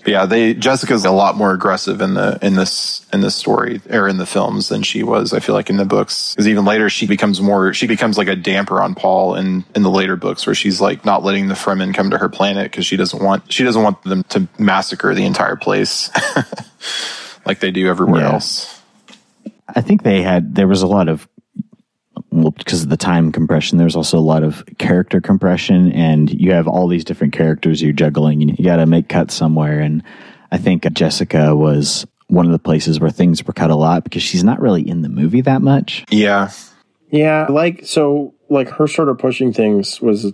yeah, 0.06 0.26
they 0.26 0.54
Jessica's 0.54 1.06
a 1.06 1.12
lot 1.12 1.36
more 1.36 1.54
aggressive 1.54 2.02
in 2.02 2.16
the 2.16 2.40
in 2.42 2.56
this 2.56 3.06
in 3.14 3.22
this 3.22 3.36
story 3.36 3.82
or 3.90 4.08
in 4.08 4.18
the 4.18 4.26
films 4.26 4.68
than 4.70 4.82
she 4.84 5.04
was. 5.04 5.34
I 5.34 5.40
feel 5.40 5.54
like 5.54 5.70
in 5.70 5.78
the 5.78 5.86
books, 5.86 6.34
because 6.34 6.48
even 6.48 6.66
later 6.66 6.90
she 6.90 7.06
becomes 7.08 7.40
more 7.40 7.74
she 7.74 7.88
becomes 7.88 8.18
like 8.18 8.28
a 8.28 8.36
damper 8.36 8.82
on 8.82 8.96
Paul 8.96 9.36
in 9.36 9.64
in 9.76 9.84
the 9.84 9.92
later 9.92 10.16
books 10.16 10.46
where 10.48 10.56
she's 10.56 10.82
like 10.82 11.06
not 11.06 11.24
letting 11.24 11.48
the 11.50 11.54
Fremen 11.56 11.94
come 11.94 12.10
to 12.10 12.18
her 12.18 12.30
planet 12.30 12.72
because 12.72 12.86
she 12.86 12.98
doesn't 12.98 13.24
want 13.24 13.52
she 13.52 13.64
doesn't 13.64 13.84
want 13.84 14.02
them 14.04 14.24
to 14.30 14.48
massacre 14.58 15.14
the 15.14 15.26
entire 15.26 15.56
place. 15.56 16.10
like 17.46 17.60
they 17.60 17.72
do 17.72 17.88
everywhere 17.88 18.22
Yeah. 18.22 18.34
else. 18.34 18.80
I 19.74 19.82
think 19.82 20.04
they 20.04 20.22
had 20.22 20.56
there 20.56 20.68
was 20.68 20.82
a 20.82 20.88
lot 20.88 21.08
of 21.10 21.28
well 22.32 22.52
because 22.52 22.84
of 22.84 22.90
the 22.90 22.98
time 22.98 23.32
compression. 23.32 23.78
There's 23.78 23.96
also 23.96 24.18
a 24.18 24.20
lot 24.20 24.44
of 24.44 24.64
character 24.78 25.22
compression, 25.22 25.92
and 25.92 26.30
you 26.30 26.54
have 26.54 26.68
all 26.68 26.88
these 26.88 27.04
different 27.04 27.34
characters 27.34 27.82
you're 27.82 27.94
juggling, 27.94 28.42
and 28.42 28.58
you 28.58 28.66
got 28.66 28.78
to 28.78 28.86
make 28.86 29.10
cuts 29.10 29.34
somewhere. 29.34 29.80
And 29.80 30.04
I 30.52 30.58
think 30.58 30.92
Jessica 30.94 31.56
was 31.56 32.06
one 32.28 32.46
of 32.46 32.52
the 32.52 32.60
places 32.60 33.00
where 33.00 33.10
things 33.10 33.46
were 33.46 33.54
cut 33.54 33.72
a 33.72 33.76
lot 33.76 34.04
because 34.04 34.24
she's 34.24 34.44
not 34.44 34.62
really 34.62 34.88
in 34.88 35.02
the 35.02 35.10
movie 35.10 35.42
that 35.42 35.62
much. 35.62 36.06
Yeah. 36.10 36.52
Yeah, 37.10 37.48
like 37.50 37.86
so 37.86 38.34
like 38.50 38.70
her 38.70 38.88
sort 38.88 39.10
of 39.10 39.18
pushing 39.18 39.52
things 39.52 40.02
was 40.02 40.32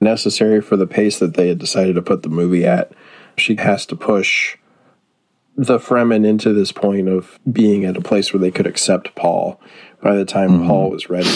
necessary 0.00 0.60
for 0.60 0.76
the 0.76 0.86
pace 0.86 1.20
that 1.20 1.34
they 1.34 1.48
had 1.48 1.58
decided 1.58 1.94
to 1.94 2.02
put 2.02 2.22
the 2.22 2.28
movie 2.28 2.66
at. 2.66 2.92
She 3.36 3.54
has 3.56 3.86
to 3.86 3.96
push 3.96 4.56
the 5.58 5.78
Fremen 5.78 6.24
into 6.24 6.52
this 6.52 6.70
point 6.70 7.08
of 7.08 7.36
being 7.50 7.84
at 7.84 7.96
a 7.96 8.00
place 8.00 8.32
where 8.32 8.40
they 8.40 8.52
could 8.52 8.66
accept 8.66 9.16
Paul 9.16 9.60
by 10.00 10.14
the 10.14 10.24
time 10.24 10.50
mm-hmm. 10.50 10.68
Paul 10.68 10.90
was 10.90 11.10
ready. 11.10 11.34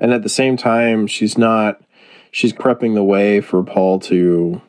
And 0.00 0.12
at 0.14 0.22
the 0.22 0.30
same 0.30 0.56
time, 0.56 1.06
she's 1.06 1.36
not 1.36 1.80
she's 2.30 2.54
prepping 2.54 2.94
the 2.94 3.04
way 3.04 3.42
for 3.42 3.62
Paul 3.62 4.00
to 4.00 4.62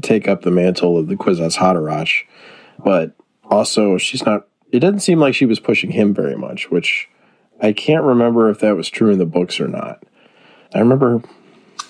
take 0.00 0.26
up 0.26 0.40
the 0.42 0.50
mantle 0.50 0.96
of 0.96 1.08
the 1.08 1.16
Kwisatz 1.16 1.58
Haderach, 1.58 2.24
but 2.82 3.14
also 3.44 3.98
she's 3.98 4.24
not 4.24 4.48
it 4.72 4.80
doesn't 4.80 5.00
seem 5.00 5.20
like 5.20 5.34
she 5.34 5.46
was 5.46 5.60
pushing 5.60 5.90
him 5.90 6.14
very 6.14 6.36
much, 6.36 6.70
which 6.70 7.10
I 7.60 7.72
can't 7.72 8.04
remember 8.04 8.48
if 8.48 8.60
that 8.60 8.74
was 8.74 8.88
true 8.88 9.10
in 9.10 9.18
the 9.18 9.26
books 9.26 9.60
or 9.60 9.68
not. 9.68 10.02
I 10.74 10.78
remember 10.78 11.22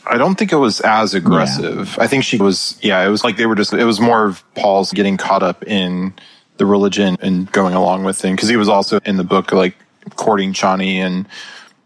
I 0.05 0.19
don't 0.19 0.37
think 0.37 0.51
it 0.53 0.57
was 0.57 0.81
as 0.81 1.15
aggressive. 1.15 1.97
I 1.99 2.09
think 2.09 2.25
she 2.25 2.39
was, 2.39 2.79
yeah, 2.81 3.05
it 3.05 3.11
was 3.11 3.25
like 3.25 3.37
they 3.37 3.47
were 3.47 3.57
just, 3.57 3.73
it 3.73 3.85
was 3.85 4.01
more 4.01 4.25
of 4.25 4.45
Paul's 4.55 4.93
getting 4.93 5.17
caught 5.17 5.43
up 5.43 5.65
in 5.65 6.15
the 6.59 6.67
religion 6.67 7.17
and 7.21 7.51
going 7.53 7.75
along 7.75 8.05
with 8.05 8.25
it. 8.25 8.37
Cause 8.37 8.49
he 8.49 8.57
was 8.57 8.69
also 8.69 8.99
in 9.05 9.17
the 9.17 9.25
book, 9.25 9.53
like 9.53 9.77
courting 10.17 10.53
Chani 10.53 10.97
and 10.97 11.27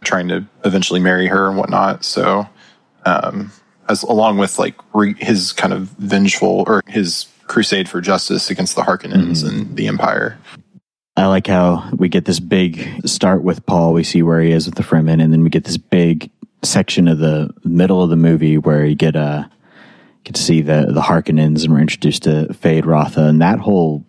trying 0.02 0.28
to 0.28 0.44
eventually 0.64 1.00
marry 1.00 1.26
her 1.26 1.48
and 1.48 1.56
whatnot. 1.56 2.04
So, 2.04 2.48
um, 3.04 3.52
as 3.88 4.02
along 4.02 4.38
with 4.38 4.58
like 4.58 4.74
re, 4.94 5.14
his 5.14 5.52
kind 5.52 5.72
of 5.72 5.88
vengeful 5.98 6.64
or 6.66 6.82
his 6.86 7.26
crusade 7.46 7.88
for 7.88 8.00
justice 8.00 8.50
against 8.50 8.76
the 8.76 8.82
Harkonnens 8.82 9.46
and 9.46 9.76
the 9.76 9.88
Empire. 9.88 10.38
I 11.16 11.26
like 11.26 11.48
how 11.48 11.90
we 11.96 12.08
get 12.08 12.24
this 12.24 12.40
big 12.40 13.06
start 13.06 13.42
with 13.42 13.66
Paul. 13.66 13.92
We 13.92 14.04
see 14.04 14.22
where 14.22 14.40
he 14.40 14.52
is 14.52 14.66
with 14.66 14.76
the 14.76 14.82
Fremen, 14.82 15.22
and 15.22 15.32
then 15.32 15.42
we 15.42 15.50
get 15.50 15.64
this 15.64 15.76
big 15.76 16.30
section 16.62 17.08
of 17.08 17.18
the 17.18 17.50
middle 17.64 18.02
of 18.02 18.10
the 18.10 18.16
movie 18.16 18.58
where 18.58 18.84
you 18.84 18.94
get 18.94 19.16
uh 19.16 19.44
get 20.24 20.36
to 20.36 20.42
see 20.42 20.62
the 20.62 20.86
the 20.88 21.00
Harkonnens, 21.00 21.64
and 21.64 21.72
we're 21.72 21.80
introduced 21.80 22.22
to 22.22 22.46
Feyd-Rautha, 22.50 23.28
and 23.28 23.42
that 23.42 23.58
whole 23.58 24.04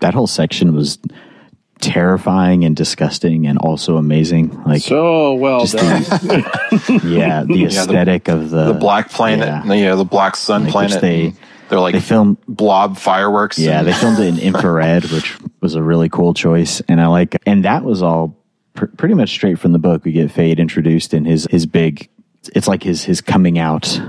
that 0.00 0.14
whole 0.14 0.26
section 0.26 0.74
was 0.74 0.98
terrifying 1.80 2.64
and 2.64 2.76
disgusting, 2.76 3.46
and 3.46 3.58
also 3.58 3.96
amazing. 3.96 4.62
Like, 4.64 4.82
so 4.82 5.34
well 5.34 5.64
Just 5.64 5.76
done. 5.76 6.02
yeah, 7.04 7.44
the 7.44 7.64
aesthetic 7.66 8.28
of 8.28 8.50
the 8.50 8.72
The 8.72 8.78
black 8.78 9.10
planet, 9.10 9.46
yeah. 9.46 9.72
yeah, 9.72 9.94
the 9.94 10.04
black 10.04 10.36
sun 10.36 10.64
Like, 10.64 10.72
planet. 10.72 11.00
They 11.00 11.32
they're 11.68 11.80
like 11.80 11.94
they 11.94 12.00
filmed 12.00 12.36
blob 12.48 12.98
fireworks. 12.98 13.58
Yeah, 13.58 13.78
and- 13.78 13.88
they 13.88 13.92
filmed 13.92 14.18
it 14.18 14.26
in 14.28 14.38
infrared, 14.54 15.04
which 15.04 15.38
was 15.60 15.74
a 15.74 15.82
really 15.82 16.08
cool 16.08 16.34
choice, 16.34 16.80
and 16.88 17.00
I 17.00 17.06
like. 17.06 17.36
And 17.46 17.64
that 17.64 17.84
was 17.84 18.02
all 18.02 18.36
pr- 18.74 18.86
pretty 18.86 19.14
much 19.14 19.30
straight 19.30 19.58
from 19.58 19.72
the 19.72 19.78
book. 19.78 20.04
We 20.04 20.12
get 20.12 20.30
Feyd 20.30 20.58
introduced 20.58 21.14
in 21.14 21.24
his 21.24 21.46
his 21.50 21.66
big. 21.66 22.08
It's 22.54 22.66
like 22.68 22.82
his 22.82 23.04
his 23.04 23.20
coming 23.20 23.58
out 23.58 24.00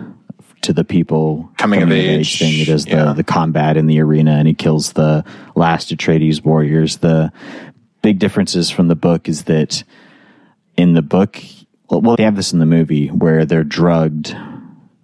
to 0.61 0.73
the 0.73 0.83
people, 0.83 1.49
Coming 1.57 1.81
of 1.81 1.91
age, 1.91 2.39
thing. 2.39 2.51
He 2.51 2.65
does 2.65 2.85
yeah. 2.85 3.05
the 3.05 3.13
the 3.13 3.23
combat 3.23 3.77
in 3.77 3.87
the 3.87 3.99
arena, 3.99 4.31
and 4.31 4.47
he 4.47 4.53
kills 4.53 4.93
the 4.93 5.23
last 5.55 5.89
Atreides 5.89 6.43
warriors. 6.43 6.97
The 6.97 7.31
big 8.01 8.19
differences 8.19 8.69
from 8.69 8.87
the 8.87 8.95
book 8.95 9.27
is 9.27 9.43
that 9.45 9.83
in 10.77 10.93
the 10.93 11.01
book, 11.01 11.39
well, 11.89 12.15
they 12.15 12.23
have 12.23 12.35
this 12.35 12.53
in 12.53 12.59
the 12.59 12.65
movie 12.65 13.07
where 13.07 13.45
they're 13.45 13.63
drugged 13.63 14.35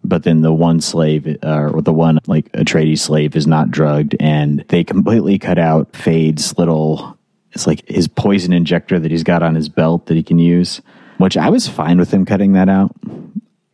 but 0.08 0.24
then 0.24 0.42
the 0.42 0.54
one 0.54 0.80
slave 0.80 1.28
uh, 1.44 1.70
or 1.74 1.82
the 1.82 1.94
one 1.94 2.20
like 2.28 2.50
Atreides 2.54 3.00
slave 3.00 3.36
is 3.36 3.46
not 3.46 3.70
drugged, 3.70 4.16
and 4.20 4.64
they 4.70 4.84
completely 4.84 5.38
cut 5.38 5.60
out 5.60 5.92
Feyd's 5.92 6.58
little. 6.58 7.18
It's 7.52 7.68
like 7.68 7.88
his 7.88 8.08
poison 8.08 8.54
injector 8.54 9.00
that 9.00 9.12
he's 9.12 9.24
got 9.24 9.44
on 9.44 9.56
his 9.56 9.68
belt 9.68 10.06
that 10.06 10.16
he 10.16 10.24
can 10.24 10.40
use, 10.40 10.82
which 11.18 11.36
I 11.36 11.50
was 11.50 11.68
fine 11.68 11.98
with 11.98 12.12
him 12.12 12.26
cutting 12.26 12.54
that 12.54 12.70
out. 12.70 12.96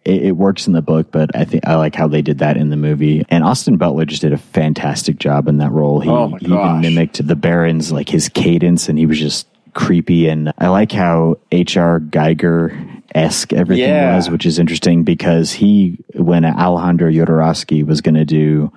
It, 0.05 0.23
it 0.23 0.31
works 0.33 0.67
in 0.67 0.73
the 0.73 0.81
book, 0.81 1.07
but 1.11 1.35
I 1.35 1.45
think 1.45 1.65
I 1.65 1.75
like 1.75 1.95
how 1.95 2.07
they 2.07 2.21
did 2.21 2.39
that 2.39 2.57
in 2.57 2.69
the 2.69 2.75
movie. 2.75 3.25
And 3.29 3.43
Austin 3.43 3.77
Butler 3.77 4.05
just 4.05 4.21
did 4.21 4.33
a 4.33 4.37
fantastic 4.37 5.17
job 5.17 5.47
in 5.47 5.57
that 5.59 5.71
role. 5.71 5.99
He, 6.01 6.09
Oh 6.09 6.27
my 6.29 6.37
he 6.39 6.45
even 6.47 6.81
mimicked 6.81 7.25
the 7.25 7.35
Baron's 7.35 7.91
like 7.91 8.09
his 8.09 8.27
cadence, 8.29 8.89
and 8.89 8.97
he 8.99 9.05
was 9.05 9.19
just 9.19 9.47
creepy. 9.73 10.27
And 10.27 10.51
I 10.57 10.67
like 10.67 10.91
how 10.91 11.37
H.R. 11.51 11.99
Giger 11.99 13.01
esque 13.15 13.53
everything 13.53 13.85
Yeah. 13.89 14.15
was, 14.15 14.29
which 14.29 14.45
is 14.45 14.59
interesting 14.59 15.03
because 15.03 15.51
he, 15.51 15.97
when 16.15 16.43
Alejandro 16.45 17.09
Jodorowsky 17.11 17.85
was 17.85 18.01
going 18.01 18.15
to 18.15 18.25
do 18.25 18.71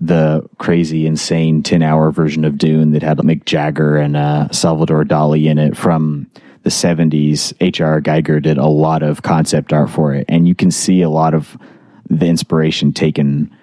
the 0.00 0.48
crazy, 0.58 1.06
insane 1.06 1.62
10 1.62 1.82
hour 1.82 2.10
version 2.10 2.44
of 2.44 2.56
Dune 2.56 2.92
that 2.92 3.02
had 3.02 3.18
Mick 3.18 3.44
Jagger 3.44 3.96
and 3.98 4.16
uh, 4.16 4.48
Salvador 4.50 5.04
Dali 5.04 5.44
in 5.46 5.58
it 5.58 5.76
from 5.76 6.26
the 6.62 6.70
70s, 6.70 7.52
H.R. 7.60 8.00
Giger 8.00 8.42
did 8.42 8.58
a 8.58 8.66
lot 8.66 9.02
of 9.02 9.22
concept 9.22 9.72
art 9.72 9.90
for 9.90 10.14
it. 10.14 10.26
And 10.28 10.46
you 10.46 10.54
can 10.54 10.70
see 10.70 11.02
a 11.02 11.08
lot 11.08 11.34
of 11.34 11.56
the 12.08 12.26
inspiration 12.26 12.92
taken 12.92 13.54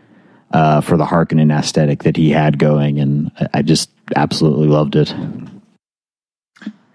uh, 0.51 0.81
for 0.81 0.97
the 0.97 1.05
Harkonnen 1.05 1.51
aesthetic 1.51 2.03
that 2.03 2.17
he 2.17 2.31
had 2.31 2.57
going. 2.57 2.99
And 2.99 3.31
I- 3.53 3.61
just 3.61 3.89
absolutely 4.15 4.67
loved 4.67 4.95
it. 4.95 5.13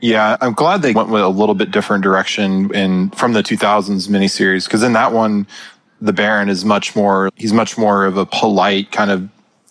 Yeah, 0.00 0.36
I'm 0.40 0.54
glad 0.54 0.82
they 0.82 0.92
went 0.92 1.10
with 1.10 1.22
a 1.22 1.28
little 1.28 1.54
bit 1.54 1.70
different 1.70 2.02
direction 2.02 2.74
in 2.74 3.10
from 3.10 3.34
the 3.34 3.42
2000s 3.42 4.08
miniseries 4.08 4.64
because 4.64 4.82
in 4.82 4.94
that 4.94 5.12
one, 5.12 5.46
the 6.00 6.12
Baron 6.12 6.48
is 6.48 6.64
much 6.64 6.96
more. 6.96 7.30
He's 7.36 7.52
much 7.52 7.78
more 7.78 8.04
of 8.04 8.16
a 8.16 8.26
polite 8.26 8.90
kind 8.90 9.12
of. 9.12 9.28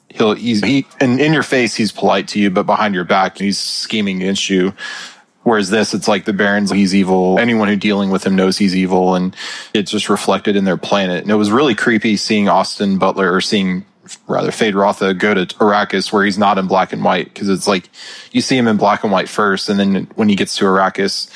He'll 0.08 0.34
he's 0.34 0.64
he 0.64 0.86
and 1.02 1.20
in 1.20 1.34
your 1.34 1.44
face 1.44 1.76
he's 1.76 1.92
polite 1.92 2.30
to 2.30 2.40
you, 2.40 2.50
but 2.50 2.66
behind 2.66 2.96
your 2.96 3.04
back 3.04 3.38
he's 3.38 3.60
scheming 3.60 4.22
against 4.22 4.50
you. 4.50 4.74
Whereas 5.44 5.70
this, 5.72 5.94
it's 5.96 6.08
like 6.08 6.26
the 6.26 6.34
Baron's 6.34 6.72
he's 6.72 6.94
evil. 6.94 7.40
Anyone 7.40 7.68
who 7.68 7.76
dealing 7.76 8.12
with 8.12 8.24
him 8.26 8.36
knows 8.36 8.58
he's 8.60 8.76
evil, 8.76 9.16
and 9.16 9.36
it's 9.74 9.90
just 9.92 10.08
reflected 10.10 10.56
in 10.56 10.66
their 10.66 10.78
planet. 10.78 11.24
And 11.24 11.32
it 11.32 11.36
was 11.36 11.52
really 11.52 11.74
creepy 11.74 12.16
seeing 12.18 12.48
Austin 12.48 13.00
Butler 13.00 13.34
or 13.34 13.42
seeing 13.42 13.86
rather 14.28 14.52
Feyd-Rautha 14.52 15.18
go 15.18 15.34
to 15.34 15.46
Arrakis 15.56 16.12
where 16.12 16.26
he's 16.26 16.38
not 16.38 16.58
in 16.58 16.68
black 16.68 16.92
and 16.94 17.04
white 17.04 17.34
because 17.34 17.50
it's 17.50 17.68
like 17.68 17.90
you 18.32 18.42
see 18.42 18.58
him 18.58 18.68
in 18.68 18.78
black 18.78 19.04
and 19.04 19.12
white 19.12 19.30
first, 19.30 19.68
and 19.70 19.80
then 19.80 20.08
when 20.16 20.30
he 20.30 20.36
gets 20.36 20.58
to 20.58 20.66
Arrakis, 20.66 21.32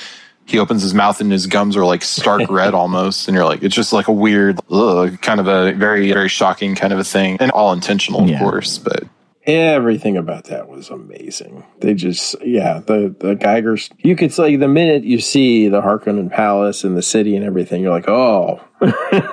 he 0.45 0.59
opens 0.59 0.83
his 0.83 0.93
mouth 0.93 1.19
and 1.19 1.31
his 1.31 1.47
gums 1.47 1.75
are 1.75 1.85
like 1.85 2.03
stark 2.03 2.43
red 2.49 2.75
almost, 2.75 3.27
and 3.27 3.33
you're 3.35 3.45
like, 3.45 3.63
it's 3.63 3.75
just 3.75 3.91
like 3.91 4.07
a 4.07 4.11
weird, 4.13 4.59
ugh, 4.69 5.19
kind 5.21 5.39
of 5.39 5.47
a 5.47 5.71
very 5.73 6.11
very 6.11 6.29
shocking 6.29 6.75
kind 6.75 6.93
of 6.93 6.99
a 6.99 7.03
thing, 7.03 7.37
and 7.39 7.49
all 7.51 7.73
intentional, 7.73 8.21
of 8.23 8.29
Yeah. 8.29 8.37
course, 8.39 8.77
but. 8.77 9.03
Everything 9.47 10.17
about 10.17 10.45
that 10.45 10.67
was 10.67 10.89
amazing. 10.89 11.63
They 11.79 11.93
just, 11.93 12.35
yeah, 12.43 12.79
the 12.79 13.15
the 13.19 13.35
Gigers. 13.35 13.91
You 13.99 14.15
could 14.15 14.33
say 14.33 14.55
the 14.55 14.67
minute 14.67 15.03
you 15.03 15.19
see 15.19 15.69
the 15.69 15.81
Harkonnen 15.81 16.31
Palace 16.31 16.83
and 16.83 16.97
the 16.97 17.03
city 17.03 17.35
and 17.35 17.45
everything, 17.45 17.83
you're 17.83 17.91
like, 17.91 18.09
oh, 18.09 18.59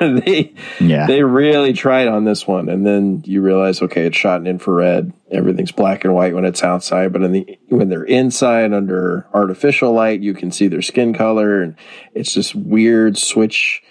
they 0.01 0.53
Yeah. 0.81 1.07
they 1.07 1.23
really 1.23 1.73
tried 1.73 2.09
on 2.09 2.25
this 2.25 2.47
one. 2.47 2.69
And 2.69 2.87
then 2.87 3.23
you 3.25 3.41
realize, 3.41 3.81
okay, 3.81 4.05
it's 4.05 4.17
shot 4.19 4.43
in 4.43 4.47
infrared. 4.47 5.15
Everything's 5.31 5.73
black 5.73 6.05
and 6.05 6.15
white 6.15 6.35
when 6.35 6.45
it's 6.45 6.63
outside, 6.63 7.11
but 7.15 7.23
in 7.23 7.33
the 7.33 7.59
when 7.69 7.89
they're 7.89 8.05
inside 8.05 8.75
under 8.75 9.27
artificial 9.33 9.93
light, 9.95 10.21
you 10.21 10.35
can 10.35 10.53
see 10.53 10.69
their 10.69 10.83
skin 10.83 11.15
color, 11.15 11.63
and 11.63 11.75
it's 12.15 12.35
just 12.35 12.55
weird 12.55 13.17
switch. 13.17 13.83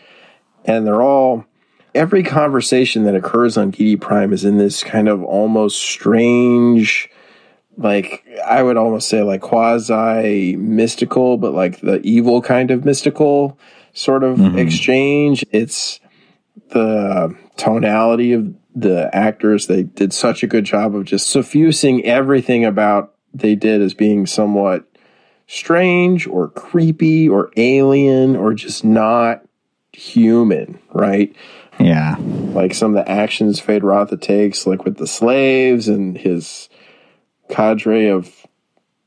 And 0.66 0.86
they're 0.86 1.02
all 1.02 1.46
every 1.94 2.24
conversation 2.24 3.04
that 3.04 3.16
occurs 3.16 3.58
on 3.58 3.72
Giedi 3.72 4.00
Prime 4.00 4.34
is 4.34 4.46
in 4.46 4.58
this 4.58 4.84
kind 4.84 5.08
of 5.08 5.24
almost 5.24 5.82
strange, 5.82 7.10
like 7.78 8.26
I 8.46 8.64
would 8.64 8.78
almost 8.78 9.10
say 9.10 9.24
like 9.24 9.42
quasi 9.42 10.56
mystical, 10.56 11.38
but 11.38 11.54
like 11.54 11.82
the 11.82 12.02
evil 12.02 12.42
kind 12.42 12.72
of 12.72 12.86
mystical 12.86 13.58
sort 13.94 14.24
of 14.24 14.38
mm-hmm. 14.38 14.58
exchange. 14.58 15.46
It's 15.52 16.00
the 16.70 17.36
tonality 17.58 18.34
of 18.34 18.54
the 18.76 19.10
actors. 19.14 19.68
They 19.68 19.84
did 19.84 20.14
such 20.14 20.44
a 20.44 20.48
good 20.48 20.64
job 20.64 20.96
of 20.96 21.06
just 21.06 21.28
suffusing 21.30 22.06
everything 22.06 22.66
about 22.66 23.16
they 23.34 23.56
did 23.56 23.82
as 23.82 23.94
being 23.94 24.26
somewhat 24.26 24.86
strange 25.48 26.28
or 26.28 26.48
creepy 26.50 27.28
or 27.28 27.52
alien 27.58 28.36
or 28.36 28.54
just 28.54 28.84
not 28.86 29.44
human, 29.94 30.80
right? 30.94 31.36
yeah. 31.80 32.16
like 32.20 32.74
some 32.74 32.96
of 32.96 33.06
the 33.06 33.12
actions 33.12 33.62
Feyd-Rautha 33.62 34.20
takes, 34.20 34.68
like 34.68 34.86
with 34.86 34.98
the 34.98 35.08
slaves 35.08 35.88
and 35.88 36.18
his 36.18 36.70
cadre 37.50 38.08
of 38.08 38.46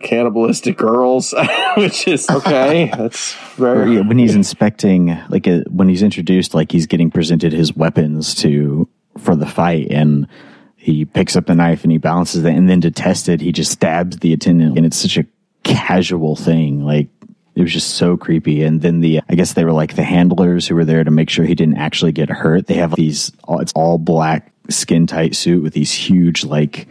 cannibalistic 0.02 0.76
girls, 0.76 1.34
which 1.76 2.06
is 2.06 2.28
okay. 2.28 2.90
That's 2.96 3.34
very 3.56 4.00
when 4.00 4.18
he's 4.18 4.34
inspecting 4.34 5.16
like 5.28 5.48
uh 5.48 5.60
when 5.70 5.88
he's 5.88 6.02
introduced 6.02 6.54
like 6.54 6.70
he's 6.70 6.86
getting 6.86 7.10
presented 7.10 7.52
his 7.52 7.74
weapons 7.74 8.34
to 8.36 8.88
for 9.18 9.34
the 9.34 9.46
fight 9.46 9.88
and 9.90 10.28
he 10.76 11.06
picks 11.06 11.34
up 11.34 11.46
the 11.46 11.54
knife 11.54 11.82
and 11.82 11.92
he 11.92 11.98
balances 11.98 12.44
it, 12.44 12.54
and 12.54 12.68
then 12.68 12.82
to 12.82 12.90
test 12.90 13.30
it, 13.30 13.40
he 13.40 13.52
just 13.52 13.72
stabs 13.72 14.18
the 14.18 14.34
attendant, 14.34 14.76
and 14.76 14.84
it's 14.84 14.98
such 14.98 15.16
a 15.16 15.24
casual 15.62 16.36
thing. 16.36 16.84
Like 16.84 17.08
it 17.54 17.62
was 17.62 17.72
just 17.72 17.90
so 17.90 18.16
creepy. 18.16 18.62
And 18.62 18.82
then 18.82 19.00
the, 19.00 19.20
I 19.28 19.34
guess 19.34 19.52
they 19.52 19.64
were 19.64 19.72
like 19.72 19.96
the 19.96 20.02
handlers 20.04 20.66
who 20.66 20.74
were 20.74 20.84
there 20.84 21.04
to 21.04 21.10
make 21.10 21.30
sure 21.30 21.44
he 21.44 21.54
didn't 21.54 21.78
actually 21.78 22.12
get 22.12 22.28
hurt. 22.28 22.66
They 22.66 22.74
have 22.74 22.94
these, 22.94 23.32
it's 23.48 23.72
all 23.74 23.98
black 23.98 24.52
skin 24.68 25.06
tight 25.06 25.36
suit 25.36 25.62
with 25.62 25.72
these 25.72 25.92
huge, 25.92 26.44
like, 26.44 26.88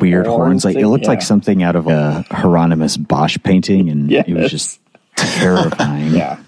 weird 0.00 0.26
Horn 0.26 0.40
horns. 0.40 0.64
Like 0.64 0.76
it 0.76 0.86
looked 0.86 1.06
like 1.06 1.22
something 1.22 1.62
out 1.62 1.76
of 1.76 1.86
a 1.86 2.24
Hieronymus 2.30 2.96
Bosch 2.96 3.38
painting. 3.42 3.90
And 3.90 4.10
it 4.10 4.28
was 4.28 4.50
just 4.50 4.80
terrifying. 5.16 6.14
Yeah. 6.14 6.40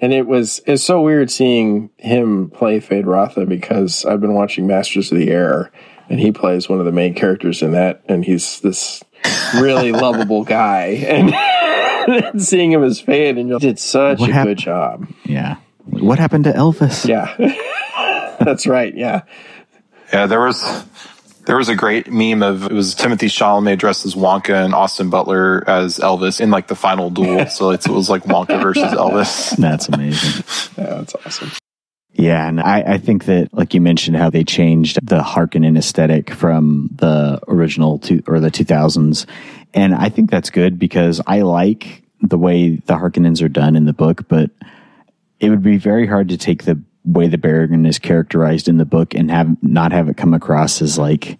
And 0.00 0.12
it 0.12 0.26
was 0.26 0.60
it's 0.66 0.82
so 0.82 1.00
weird 1.00 1.30
seeing 1.30 1.90
him 1.96 2.50
play 2.50 2.80
Feyd-Rautha 2.80 3.48
because 3.48 4.04
I've 4.04 4.20
been 4.20 4.34
watching 4.34 4.66
Masters 4.66 5.10
of 5.10 5.18
the 5.18 5.30
Air 5.30 5.70
and 6.10 6.20
he 6.20 6.30
plays 6.30 6.68
one 6.68 6.78
of 6.78 6.84
the 6.84 6.92
main 6.92 7.14
characters 7.14 7.62
in 7.62 7.72
that 7.72 8.02
and 8.06 8.24
he's 8.24 8.60
this 8.60 9.02
really 9.54 9.92
lovable 9.92 10.44
guy 10.44 10.86
and 11.08 11.30
seeing 12.38 12.72
him 12.72 12.82
as 12.82 13.00
Feyd 13.02 13.38
and 13.38 13.48
you 13.48 13.58
did 13.58 13.78
such 13.78 14.20
What 14.20 14.30
a 14.30 14.32
hap- 14.32 14.46
good 14.46 14.58
job. 14.58 15.08
Yeah. 15.24 15.56
What 15.84 16.18
happened 16.18 16.44
to 16.44 16.52
Elvis? 16.52 17.06
Yeah. 17.06 17.34
That's 18.40 18.66
right. 18.66 18.94
Yeah. 18.94 19.22
Yeah, 20.12 20.26
there 20.26 20.40
was 20.40 20.84
there 21.46 21.56
was 21.56 21.68
a 21.68 21.74
great 21.76 22.10
meme 22.10 22.42
of 22.42 22.64
it 22.64 22.72
was 22.72 22.94
Timothy 22.94 23.26
Chalamet 23.26 23.78
dressed 23.78 24.06
as 24.06 24.14
Wonka 24.14 24.64
and 24.64 24.74
Austin 24.74 25.10
Butler 25.10 25.68
as 25.68 25.98
Elvis 25.98 26.40
in 26.40 26.50
like 26.50 26.68
the 26.68 26.74
final 26.74 27.10
duel. 27.10 27.46
so 27.50 27.70
it's, 27.70 27.86
it 27.86 27.92
was 27.92 28.08
like 28.08 28.24
Wonka 28.24 28.60
versus 28.62 28.92
Elvis. 28.92 29.56
That's 29.56 29.88
amazing. 29.88 30.44
Yeah, 30.78 30.96
that's 30.98 31.14
awesome. 31.14 31.50
Yeah, 32.16 32.48
and 32.48 32.60
I, 32.60 32.80
I 32.94 32.98
think 32.98 33.24
that, 33.24 33.52
like 33.52 33.74
you 33.74 33.80
mentioned, 33.80 34.16
how 34.16 34.30
they 34.30 34.44
changed 34.44 35.00
the 35.02 35.18
Harkonnen 35.20 35.76
aesthetic 35.76 36.30
from 36.30 36.88
the 36.94 37.40
original 37.48 37.98
to 38.00 38.22
or 38.28 38.38
the 38.38 38.52
2000s, 38.52 39.26
and 39.74 39.94
I 39.94 40.08
think 40.08 40.30
that's 40.30 40.50
good 40.50 40.78
because 40.78 41.20
I 41.26 41.42
like 41.42 42.02
the 42.22 42.38
way 42.38 42.76
the 42.76 42.94
Harkonnens 42.94 43.42
are 43.42 43.48
done 43.48 43.76
in 43.76 43.84
the 43.84 43.92
book, 43.92 44.26
but 44.28 44.50
it 45.40 45.50
would 45.50 45.62
be 45.62 45.76
very 45.76 46.06
hard 46.06 46.28
to 46.30 46.38
take 46.38 46.64
the 46.64 46.80
way 47.04 47.28
the 47.28 47.36
Baron 47.36 47.84
is 47.84 47.98
characterized 47.98 48.68
in 48.68 48.78
the 48.78 48.84
book 48.86 49.14
and 49.14 49.30
have 49.30 49.62
not 49.62 49.92
have 49.92 50.08
it 50.08 50.16
come 50.16 50.32
across 50.32 50.80
as 50.80 50.96
like 50.96 51.38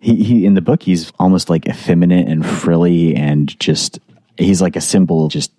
he, 0.00 0.22
he 0.22 0.46
in 0.46 0.52
the 0.54 0.60
book 0.60 0.82
he's 0.82 1.10
almost 1.18 1.48
like 1.48 1.66
effeminate 1.66 2.28
and 2.28 2.44
frilly 2.44 3.16
and 3.16 3.58
just 3.58 3.98
he's 4.36 4.60
like 4.60 4.76
a 4.76 4.80
symbol 4.82 5.28
just 5.28 5.52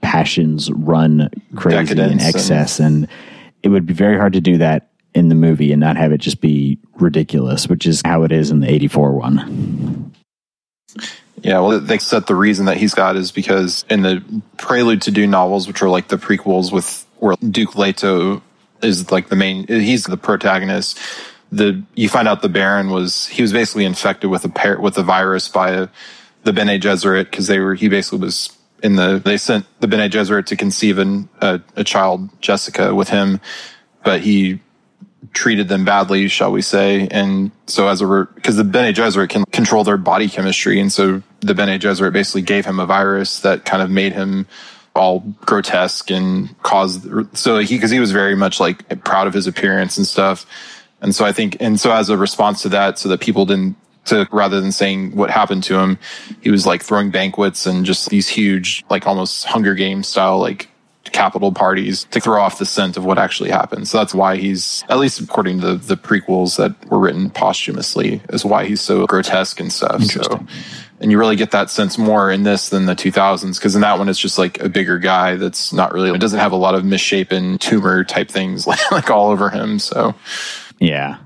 passions 0.00 0.70
run 0.72 1.28
crazy 1.56 1.76
Decadence 1.76 2.12
in 2.12 2.20
and- 2.20 2.34
excess. 2.34 2.80
And 2.80 3.06
it 3.62 3.68
would 3.68 3.84
be 3.84 3.92
very 3.92 4.16
hard 4.16 4.32
to 4.32 4.40
do 4.40 4.56
that 4.58 4.88
in 5.14 5.28
the 5.28 5.34
movie 5.34 5.70
and 5.72 5.80
not 5.80 5.96
have 5.96 6.12
it 6.12 6.18
just 6.18 6.40
be 6.40 6.78
ridiculous 6.94 7.68
which 7.68 7.86
is 7.86 8.00
how 8.04 8.22
it 8.22 8.32
is 8.32 8.50
in 8.50 8.60
the 8.60 8.70
84 8.72 9.12
one 9.12 9.83
Yeah, 11.44 11.60
well, 11.60 11.78
they 11.78 11.98
said 11.98 12.26
the 12.26 12.34
reason 12.34 12.64
that 12.66 12.78
he's 12.78 12.94
got 12.94 13.16
is 13.16 13.30
because 13.30 13.84
in 13.90 14.00
the 14.00 14.24
Prelude 14.56 15.02
to 15.02 15.10
Dune 15.10 15.30
novels, 15.30 15.68
which 15.68 15.82
are 15.82 15.90
like 15.90 16.08
the 16.08 16.16
prequels 16.16 16.72
with 16.72 17.06
where 17.18 17.36
Duke 17.36 17.76
Leto 17.76 18.42
is 18.82 19.12
like 19.12 19.28
the 19.28 19.36
main, 19.36 19.66
he's 19.66 20.04
the 20.04 20.16
protagonist. 20.16 20.98
The 21.52 21.82
you 21.94 22.08
find 22.08 22.26
out 22.26 22.40
the 22.40 22.48
Baron 22.48 22.88
was 22.88 23.26
he 23.28 23.42
was 23.42 23.52
basically 23.52 23.84
infected 23.84 24.30
with 24.30 24.46
a 24.46 24.48
par- 24.48 24.80
with 24.80 24.96
a 24.96 25.02
virus 25.02 25.46
by 25.48 25.70
a, 25.72 25.88
the 26.44 26.54
Bene 26.54 26.80
Gesserit 26.80 27.30
because 27.30 27.46
they 27.46 27.58
were 27.58 27.74
he 27.74 27.90
basically 27.90 28.20
was 28.20 28.56
in 28.82 28.96
the 28.96 29.20
they 29.22 29.36
sent 29.36 29.66
the 29.80 29.86
Bene 29.86 30.08
Gesserit 30.08 30.46
to 30.46 30.56
conceive 30.56 30.96
an, 30.96 31.28
a, 31.42 31.60
a 31.76 31.84
child 31.84 32.30
Jessica 32.40 32.94
with 32.94 33.10
him, 33.10 33.38
but 34.02 34.22
he 34.22 34.60
treated 35.32 35.68
them 35.68 35.84
badly, 35.84 36.28
shall 36.28 36.52
we 36.52 36.62
say. 36.62 37.08
And 37.10 37.50
so 37.66 37.88
as 37.88 38.00
a, 38.00 38.28
because 38.34 38.56
the 38.56 38.64
Bene 38.64 38.92
Gesserit 38.92 39.30
can 39.30 39.44
control 39.46 39.84
their 39.84 39.96
body 39.96 40.28
chemistry. 40.28 40.80
And 40.80 40.92
so 40.92 41.22
the 41.40 41.54
Bene 41.54 41.78
Gesserit 41.78 42.12
basically 42.12 42.42
gave 42.42 42.66
him 42.66 42.80
a 42.80 42.86
virus 42.86 43.40
that 43.40 43.64
kind 43.64 43.82
of 43.82 43.90
made 43.90 44.12
him 44.12 44.46
all 44.94 45.20
grotesque 45.44 46.10
and 46.10 46.60
caused, 46.62 47.06
so 47.36 47.58
he, 47.58 47.78
cause 47.78 47.90
he 47.90 47.98
was 47.98 48.12
very 48.12 48.36
much 48.36 48.60
like 48.60 49.02
proud 49.02 49.26
of 49.26 49.34
his 49.34 49.46
appearance 49.46 49.96
and 49.96 50.06
stuff. 50.06 50.46
And 51.00 51.14
so 51.14 51.24
I 51.24 51.32
think, 51.32 51.56
and 51.60 51.80
so 51.80 51.92
as 51.92 52.10
a 52.10 52.16
response 52.16 52.62
to 52.62 52.68
that, 52.70 52.98
so 52.98 53.08
that 53.08 53.20
people 53.20 53.46
didn't, 53.46 53.76
to 54.06 54.28
rather 54.30 54.60
than 54.60 54.70
saying 54.70 55.16
what 55.16 55.30
happened 55.30 55.64
to 55.64 55.78
him, 55.78 55.98
he 56.42 56.50
was 56.50 56.66
like 56.66 56.82
throwing 56.82 57.10
banquets 57.10 57.66
and 57.66 57.86
just 57.86 58.10
these 58.10 58.28
huge, 58.28 58.84
like 58.90 59.06
almost 59.06 59.46
Hunger 59.46 59.74
Games 59.74 60.06
style, 60.06 60.38
like 60.38 60.68
capital 61.14 61.52
parties 61.52 62.04
to 62.10 62.20
throw 62.20 62.42
off 62.42 62.58
the 62.58 62.66
scent 62.66 62.96
of 62.98 63.04
what 63.04 63.18
actually 63.18 63.48
happened. 63.48 63.88
So 63.88 63.98
that's 63.98 64.14
why 64.14 64.36
he's, 64.36 64.84
at 64.90 64.98
least 64.98 65.20
according 65.20 65.60
to 65.60 65.76
the 65.76 65.96
prequels 65.96 66.56
that 66.56 66.90
were 66.90 66.98
written 66.98 67.30
posthumously, 67.30 68.20
is 68.30 68.44
why 68.44 68.66
he's 68.66 68.82
so 68.82 69.06
grotesque 69.06 69.60
and 69.60 69.72
stuff. 69.72 70.02
So, 70.02 70.44
and 71.00 71.10
you 71.10 71.18
really 71.18 71.36
get 71.36 71.52
that 71.52 71.70
sense 71.70 71.96
more 71.96 72.30
in 72.30 72.42
this 72.42 72.68
than 72.68 72.86
the 72.86 72.94
2000s 72.94 73.58
because 73.58 73.74
in 73.74 73.80
that 73.82 73.98
one 73.98 74.08
it's 74.08 74.18
just 74.18 74.38
like 74.38 74.60
a 74.60 74.68
bigger 74.68 74.98
guy 74.98 75.36
that's 75.36 75.72
not 75.72 75.94
really, 75.94 76.10
it 76.10 76.20
doesn't 76.20 76.40
have 76.40 76.52
a 76.52 76.56
lot 76.56 76.74
of 76.74 76.84
misshapen 76.84 77.58
tumor 77.58 78.04
type 78.04 78.28
things 78.28 78.66
like, 78.66 78.80
like 78.90 79.10
all 79.10 79.30
over 79.30 79.48
him. 79.48 79.78
So, 79.78 80.14
Yeah. 80.80 81.18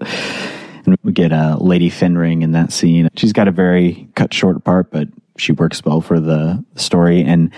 And 0.00 0.98
we 1.04 1.12
get 1.12 1.32
uh, 1.32 1.58
Lady 1.60 1.90
Fenring 1.90 2.42
in 2.42 2.52
that 2.52 2.72
scene. 2.72 3.08
She's 3.16 3.32
got 3.32 3.48
a 3.48 3.52
very 3.52 4.08
cut 4.16 4.34
short 4.34 4.64
part, 4.64 4.90
but 4.90 5.08
she 5.36 5.52
works 5.52 5.84
well 5.84 6.00
for 6.00 6.18
the 6.18 6.64
story. 6.74 7.22
And 7.22 7.52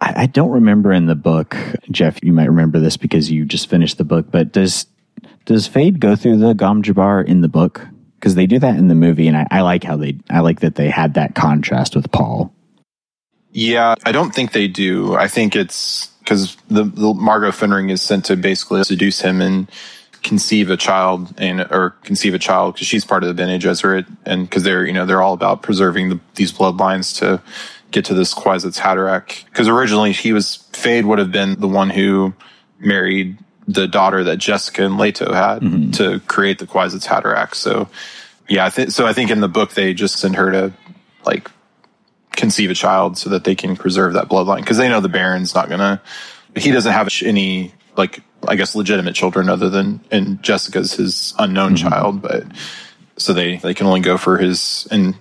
I, 0.00 0.22
I 0.22 0.26
don't 0.26 0.50
remember 0.50 0.92
in 0.92 1.06
the 1.06 1.14
book, 1.14 1.56
Jeff, 1.90 2.22
you 2.22 2.32
might 2.32 2.48
remember 2.48 2.80
this 2.80 2.96
because 2.96 3.30
you 3.30 3.44
just 3.44 3.68
finished 3.68 3.98
the 3.98 4.04
book, 4.04 4.26
but 4.30 4.52
does 4.52 4.86
does 5.44 5.68
Feyd 5.68 6.00
go 6.00 6.16
through 6.16 6.38
the 6.38 6.54
Gom 6.54 6.82
in 7.26 7.40
the 7.40 7.48
book? 7.48 7.86
Because 8.18 8.34
they 8.34 8.46
do 8.46 8.58
that 8.58 8.76
in 8.76 8.88
the 8.88 8.94
movie, 8.94 9.28
and 9.28 9.36
I, 9.36 9.46
I 9.50 9.60
like 9.60 9.84
how 9.84 9.96
they 9.96 10.18
I 10.28 10.40
like 10.40 10.60
that 10.60 10.74
they 10.74 10.90
had 10.90 11.14
that 11.14 11.34
contrast 11.34 11.94
with 11.94 12.10
Paul. 12.10 12.52
Yeah, 13.52 13.94
I 14.04 14.12
don't 14.12 14.34
think 14.34 14.52
they 14.52 14.68
do. 14.68 15.14
I 15.14 15.28
think 15.28 15.56
it's 15.56 16.08
because 16.18 16.56
the, 16.68 16.84
the 16.84 17.14
Margot 17.14 17.52
Fenring 17.52 17.90
is 17.90 18.02
sent 18.02 18.24
to 18.26 18.36
basically 18.36 18.82
seduce 18.84 19.20
him 19.20 19.40
and 19.40 19.70
conceive 20.22 20.70
a 20.70 20.76
child 20.76 21.32
and 21.38 21.60
or 21.70 21.90
conceive 22.02 22.34
a 22.34 22.38
child 22.38 22.74
because 22.74 22.88
she's 22.88 23.04
part 23.04 23.22
of 23.22 23.28
the 23.28 23.34
Bene 23.34 23.58
Gesserit 23.60 24.06
and 24.24 24.48
because 24.48 24.64
they're 24.64 24.84
you 24.84 24.92
know 24.92 25.06
they're 25.06 25.22
all 25.22 25.34
about 25.34 25.62
preserving 25.62 26.08
the, 26.08 26.20
these 26.34 26.52
bloodlines 26.52 27.16
to 27.18 27.40
get 27.90 28.04
to 28.06 28.14
this 28.14 28.34
Kwisatz 28.34 28.78
Haderach. 28.78 29.44
Because 29.46 29.68
originally 29.68 30.12
he 30.12 30.32
was 30.32 30.64
Feyd 30.72 31.04
would 31.04 31.18
have 31.18 31.32
been 31.32 31.58
the 31.60 31.68
one 31.68 31.90
who 31.90 32.34
married 32.78 33.38
the 33.66 33.88
daughter 33.88 34.22
that 34.24 34.38
Jessica 34.38 34.84
and 34.84 34.98
Leto 34.98 35.32
had 35.32 35.62
mm-hmm. 35.62 35.90
to 35.92 36.20
create 36.20 36.58
the 36.58 36.66
Kwisatz 36.66 37.06
Haderach. 37.06 37.54
So 37.54 37.88
yeah, 38.48 38.64
I 38.64 38.70
think 38.70 38.90
so. 38.90 39.06
I 39.06 39.12
think 39.12 39.30
in 39.30 39.40
the 39.40 39.48
book 39.48 39.72
they 39.72 39.92
just 39.94 40.16
send 40.16 40.36
her 40.36 40.50
to 40.52 40.72
like 41.24 41.50
conceive 42.32 42.70
a 42.70 42.74
child 42.74 43.18
so 43.18 43.30
that 43.30 43.44
they 43.44 43.54
can 43.54 43.76
preserve 43.76 44.12
that 44.12 44.28
bloodline 44.28 44.60
because 44.60 44.76
they 44.76 44.88
know 44.88 45.00
the 45.00 45.08
Baron's 45.08 45.54
not 45.54 45.68
gonna. 45.68 46.00
He 46.54 46.70
doesn't 46.70 46.92
have 46.92 47.08
any 47.22 47.72
like 47.96 48.20
I 48.46 48.56
guess 48.56 48.74
legitimate 48.74 49.14
children 49.14 49.48
other 49.48 49.68
than 49.68 50.00
and 50.10 50.42
Jessica's 50.42 50.92
his 50.92 51.34
unknown 51.38 51.74
mm-hmm. 51.74 51.88
child, 51.88 52.22
but 52.22 52.44
so 53.16 53.32
they 53.32 53.56
they 53.56 53.74
can 53.74 53.86
only 53.86 54.00
go 54.00 54.16
for 54.16 54.38
his 54.38 54.86
and. 54.90 55.16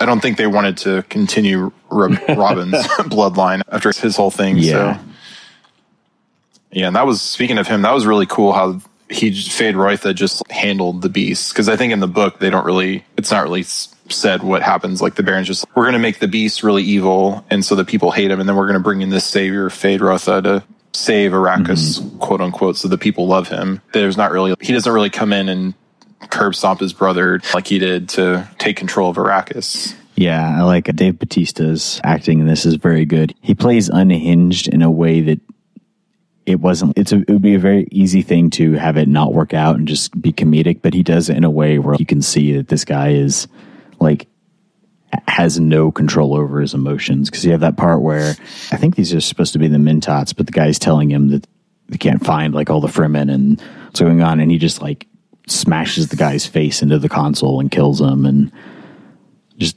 I 0.00 0.06
don't 0.06 0.20
think 0.20 0.36
they 0.36 0.46
wanted 0.46 0.78
to 0.78 1.02
continue 1.04 1.72
Rabban's 1.90 2.86
bloodline 3.08 3.62
after 3.70 3.92
his 3.92 4.16
whole 4.16 4.30
thing. 4.30 4.58
Yeah. 4.58 4.98
So, 4.98 5.04
yeah, 6.70 6.86
and 6.88 6.96
that 6.96 7.06
was 7.06 7.22
speaking 7.22 7.58
of 7.58 7.66
him. 7.66 7.82
That 7.82 7.94
was 7.94 8.06
really 8.06 8.26
cool 8.26 8.52
how 8.52 8.80
he 9.08 9.30
Feyd-Rautha 9.30 10.14
just 10.14 10.48
handled 10.50 11.02
the 11.02 11.08
beast 11.08 11.52
because 11.52 11.68
I 11.68 11.76
think 11.76 11.92
in 11.92 12.00
the 12.00 12.08
book 12.08 12.40
they 12.40 12.50
don't 12.50 12.64
really. 12.64 13.04
It's 13.16 13.30
not 13.30 13.42
really 13.42 13.62
said 13.62 14.42
what 14.42 14.62
happens. 14.62 15.00
Like 15.00 15.14
the 15.14 15.22
Baron's 15.22 15.46
just 15.46 15.64
we're 15.74 15.84
going 15.84 15.94
to 15.94 15.98
make 15.98 16.18
the 16.18 16.28
beast 16.28 16.62
really 16.62 16.82
evil, 16.82 17.44
and 17.50 17.64
so 17.64 17.74
the 17.74 17.84
people 17.84 18.10
hate 18.10 18.30
him, 18.30 18.40
and 18.40 18.48
then 18.48 18.56
we're 18.56 18.66
going 18.66 18.78
to 18.78 18.82
bring 18.82 19.00
in 19.00 19.10
this 19.10 19.24
savior 19.24 19.68
Feyd-Rautha 19.70 20.42
to 20.44 20.64
save 20.92 21.32
Arrakis, 21.32 22.00
mm-hmm. 22.00 22.18
quote 22.18 22.40
unquote, 22.40 22.76
so 22.76 22.88
the 22.88 22.98
people 22.98 23.26
love 23.26 23.48
him. 23.48 23.80
There's 23.92 24.16
not 24.16 24.30
really 24.30 24.54
he 24.60 24.72
doesn't 24.72 24.92
really 24.92 25.10
come 25.10 25.32
in 25.32 25.48
and 25.48 25.74
curb 26.30 26.54
stomp 26.54 26.80
his 26.80 26.92
brother 26.92 27.40
like 27.54 27.66
he 27.66 27.78
did 27.78 28.08
to 28.10 28.48
take 28.58 28.76
control 28.76 29.10
of 29.10 29.16
Arrakis. 29.16 29.94
Yeah, 30.16 30.58
I 30.58 30.62
like 30.62 30.84
Dave 30.96 31.14
Bautista's 31.14 32.00
acting 32.02 32.40
in 32.40 32.46
this 32.46 32.66
is 32.66 32.74
very 32.74 33.04
good. 33.04 33.34
He 33.40 33.54
plays 33.54 33.88
unhinged 33.88 34.66
in 34.66 34.82
a 34.82 34.90
way 34.90 35.20
that 35.20 35.40
it 36.44 36.60
wasn't 36.60 36.98
it's 36.98 37.12
a, 37.12 37.18
it 37.18 37.30
would 37.30 37.42
be 37.42 37.54
a 37.54 37.60
very 37.60 37.86
easy 37.92 38.22
thing 38.22 38.50
to 38.50 38.72
have 38.72 38.96
it 38.96 39.06
not 39.06 39.32
work 39.32 39.54
out 39.54 39.76
and 39.76 39.86
just 39.86 40.20
be 40.20 40.32
comedic, 40.32 40.82
but 40.82 40.94
he 40.94 41.02
does 41.02 41.28
it 41.28 41.36
in 41.36 41.44
a 41.44 41.50
way 41.50 41.78
where 41.78 41.94
you 41.96 42.06
can 42.06 42.22
see 42.22 42.56
that 42.56 42.68
this 42.68 42.84
guy 42.84 43.10
is 43.10 43.46
like 44.00 44.26
has 45.26 45.58
no 45.58 45.90
control 45.90 46.34
over 46.34 46.60
his 46.60 46.74
emotions 46.74 47.30
because 47.30 47.44
you 47.44 47.52
have 47.52 47.60
that 47.60 47.76
part 47.76 48.02
where 48.02 48.34
I 48.72 48.76
think 48.76 48.96
these 48.96 49.14
are 49.14 49.20
supposed 49.20 49.52
to 49.54 49.58
be 49.58 49.68
the 49.68 49.78
Mentats, 49.78 50.34
but 50.36 50.46
the 50.46 50.52
guy's 50.52 50.78
telling 50.78 51.10
him 51.10 51.28
that 51.28 51.46
they 51.88 51.98
can't 51.98 52.24
find 52.24 52.54
like 52.54 52.70
all 52.70 52.80
the 52.80 52.88
Fremen 52.88 53.32
and 53.32 53.60
what's 53.86 54.00
going 54.00 54.22
on, 54.22 54.40
and 54.40 54.50
he 54.50 54.58
just 54.58 54.82
like 54.82 55.06
smashes 55.50 56.08
the 56.08 56.16
guy's 56.16 56.46
face 56.46 56.82
into 56.82 56.98
the 56.98 57.08
console 57.08 57.60
and 57.60 57.70
kills 57.70 58.00
him, 58.00 58.24
and 58.26 58.52
just 59.56 59.76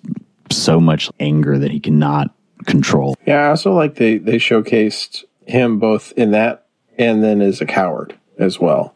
so 0.52 0.80
much 0.80 1.10
anger 1.20 1.58
that 1.58 1.72
he 1.72 1.80
cannot 1.80 2.34
control. 2.66 3.16
Yeah, 3.26 3.46
I 3.46 3.50
also 3.50 3.74
like 3.74 3.96
they 3.96 4.18
they 4.18 4.36
showcased 4.38 5.24
him 5.46 5.80
both 5.80 6.12
in 6.18 6.32
that 6.32 6.68
and 6.98 7.24
then 7.24 7.42
as 7.42 7.62
a 7.62 7.66
coward 7.66 8.18
as 8.38 8.60
well. 8.60 8.96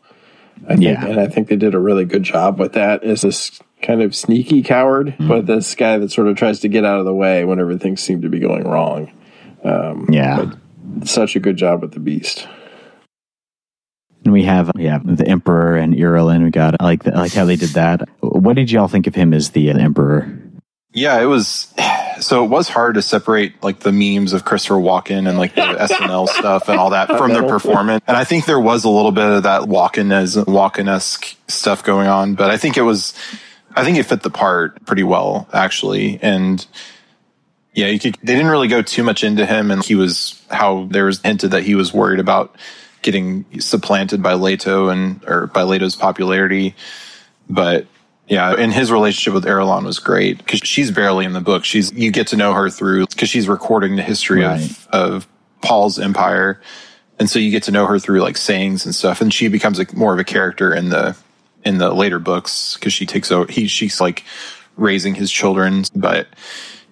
I 0.65 0.75
think, 0.75 0.81
Yeah. 0.83 1.05
and 1.05 1.19
I 1.19 1.27
think 1.27 1.47
they 1.49 1.55
did 1.55 1.73
a 1.75 1.79
really 1.79 2.05
good 2.05 2.23
job 2.23 2.59
with 2.59 2.73
that. 2.73 3.03
As 3.03 3.21
this 3.21 3.59
kind 3.81 4.01
of 4.01 4.15
sneaky 4.15 4.61
coward, 4.63 5.07
Mm-hmm. 5.07 5.27
but 5.27 5.45
this 5.47 5.73
guy 5.75 5.97
that 5.97 6.11
sort 6.11 6.27
of 6.27 6.35
tries 6.37 6.59
to 6.61 6.67
get 6.67 6.85
out 6.85 6.99
of 6.99 7.05
the 7.05 7.13
way 7.13 7.43
whenever 7.45 7.77
things 7.77 8.01
seem 8.01 8.21
to 8.21 8.29
be 8.29 8.39
going 8.39 8.63
wrong. 8.63 9.11
Yeah. 10.09 10.51
Such 11.03 11.35
a 11.35 11.39
good 11.39 11.57
job 11.57 11.81
with 11.81 11.91
the 11.93 11.99
Beast. 11.99 12.47
And 14.25 14.33
we 14.33 14.43
have 14.43 14.71
we 14.75 14.85
have 14.85 15.17
the 15.17 15.27
Emperor 15.27 15.77
and 15.77 15.93
Irulan. 15.93 16.43
We 16.43 16.49
got 16.49 16.75
I 16.79 16.83
like 16.83 17.03
the, 17.03 17.13
I 17.13 17.19
like 17.19 17.33
how 17.33 17.45
they 17.45 17.55
did 17.55 17.69
that. 17.69 18.09
What 18.21 18.55
did 18.55 18.71
y'all 18.71 18.87
think 18.87 19.05
of 19.05 19.13
him 19.13 19.33
as 19.33 19.51
the 19.51 19.71
uh, 19.71 19.77
Emperor? 19.77 20.37
Yeah, 20.91 21.21
it 21.21 21.25
was. 21.25 21.71
So 22.19 22.43
it 22.43 22.47
was 22.47 22.67
hard 22.69 22.95
to 22.95 23.01
separate 23.01 23.61
like 23.61 23.81
the 23.81 23.91
memes 23.91 24.33
of 24.33 24.43
Christopher 24.43 24.75
Walken 24.75 25.29
and 25.29 25.37
like 25.37 25.53
the 25.53 25.61
SNL 25.61 26.27
stuff 26.27 26.69
and 26.69 26.79
all 26.79 26.89
that 26.89 27.09
from 27.09 27.33
their 27.33 27.43
performance. 27.43 28.03
And 28.07 28.17
I 28.17 28.23
think 28.23 28.45
there 28.45 28.59
was 28.59 28.83
a 28.83 28.89
little 28.89 29.11
bit 29.11 29.25
of 29.25 29.43
that 29.43 29.63
Walken 29.63 30.11
as 30.11 30.37
Walken 30.37 30.87
esque 30.87 31.35
stuff 31.47 31.83
going 31.83 32.07
on, 32.07 32.33
but 32.33 32.49
I 32.49 32.57
think 32.57 32.77
it 32.77 32.83
was. 32.83 33.13
I 33.77 33.83
think 33.83 33.97
it 33.97 34.03
fit 34.03 34.23
the 34.23 34.29
part 34.29 34.85
pretty 34.85 35.03
well 35.03 35.49
actually, 35.53 36.17
and 36.21 36.65
yeah, 37.75 37.87
you 37.87 37.99
could. 37.99 38.17
They 38.23 38.33
didn't 38.33 38.49
really 38.49 38.69
go 38.69 38.81
too 38.81 39.03
much 39.03 39.23
into 39.23 39.45
him, 39.45 39.69
and 39.69 39.83
he 39.83 39.93
was 39.93 40.41
how 40.49 40.87
there 40.89 41.05
was 41.05 41.21
hinted 41.21 41.51
that 41.51 41.63
he 41.63 41.75
was 41.75 41.93
worried 41.93 42.21
about 42.21 42.55
getting 43.05 43.45
supplanted 43.61 44.21
by 44.23 44.33
Leto 44.33 44.89
and 44.89 45.23
or 45.25 45.45
by 45.47 45.61
Leto's 45.61 45.95
popularity, 45.95 46.75
but 47.47 47.85
yeah, 48.27 48.55
and 48.57 48.73
his 48.73 48.91
relationship 48.91 49.35
with 49.35 49.45
Irulan 49.45 49.85
was 49.85 49.99
great 49.99 50.39
because 50.39 50.61
she's 50.63 50.89
barely 50.89 51.25
in 51.25 51.33
the 51.33 51.41
book. 51.41 51.63
She's 51.63 51.93
you 51.93 52.11
get 52.11 52.25
to 52.27 52.35
know 52.35 52.53
her 52.53 52.69
through 52.71 53.05
because 53.07 53.29
she's 53.29 53.47
recording 53.47 53.95
the 53.95 54.01
history 54.03 54.41
Right. 54.41 54.59
of 54.59 54.87
of 54.91 55.27
Paul's 55.61 55.99
empire, 55.99 56.59
and 57.19 57.29
so 57.29 57.37
you 57.37 57.51
get 57.51 57.63
to 57.63 57.71
know 57.71 57.85
her 57.85 57.99
through 57.99 58.21
like 58.21 58.35
sayings 58.37 58.85
and 58.85 58.95
stuff. 58.95 59.21
And 59.21 59.31
she 59.31 59.47
becomes 59.47 59.79
a, 59.79 59.85
more 59.95 60.11
of 60.13 60.19
a 60.19 60.23
character 60.23 60.73
in 60.73 60.89
the 60.89 61.15
in 61.63 61.77
the 61.77 61.93
later 61.93 62.17
books 62.19 62.73
because 62.75 62.93
she 62.93 63.05
takes 63.05 63.31
over. 63.31 63.51
He 63.51 63.67
she's 63.67 64.01
like 64.01 64.23
raising 64.75 65.13
his 65.13 65.31
children, 65.31 65.83
but 65.95 66.27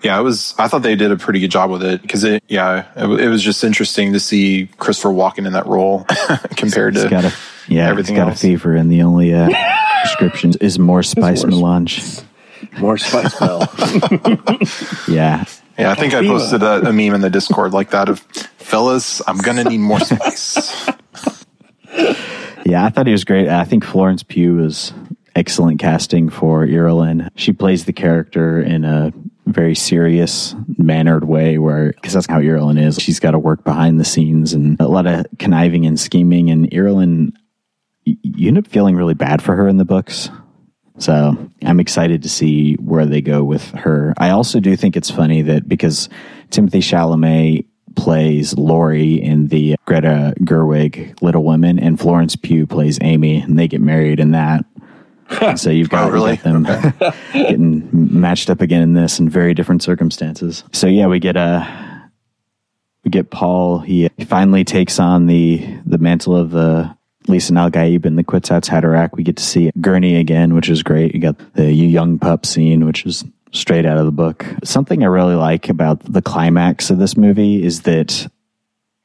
yeah, 0.03 0.19
it 0.19 0.23
was. 0.23 0.53
I 0.57 0.67
thought 0.67 0.83
they 0.83 0.95
did 0.95 1.11
a 1.11 1.17
pretty 1.17 1.39
good 1.39 1.51
job 1.51 1.71
with 1.71 1.83
it 1.83 2.01
because 2.01 2.23
it. 2.23 2.43
Yeah, 2.47 2.85
it, 2.95 3.21
it 3.21 3.27
was 3.29 3.41
just 3.41 3.63
interesting 3.63 4.13
to 4.13 4.19
see 4.19 4.69
Christopher 4.77 5.09
Walken 5.09 5.47
in 5.47 5.53
that 5.53 5.65
role 5.65 6.03
compared 6.55 6.95
He's 6.95 7.03
to 7.03 7.09
got 7.09 7.25
a 7.25 7.33
yeah, 7.67 7.87
everything 7.87 8.15
he's 8.15 8.21
got 8.23 8.29
else. 8.29 8.39
a 8.39 8.41
fever, 8.41 8.75
and 8.75 8.91
the 8.91 9.01
only 9.03 9.33
uh, 9.33 9.49
prescription 10.01 10.53
is 10.61 10.77
more 10.77 11.01
spice 11.03 11.43
more 11.43 11.51
melange. 11.51 12.01
More 12.79 12.97
Spice 12.97 13.37
Bell. 13.39 13.61
Yeah, 15.07 15.43
Yeah, 15.77 15.91
I 15.91 15.95
think 15.95 16.13
I 16.13 16.25
posted 16.25 16.63
a, 16.63 16.87
a 16.89 16.93
meme 16.93 17.13
in 17.13 17.21
the 17.21 17.29
Discord 17.29 17.73
like 17.73 17.91
that 17.91 18.07
of 18.09 18.19
fellas, 18.57 19.21
I'm 19.27 19.37
gonna 19.37 19.65
need 19.65 19.79
more 19.79 19.99
spice. 20.01 20.87
yeah, 22.65 22.85
I 22.85 22.89
thought 22.89 23.05
he 23.05 23.11
was 23.11 23.25
great. 23.25 23.47
I 23.49 23.65
think 23.65 23.83
Florence 23.83 24.23
Pugh 24.23 24.63
is 24.63 24.93
excellent 25.35 25.79
casting 25.79 26.29
for 26.29 26.65
Irulan. 26.65 27.29
She 27.35 27.51
plays 27.53 27.85
the 27.85 27.93
character 27.93 28.61
in 28.61 28.85
a 28.85 29.11
very 29.45 29.75
serious, 29.75 30.55
mannered 30.77 31.25
way, 31.25 31.57
where 31.57 31.91
because 31.93 32.13
that's 32.13 32.27
how 32.27 32.39
Irulan 32.39 32.81
is. 32.81 32.97
She's 32.97 33.19
got 33.19 33.31
to 33.31 33.39
work 33.39 33.63
behind 33.63 33.99
the 33.99 34.05
scenes 34.05 34.53
and 34.53 34.79
a 34.79 34.87
lot 34.87 35.05
of 35.07 35.25
conniving 35.39 35.85
and 35.85 35.99
scheming. 35.99 36.49
And 36.49 36.69
Irulan, 36.71 37.33
y- 38.05 38.17
you 38.23 38.47
end 38.47 38.57
up 38.57 38.67
feeling 38.67 38.95
really 38.95 39.13
bad 39.13 39.41
for 39.41 39.55
her 39.55 39.67
in 39.67 39.77
the 39.77 39.85
books. 39.85 40.29
So 40.99 41.49
I'm 41.63 41.79
excited 41.79 42.23
to 42.23 42.29
see 42.29 42.75
where 42.75 43.05
they 43.05 43.21
go 43.21 43.43
with 43.43 43.71
her. 43.71 44.13
I 44.17 44.29
also 44.29 44.59
do 44.59 44.75
think 44.75 44.95
it's 44.95 45.09
funny 45.09 45.41
that 45.41 45.67
because 45.67 46.07
Timothy 46.51 46.79
Chalamet 46.79 47.65
plays 47.95 48.55
Laurie 48.57 49.21
in 49.21 49.47
the 49.47 49.75
Greta 49.85 50.33
Gerwig 50.39 51.21
Little 51.21 51.43
Women 51.43 51.79
and 51.79 51.99
Florence 51.99 52.35
Pugh 52.35 52.65
plays 52.67 52.97
Amy 53.01 53.37
and 53.39 53.57
they 53.57 53.67
get 53.67 53.81
married 53.81 54.19
in 54.19 54.31
that. 54.31 54.65
so 55.55 55.69
you've 55.69 55.89
got, 55.89 56.09
Oh, 56.09 56.11
really? 56.11 56.35
them 56.37 56.63
getting 57.33 57.87
matched 57.91 58.49
up 58.49 58.61
again 58.61 58.81
in 58.81 58.93
this 58.93 59.19
in 59.19 59.29
very 59.29 59.53
different 59.53 59.83
circumstances. 59.83 60.63
So 60.71 60.87
yeah, 60.87 61.07
we 61.07 61.19
get 61.19 61.35
a 61.35 62.09
we 63.03 63.11
get 63.11 63.29
Paul. 63.29 63.79
He 63.79 64.09
finally 64.27 64.63
takes 64.63 64.99
on 64.99 65.27
the 65.27 65.65
the 65.85 65.97
mantle 65.97 66.35
of 66.35 66.51
the 66.51 66.95
Lisan 67.27 67.57
al 67.57 67.69
Gaib 67.69 68.05
and 68.05 68.17
the 68.17 68.23
Kwisatz 68.23 68.69
Haderach. 68.69 69.11
We 69.13 69.23
get 69.23 69.37
to 69.37 69.43
see 69.43 69.71
Gurney 69.79 70.15
again, 70.17 70.53
which 70.53 70.69
is 70.69 70.83
great. 70.83 71.13
You 71.13 71.21
got 71.21 71.37
the 71.53 71.71
you 71.71 71.87
young 71.87 72.19
pup 72.19 72.45
scene, 72.45 72.85
which 72.85 73.05
is 73.05 73.23
straight 73.51 73.85
out 73.85 73.97
of 73.97 74.05
the 74.05 74.11
book. 74.11 74.45
Something 74.63 75.03
I 75.03 75.07
really 75.07 75.35
like 75.35 75.69
about 75.69 75.99
the 76.11 76.21
climax 76.21 76.89
of 76.89 76.97
this 76.97 77.15
movie 77.15 77.63
is 77.63 77.81
that 77.83 78.27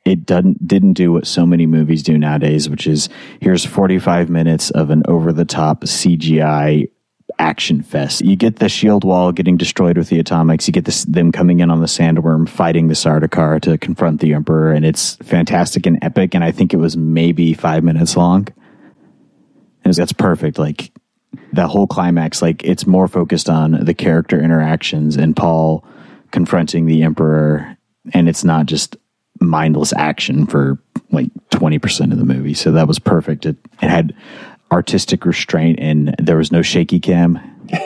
it 0.09 0.25
doesn't 0.25 0.67
didn't 0.67 0.95
do 0.95 1.13
what 1.13 1.27
so 1.27 1.45
many 1.45 1.67
movies 1.67 2.03
do 2.03 2.17
nowadays, 2.17 2.69
which 2.71 2.87
is 2.87 3.11
here's 3.41 3.65
45 3.65 4.31
minutes 4.31 4.71
of 4.71 4.89
an 4.89 5.03
over 5.07 5.33
the 5.33 5.45
top 5.45 5.83
CGI 5.83 6.89
action 7.39 7.83
fest. 7.83 8.23
You 8.23 8.35
get 8.35 8.57
the 8.57 8.71
shield 8.71 9.05
wall 9.05 9.33
getting 9.33 9.59
destroyed 9.59 9.99
with 9.99 10.09
the 10.09 10.19
atomics. 10.19 10.67
You 10.67 10.73
get 10.73 10.87
this, 10.87 11.05
them 11.05 11.31
coming 11.31 11.61
in 11.61 11.71
on 11.71 11.81
the 11.81 11.87
sandworm, 11.87 12.49
fighting 12.49 12.89
the 12.89 12.95
Sardaukar 12.95 13.61
to 13.63 13.77
confront 13.77 14.21
the 14.21 14.33
Emperor, 14.33 14.73
and 14.73 14.87
it's 14.87 15.17
fantastic 15.17 15.85
and 15.85 15.99
epic. 16.03 16.35
And 16.35 16.43
I 16.43 16.53
think 16.53 16.73
it 16.73 16.79
was 16.79 16.97
maybe 16.97 17.53
five 17.53 17.85
minutes 17.85 18.17
long. 18.17 18.49
And 19.85 19.93
that's 19.93 20.15
perfect. 20.15 20.59
Like 20.59 20.91
that 21.53 21.69
whole 21.69 21.87
climax, 21.87 22.41
like 22.41 22.65
it's 22.65 22.87
more 22.87 23.09
focused 23.09 23.51
on 23.51 23.85
the 23.85 23.95
character 23.95 24.43
interactions 24.43 25.17
and 25.17 25.37
Paul 25.37 25.85
confronting 26.31 26.87
the 26.87 27.03
Emperor, 27.03 27.77
and 28.15 28.27
it's 28.27 28.43
not 28.43 28.65
just 28.65 28.97
mindless 29.41 29.93
action 29.93 30.47
for 30.47 30.79
like 31.11 31.29
20% 31.51 32.13
of 32.13 32.19
the 32.19 32.25
movie. 32.25 32.55
So 32.55 32.73
that 32.73 32.87
was 32.89 32.99
perfect. 32.99 33.47
It, 33.47 33.57
it 33.83 33.89
had 33.89 34.15
artistic 34.71 35.25
restraint 35.25 35.79
and 35.81 36.15
there 36.19 36.37
was 36.37 36.53
no 36.53 36.63
shaky 36.63 37.01
cam. 37.01 37.39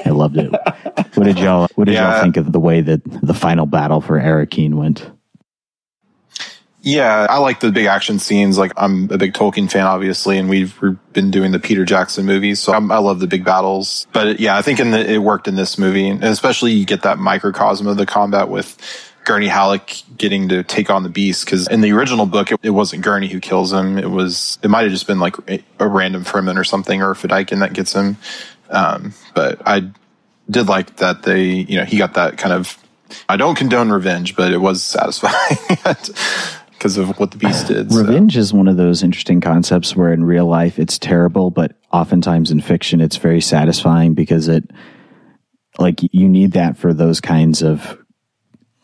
I 0.04 0.10
loved 0.10 0.36
it. 0.38 0.50
what 1.14 1.24
did 1.24 1.38
y'all 1.38 1.68
what 1.74 1.84
did 1.86 1.94
Yeah. 1.94 2.12
y'all 2.14 2.22
think 2.22 2.36
of 2.36 2.52
the 2.52 2.60
way 2.60 2.80
that 2.80 3.02
the 3.22 3.34
final 3.34 3.66
battle 3.66 4.00
for 4.00 4.18
Arrakeen 4.18 4.74
went? 4.74 5.08
Yeah, 6.84 7.28
I 7.30 7.38
like 7.38 7.60
the 7.60 7.70
big 7.70 7.86
action 7.86 8.18
scenes. 8.18 8.58
Like 8.58 8.72
I'm 8.76 9.08
a 9.12 9.16
big 9.16 9.34
Tolkien 9.34 9.70
fan, 9.70 9.86
obviously, 9.86 10.36
and 10.36 10.48
we've 10.48 10.76
been 11.12 11.30
doing 11.30 11.52
the 11.52 11.60
Peter 11.60 11.84
Jackson 11.84 12.26
movies, 12.26 12.58
so 12.58 12.72
I'm, 12.72 12.90
I 12.90 12.98
love 12.98 13.20
the 13.20 13.28
big 13.28 13.44
battles. 13.44 14.08
But 14.12 14.40
yeah, 14.40 14.56
I 14.56 14.62
think 14.62 14.80
in 14.80 14.90
the, 14.90 15.12
it 15.12 15.18
worked 15.18 15.46
in 15.46 15.54
this 15.54 15.78
movie, 15.78 16.08
and 16.08 16.24
especially 16.24 16.72
you 16.72 16.84
get 16.84 17.02
that 17.02 17.20
microcosm 17.20 17.86
of 17.86 17.96
the 17.98 18.06
combat 18.06 18.48
with 18.48 18.76
Gurney 19.24 19.46
Halleck 19.46 20.02
getting 20.16 20.48
to 20.48 20.62
take 20.62 20.90
on 20.90 21.02
the 21.02 21.08
beast. 21.08 21.44
Because 21.44 21.68
in 21.68 21.80
the 21.80 21.92
original 21.92 22.26
book, 22.26 22.52
it, 22.52 22.60
it 22.62 22.70
wasn't 22.70 23.02
Gurney 23.02 23.28
who 23.28 23.40
kills 23.40 23.72
him; 23.72 23.98
it 23.98 24.10
was 24.10 24.58
it 24.62 24.68
might 24.68 24.82
have 24.82 24.90
just 24.90 25.06
been 25.06 25.20
like 25.20 25.36
a, 25.48 25.88
random 25.88 26.24
Fremen 26.24 26.56
or 26.56 26.64
something, 26.64 27.02
or 27.02 27.12
a 27.12 27.14
Fedaykin 27.14 27.60
that 27.60 27.72
gets 27.72 27.92
him. 27.92 28.16
Um, 28.70 29.14
but 29.34 29.60
I 29.66 29.90
did 30.50 30.68
like 30.68 30.96
that 30.96 31.22
they, 31.22 31.44
you 31.44 31.78
know, 31.78 31.84
he 31.84 31.98
got 31.98 32.14
that 32.14 32.38
kind 32.38 32.52
of. 32.52 32.78
I 33.28 33.36
don't 33.36 33.56
condone 33.56 33.90
revenge, 33.90 34.36
but 34.36 34.52
it 34.52 34.58
was 34.58 34.82
satisfying 34.82 35.58
because 36.82 36.96
of 36.96 37.18
what 37.20 37.30
the 37.30 37.36
beast 37.36 37.68
did. 37.68 37.92
Revenge 37.92 38.36
is 38.36 38.52
one 38.52 38.66
of 38.68 38.76
those 38.76 39.02
interesting 39.02 39.40
concepts 39.40 39.94
where 39.94 40.12
in 40.12 40.24
real 40.24 40.46
life 40.46 40.78
it's 40.78 40.98
terrible, 40.98 41.50
but 41.50 41.76
oftentimes 41.92 42.50
in 42.50 42.60
fiction 42.60 43.00
it's 43.00 43.18
very 43.18 43.40
satisfying 43.40 44.14
because 44.14 44.48
it, 44.48 44.68
like, 45.78 46.00
you 46.00 46.28
need 46.28 46.52
that 46.52 46.76
for 46.76 46.92
those 46.92 47.20
kinds 47.20 47.62
of, 47.62 48.01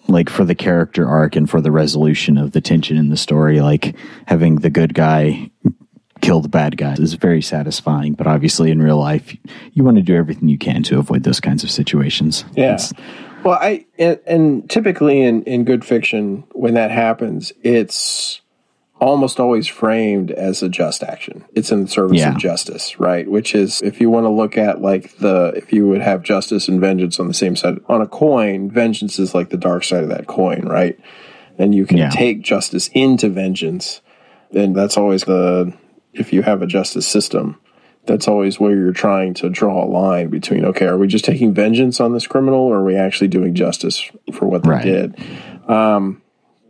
like, 0.09 0.31
for 0.31 0.45
the 0.45 0.55
character 0.55 1.07
arc 1.07 1.37
and 1.37 1.49
for 1.49 1.61
the 1.61 1.71
resolution 1.71 2.39
of 2.39 2.53
the 2.53 2.61
tension 2.61 2.97
in 2.97 3.11
the 3.11 3.17
story. 3.17 3.61
Like, 3.61 3.95
having 4.27 4.57
the 4.57 4.71
good 4.71 4.95
guy 4.95 5.51
kill 6.21 6.41
the 6.41 6.49
bad 6.49 6.77
guy 6.77 6.95
is 6.95 7.15
very 7.15 7.41
satisfying, 7.41 8.15
but 8.15 8.27
obviously 8.27 8.71
in 8.73 8.83
real 8.83 8.99
life, 8.99 9.37
you 9.73 9.85
want 9.85 9.99
to 9.99 10.03
do 10.03 10.17
everything 10.17 10.49
you 10.49 10.59
can 10.59 10.83
to 10.83 10.99
avoid 10.99 11.23
those 11.23 11.39
kinds 11.41 11.63
of 11.63 11.71
situations. 11.71 12.45
Yeah. 12.55 12.75
It's- 12.75 12.93
Well, 13.45 13.57
I 13.61 13.87
and, 14.01 14.19
and 14.27 14.69
typically 14.71 15.21
in 15.23 15.45
in 15.45 15.65
good 15.65 15.85
fiction, 15.85 16.43
when 16.55 16.75
that 16.75 16.91
happens, 16.91 17.53
it's 17.63 18.41
almost 19.01 19.39
always 19.39 19.67
framed 19.69 20.31
as 20.33 20.63
a 20.63 20.69
just 20.69 21.03
action. 21.05 21.45
It's 21.55 21.71
in 21.71 21.83
the 21.83 21.89
service 21.89 22.19
Yeah. 22.19 22.31
of 22.33 22.39
justice, 22.39 22.99
right? 22.99 23.29
Which 23.31 23.55
is 23.55 23.81
if 23.83 24.01
you 24.01 24.11
want 24.11 24.25
to 24.25 24.31
look 24.31 24.59
at 24.59 24.81
like 24.83 25.17
the 25.19 25.53
if 25.57 25.73
you 25.73 25.87
would 25.89 26.01
have 26.03 26.23
justice 26.23 26.69
and 26.69 26.81
vengeance 26.81 27.21
on 27.21 27.29
the 27.29 27.35
same 27.35 27.55
side 27.57 27.79
on 27.89 28.01
a 28.01 28.07
coin, 28.07 28.71
vengeance 28.71 29.19
is 29.19 29.35
like 29.35 29.51
the 29.51 29.57
dark 29.57 29.85
side 29.85 30.03
of 30.03 30.09
that 30.09 30.27
coin, 30.27 30.63
right? 30.67 30.99
And 31.59 31.75
you 31.75 31.87
can 31.87 31.99
Yeah. 31.99 32.11
take 32.11 32.43
justice 32.43 32.89
into 32.93 33.29
vengeance. 33.29 34.01
And 34.55 34.75
that's 34.75 34.97
always 34.97 35.25
the 35.25 35.73
if 36.13 36.33
you 36.33 36.43
have 36.43 36.63
a 36.63 36.67
justice 36.67 37.07
system, 37.07 37.57
that's 38.07 38.27
always 38.27 38.59
where 38.59 38.75
you're 38.75 38.93
trying 38.93 39.35
to 39.35 39.51
draw 39.51 39.85
a 39.85 39.87
line 39.87 40.29
between 40.29 40.65
okay, 40.65 40.87
are 40.87 40.99
we 40.99 41.07
just 41.07 41.25
taking 41.25 41.53
vengeance 41.55 42.01
on 42.01 42.15
this 42.15 42.27
criminal, 42.27 42.61
or 42.61 42.79
are 42.79 42.85
we 42.85 42.97
actually 42.97 43.29
doing 43.29 43.55
justice 43.55 44.11
for 44.33 44.47
what 44.47 44.63
they 44.65 44.71
Right. 44.71 44.83
did? 44.85 45.15
Um, 45.69 46.23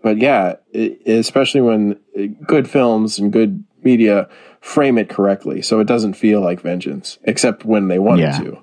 but 0.03 0.19
yeah, 0.19 0.57
it, 0.73 1.01
especially 1.07 1.61
when 1.61 1.99
uh, 2.19 2.23
good 2.47 2.69
films 2.69 3.19
and 3.19 3.33
good 3.33 3.65
media 3.83 4.29
frame 4.61 4.99
it 4.99 5.09
correctly, 5.09 5.63
so 5.63 5.81
it 5.81 5.87
doesn't 5.87 6.15
feel 6.15 6.41
like 6.41 6.61
vengeance, 6.61 7.19
except 7.25 7.65
when 7.65 7.89
they 7.89 7.99
want 7.99 8.21
Yeah. 8.21 8.41
it 8.41 8.45
to. 8.45 8.59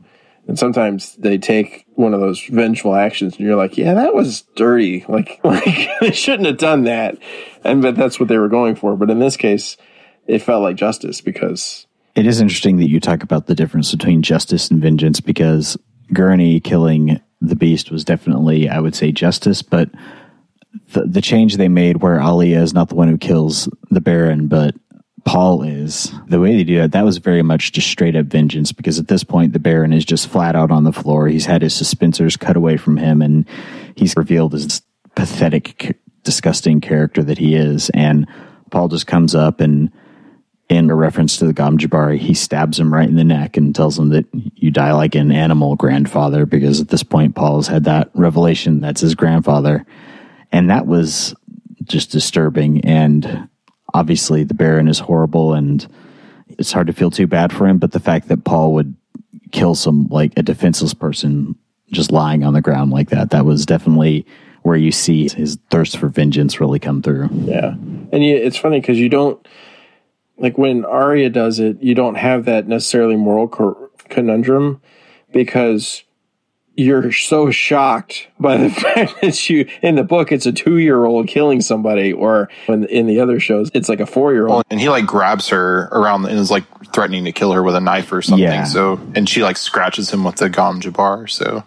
And 0.48 0.60
sometimes 0.60 1.16
they 1.16 1.40
take 1.40 1.86
one 1.96 2.14
of 2.14 2.20
those 2.20 2.40
vengeful 2.46 2.94
actions, 2.96 3.36
and 3.38 3.46
you're 3.48 3.56
like, 3.56 3.78
"Yeah, 3.80 3.96
that 3.96 4.14
was 4.14 4.44
dirty. 4.56 5.04
Like, 5.10 5.40
like 5.44 5.90
they 6.02 6.12
shouldn't 6.12 6.46
have 6.48 6.58
done 6.58 6.84
that." 6.84 7.18
And 7.64 7.82
but 7.82 7.96
that's 7.96 8.20
what 8.20 8.30
they 8.30 8.38
were 8.38 8.50
going 8.50 8.76
for. 8.76 8.96
But 8.96 9.10
in 9.10 9.18
this 9.20 9.38
case, 9.38 9.76
it 10.28 10.44
felt 10.44 10.62
like 10.62 10.76
justice 10.76 11.20
because 11.22 11.88
It 12.16 12.28
is 12.28 12.40
interesting 12.42 12.78
that 12.78 12.90
you 12.90 13.00
talk 13.00 13.24
about 13.24 13.48
the 13.48 13.56
difference 13.56 13.92
between 13.92 14.22
justice 14.22 14.70
and 14.70 14.80
vengeance 14.82 15.20
because 15.20 15.78
Gurney 16.14 16.60
killing 16.60 17.20
the 17.42 17.56
beast 17.56 17.90
was 17.92 18.06
definitely, 18.06 18.70
I 18.70 18.80
would 18.80 18.94
say, 18.96 19.12
justice, 19.12 19.62
but 19.64 19.90
the, 20.94 21.06
the 21.06 21.22
change 21.22 21.58
they 21.58 21.68
made 21.68 22.02
where 22.02 22.20
Alia 22.20 22.62
is 22.62 22.74
not 22.74 22.90
the 22.90 22.96
one 22.96 23.08
who 23.08 23.18
kills 23.18 23.70
the 23.90 24.02
Baron, 24.02 24.48
but 24.48 24.76
Paul 25.26 25.64
is, 25.64 26.14
the 26.28 26.40
way 26.40 26.56
they 26.56 26.64
do 26.64 26.82
it, 26.82 26.92
that 26.92 27.06
was 27.06 27.18
very 27.18 27.42
much 27.42 27.72
just 27.72 27.88
straight 27.88 28.16
up 28.16 28.28
vengeance 28.28 28.72
because 28.72 29.00
at 29.00 29.08
this 29.08 29.24
point, 29.24 29.54
the 29.54 29.60
Baron 29.60 29.94
is 29.94 30.06
just 30.06 30.28
flat 30.28 30.56
out 30.56 30.72
on 30.72 30.84
the 30.84 30.94
floor. 30.94 31.28
He's 31.28 31.48
had 31.48 31.62
his 31.62 31.74
suspensors 31.74 32.40
cut 32.40 32.56
away 32.56 32.78
from 32.78 32.98
him 32.98 33.22
and 33.22 33.46
he's 33.96 34.16
revealed 34.16 34.54
as 34.54 34.82
pathetic, 35.16 35.98
disgusting 36.24 36.80
character 36.80 37.24
that 37.24 37.40
he 37.40 37.56
is. 37.56 37.90
And 37.92 38.28
Paul 38.70 38.88
just 38.88 39.08
comes 39.08 39.34
up 39.34 39.62
and, 39.62 39.92
in 40.70 40.90
a 40.90 40.96
reference 40.96 41.38
to 41.38 41.46
the 41.46 41.54
Gom 41.54 41.78
he 41.78 42.34
stabs 42.34 42.80
him 42.80 42.94
right 42.94 43.08
in 43.08 43.16
the 43.16 43.24
neck 43.24 43.56
and 43.56 43.76
tells 43.76 44.00
him 44.00 44.10
that 44.10 44.26
you 44.34 44.72
die 44.72 44.94
like 44.94 45.16
an 45.16 45.32
animal, 45.32 45.76
grandfather, 45.76 46.46
because 46.46 46.82
at 46.82 46.88
this 46.88 47.04
point, 47.04 47.36
Paul 47.36 47.58
has 47.58 47.68
had 47.68 47.84
that 47.84 48.10
revelation 48.16 48.82
that's 48.82 49.02
his 49.02 49.16
grandfather. 49.16 49.86
And 50.52 50.70
that 50.70 50.88
was 50.88 51.36
just 51.84 52.12
disturbing. 52.12 52.84
And 52.86 53.50
obviously, 53.94 54.44
the 54.44 54.54
Baron 54.54 54.88
is 54.88 55.00
horrible 55.00 55.54
and 55.54 55.88
it's 56.58 56.72
hard 56.72 56.88
to 56.88 56.94
feel 56.94 57.12
too 57.12 57.28
bad 57.28 57.52
for 57.52 57.68
him. 57.68 57.78
But 57.78 57.92
the 57.92 58.00
fact 58.00 58.28
that 58.28 58.44
Paul 58.44 58.74
would 58.74 58.96
kill 59.52 59.76
some, 59.76 60.08
like 60.08 60.34
a 60.38 60.44
defenseless 60.44 60.94
person 60.94 61.56
just 61.92 62.12
lying 62.12 62.44
on 62.44 62.54
the 62.54 62.62
ground 62.62 62.92
like 62.92 63.10
that, 63.10 63.30
that 63.32 63.46
was 63.46 63.66
definitely 63.66 64.26
where 64.64 64.76
you 64.76 64.92
see 64.92 65.30
his 65.30 65.60
thirst 65.70 65.98
for 65.98 66.10
vengeance 66.10 66.60
really 66.60 66.80
come 66.80 67.02
through. 67.02 67.30
Yeah. 67.32 67.76
And 68.12 68.24
you, 68.24 68.36
it's 68.36 68.58
funny 68.58 68.80
because 68.80 69.00
you 69.00 69.10
don't, 69.10 69.46
like 70.38 70.58
when 70.58 70.86
Alia 70.86 71.30
does 71.30 71.60
it, 71.60 71.82
you 71.82 71.94
don't 71.94 72.16
have 72.16 72.46
that 72.46 72.68
necessarily 72.68 73.16
moral 73.16 73.48
conundrum 74.10 74.82
because 75.32 76.04
you're 76.76 77.12
so 77.12 77.52
shocked 77.52 78.28
by 78.40 78.58
the 78.58 78.70
fact 78.82 79.22
that 79.22 79.50
you 79.50 79.68
in 79.82 79.96
the 79.96 80.04
book 80.04 80.32
it's 80.32 80.46
a 80.46 80.52
two 80.52 80.78
year 80.78 81.06
old 81.06 81.28
killing 81.28 81.62
somebody, 81.62 82.14
or 82.14 82.50
when 82.66 82.86
in 82.86 83.08
the 83.08 83.20
other 83.20 83.40
shows 83.40 83.72
it's 83.74 83.90
like 83.90 84.00
a 84.00 84.06
four 84.06 84.34
year 84.34 84.48
old. 84.48 84.64
and 84.70 84.80
he 84.80 84.90
like 84.90 85.06
grabs 85.06 85.50
her 85.50 85.90
around 85.92 86.26
and 86.26 86.38
is 86.38 86.52
like 86.52 86.64
threatening 86.94 87.26
to 87.26 87.32
kill 87.32 87.52
her 87.52 87.64
with 87.64 87.76
a 87.76 87.82
knife 87.82 88.12
or 88.12 88.22
something. 88.22 88.44
Yeah. 88.44 88.64
So, 88.64 89.00
and 89.16 89.28
she 89.28 89.44
like 89.44 89.58
scratches 89.58 90.12
him 90.12 90.24
with 90.24 90.36
the 90.36 90.50
Gom 90.50 90.82
Jabbar. 90.82 91.30
So 91.30 91.64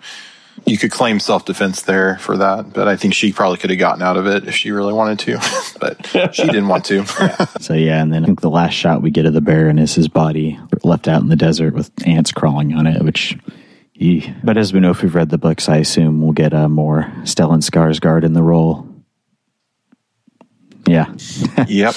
you 0.67 0.77
could 0.77 0.91
claim 0.91 1.21
self 1.21 1.45
defense 1.45 1.83
there 1.83 2.19
for 2.19 2.37
that, 2.37 2.73
but 2.73 2.89
I 2.89 2.97
think 2.97 3.15
she 3.15 3.33
probably 3.33 3.59
could 3.59 3.71
have 3.71 3.79
gotten 3.79 4.03
out 4.03 4.17
of 4.17 4.27
it 4.27 4.47
if 4.47 4.55
she 4.55 4.71
really 4.71 4.93
wanted 4.93 5.19
to, 5.21 5.39
but 5.81 6.35
she 6.35 6.45
didn't 6.47 6.69
want 6.69 6.85
to. 6.87 7.05
So 7.61 7.75
yeah, 7.75 8.03
and 8.03 8.13
then 8.13 8.25
I 8.25 8.27
think 8.27 8.41
the 8.41 8.51
last 8.51 8.75
shot 8.75 9.03
we 9.03 9.11
get 9.11 9.27
of 9.27 9.35
the 9.35 9.41
Baron 9.41 9.79
is 9.79 9.95
his 9.95 10.09
body 10.09 10.59
left 10.85 11.09
out 11.09 11.23
in 11.23 11.29
the 11.29 11.37
desert 11.37 11.75
with 11.75 11.91
ants 12.07 12.33
crawling 12.33 12.75
on 12.75 12.87
it, 12.87 13.03
which. 13.03 13.37
He, 13.99 14.33
but 14.45 14.57
as 14.57 14.73
we 14.73 14.79
know, 14.79 14.91
if 14.91 15.03
we've 15.03 15.15
read 15.15 15.29
the 15.29 15.39
books, 15.39 15.69
I 15.69 15.79
assume 15.79 16.23
we'll 16.23 16.33
get 16.33 16.53
a 16.53 16.69
more 16.69 17.03
Stellan 17.23 17.63
Skarsgård 17.69 18.23
in 18.23 18.33
the 18.33 18.43
role. 18.45 18.87
Yeah, 20.87 21.13
yep. 21.67 21.95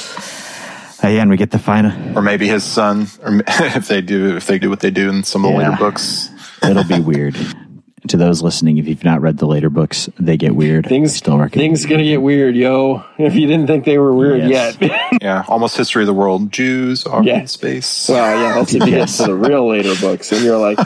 Uh, 1.04 1.08
yeah, 1.08 1.22
and 1.22 1.30
we 1.30 1.38
get 1.38 1.52
the 1.52 1.60
final. 1.60 2.18
Or 2.18 2.22
maybe 2.22 2.48
his 2.48 2.64
son, 2.64 3.08
or 3.24 3.42
if 3.48 3.88
they 3.88 4.02
do, 4.02 4.36
if 4.36 4.48
they 4.48 4.58
do 4.60 4.70
what 4.70 4.80
they 4.80 4.92
do 4.92 5.10
in 5.10 5.24
some 5.24 5.46
of 5.46 5.52
the 5.54 5.60
Yeah. 5.60 5.70
later 5.70 5.80
books. 5.80 6.30
It'll 6.64 6.84
be 6.84 7.00
weird. 7.00 7.36
to 8.08 8.18
those 8.18 8.42
listening, 8.42 8.78
if 8.80 8.88
you've 8.88 9.04
not 9.04 9.22
read 9.22 9.38
the 9.38 9.46
later 9.46 9.70
books, 9.70 10.10
they 10.20 10.36
get 10.38 10.56
weird. 10.56 10.88
Things 10.88 11.16
still 11.16 11.38
recommend. 11.38 11.52
things 11.70 11.86
gonna 11.86 12.04
get 12.04 12.22
weird, 12.22 12.56
yo. 12.56 13.04
If 13.20 13.36
you 13.36 13.46
didn't 13.46 13.68
think 13.68 13.86
they 13.86 14.00
were 14.00 14.14
weird 14.14 14.50
Yes. 14.50 14.76
yet. 14.82 15.22
Yeah. 15.22 15.44
Almost 15.48 15.78
history 15.78 16.02
of 16.02 16.08
the 16.08 16.14
world. 16.14 16.52
Jews 16.52 17.06
are 17.06 17.24
Yeah. 17.24 17.42
in 17.42 17.48
space. 17.48 18.10
well, 18.10 18.40
yeah, 18.42 18.56
that's 18.56 18.74
if 18.74 18.86
you 18.88 18.92
Yes. 18.94 19.18
get 19.20 19.26
to 19.26 19.32
the 19.32 19.38
real 19.38 19.70
later 19.70 19.94
books, 20.02 20.32
and 20.32 20.44
you're 20.44 20.58
like, 20.58 20.80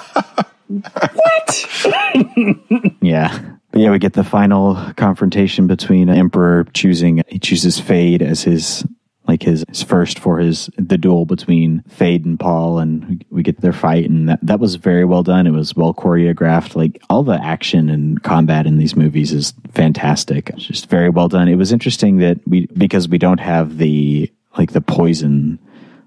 what? 0.67 1.65
Yeah. 3.01 3.57
But 3.71 3.81
yeah, 3.81 3.91
we 3.91 3.99
get 3.99 4.13
the 4.13 4.23
final 4.23 4.75
confrontation 4.95 5.67
between 5.67 6.09
Emperor 6.09 6.65
choosing 6.73 7.21
he 7.27 7.39
chooses 7.39 7.79
Feyd 7.79 8.21
as 8.21 8.41
his 8.41 8.85
like 9.27 9.43
his, 9.43 9.65
his 9.67 9.83
first 9.83 10.17
for 10.17 10.39
his 10.39 10.69
the 10.77 10.97
duel 10.97 11.25
between 11.25 11.83
Feyd 11.89 12.25
and 12.25 12.39
Paul 12.39 12.79
and 12.79 13.23
we, 13.29 13.43
get 13.43 13.59
their 13.61 13.73
fight 13.73 14.09
and 14.09 14.29
that, 14.29 14.39
that 14.43 14.59
was 14.59 14.75
very 14.75 15.03
well 15.03 15.23
done. 15.23 15.45
It 15.45 15.51
was 15.51 15.75
well 15.75 15.93
choreographed. 15.93 16.75
Like 16.75 17.01
all 17.09 17.23
the 17.23 17.43
action 17.43 17.89
and 17.89 18.21
combat 18.23 18.65
in 18.65 18.77
these 18.77 18.95
movies 18.95 19.33
is 19.33 19.53
fantastic. 19.73 20.51
It's 20.51 20.65
just 20.65 20.89
very 20.89 21.09
well 21.09 21.27
done. 21.27 21.47
It 21.47 21.55
was 21.55 21.73
interesting 21.73 22.17
that 22.17 22.39
we 22.47 22.67
because 22.67 23.09
we 23.09 23.17
don't 23.17 23.39
have 23.39 23.77
the 23.77 24.31
like 24.57 24.71
the 24.71 24.81
poison 24.81 25.59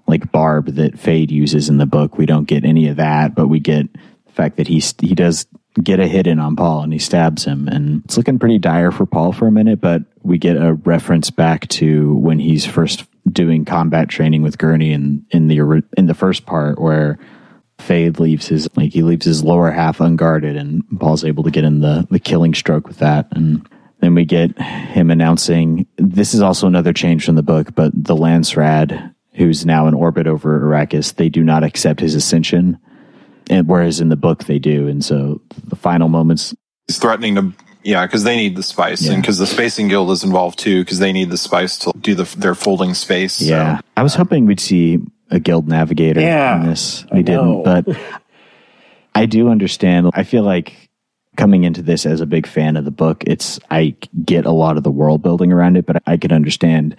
like 0.07 0.31
barb 0.31 0.65
that 0.75 0.95
Feyd 0.95 1.29
uses 1.29 1.69
in 1.69 1.77
the 1.77 1.85
book. 1.85 2.17
We 2.17 2.25
don't 2.25 2.47
get 2.47 2.65
any 2.65 2.87
of 2.87 2.97
that, 2.97 3.35
but 3.35 3.47
we 3.47 3.59
get 3.59 3.87
the 4.29 4.35
fact 4.35 4.57
that 4.57 4.67
he 4.67 4.81
he 5.01 5.15
does 5.15 5.47
get 5.81 5.99
a 5.99 6.07
hit 6.07 6.27
in 6.27 6.39
on 6.39 6.55
Paul 6.55 6.81
and 6.81 6.93
he 6.93 6.99
stabs 6.99 7.45
him, 7.45 7.67
and 7.67 8.03
it's 8.05 8.17
looking 8.17 8.39
pretty 8.39 8.59
dire 8.59 8.91
for 8.91 9.05
Paul 9.05 9.31
for 9.31 9.47
a 9.47 9.51
minute. 9.51 9.81
But 9.81 10.03
we 10.23 10.37
get 10.37 10.57
a 10.57 10.73
reference 10.73 11.29
back 11.29 11.67
to 11.69 12.15
when 12.15 12.39
he's 12.39 12.65
first 12.65 13.05
doing 13.31 13.65
combat 13.65 14.09
training 14.09 14.41
with 14.41 14.57
Gurney 14.57 14.91
in 14.91 15.25
in 15.31 15.47
the 15.47 15.83
in 15.97 16.05
the 16.07 16.13
first 16.15 16.45
part 16.45 16.79
where. 16.79 17.19
Feyd 17.79 18.19
leaves 18.19 18.45
his 18.45 18.67
like 18.75 18.91
he 18.91 19.03
leaves 19.03 19.25
his 19.25 19.41
lower 19.41 19.71
half 19.71 20.01
unguarded, 20.01 20.57
and 20.57 20.83
Paul's 20.99 21.23
able 21.23 21.45
to 21.45 21.49
get 21.49 21.63
in 21.63 21.79
the 21.79 22.05
the 22.11 22.19
killing 22.19 22.53
stroke 22.53 22.89
with 22.89 22.97
that, 22.97 23.29
and 23.31 23.65
then 23.99 24.15
we 24.15 24.25
get 24.25 24.59
him 24.59 25.11
announcing 25.11 25.85
this 25.97 26.33
is 26.33 26.41
also 26.41 26.67
another 26.67 26.93
change 26.93 27.25
from 27.25 27.35
the 27.35 27.43
book, 27.43 27.75
but 27.75 27.91
the 27.93 28.15
Landsraad, 28.15 29.13
who's 29.33 29.65
now 29.65 29.87
in 29.87 29.93
orbit 29.93 30.27
over 30.27 30.59
Arrakis, 30.59 31.15
they 31.15 31.29
do 31.29 31.43
not 31.43 31.63
accept 31.63 31.99
his 31.99 32.15
ascension. 32.15 32.79
And 33.49 33.67
whereas 33.67 33.99
in 33.99 34.09
the 34.09 34.15
book 34.15 34.43
they 34.45 34.59
do. 34.59 34.87
And 34.87 35.03
so 35.03 35.41
the 35.67 35.75
final 35.75 36.07
moments 36.09 36.53
He's 36.87 36.97
threatening 36.99 37.35
to, 37.35 37.53
yeah, 37.83 38.05
because 38.05 38.23
they 38.23 38.35
need 38.35 38.55
the 38.55 38.63
spice, 38.63 39.07
and 39.07 39.21
because 39.21 39.37
the 39.37 39.45
Spacing 39.47 39.87
Guild 39.89 40.09
is 40.11 40.23
involved 40.23 40.57
too, 40.59 40.83
because 40.83 40.99
they 40.99 41.11
need 41.11 41.29
the 41.29 41.37
spice 41.37 41.77
to 41.79 41.91
do 41.99 42.15
the 42.15 42.23
their 42.37 42.55
folding 42.55 42.93
space. 42.95 43.33
so- 43.35 43.45
Yeah. 43.45 43.81
I 43.95 44.03
was 44.03 44.15
hoping 44.15 44.45
we'd 44.47 44.59
see 44.59 44.99
a 45.31 45.39
guild 45.39 45.67
navigator 45.67 46.19
Yeah, 46.21 46.59
in 46.61 46.67
this. 46.67 47.05
I 47.11 47.17
We 47.17 47.23
didn't, 47.23 47.45
know. 47.45 47.61
but 47.63 47.85
I 49.15 49.25
do 49.27 49.49
understand. 49.49 50.09
I 50.13 50.23
feel 50.23 50.43
like 50.43 50.89
coming 51.37 51.63
into 51.63 51.81
this 51.81 52.05
as 52.05 52.21
a 52.21 52.25
big 52.25 52.47
fan 52.47 52.75
of 52.77 52.85
the 52.85 52.91
book, 52.91 53.23
it's 53.27 53.59
I 53.69 53.95
get 54.25 54.45
a 54.45 54.51
lot 54.51 54.77
of 54.77 54.83
the 54.83 54.91
world 54.91 55.21
building 55.21 55.51
around 55.53 55.77
it, 55.77 55.85
but 55.85 56.01
I 56.07 56.17
could 56.17 56.31
understand 56.31 56.95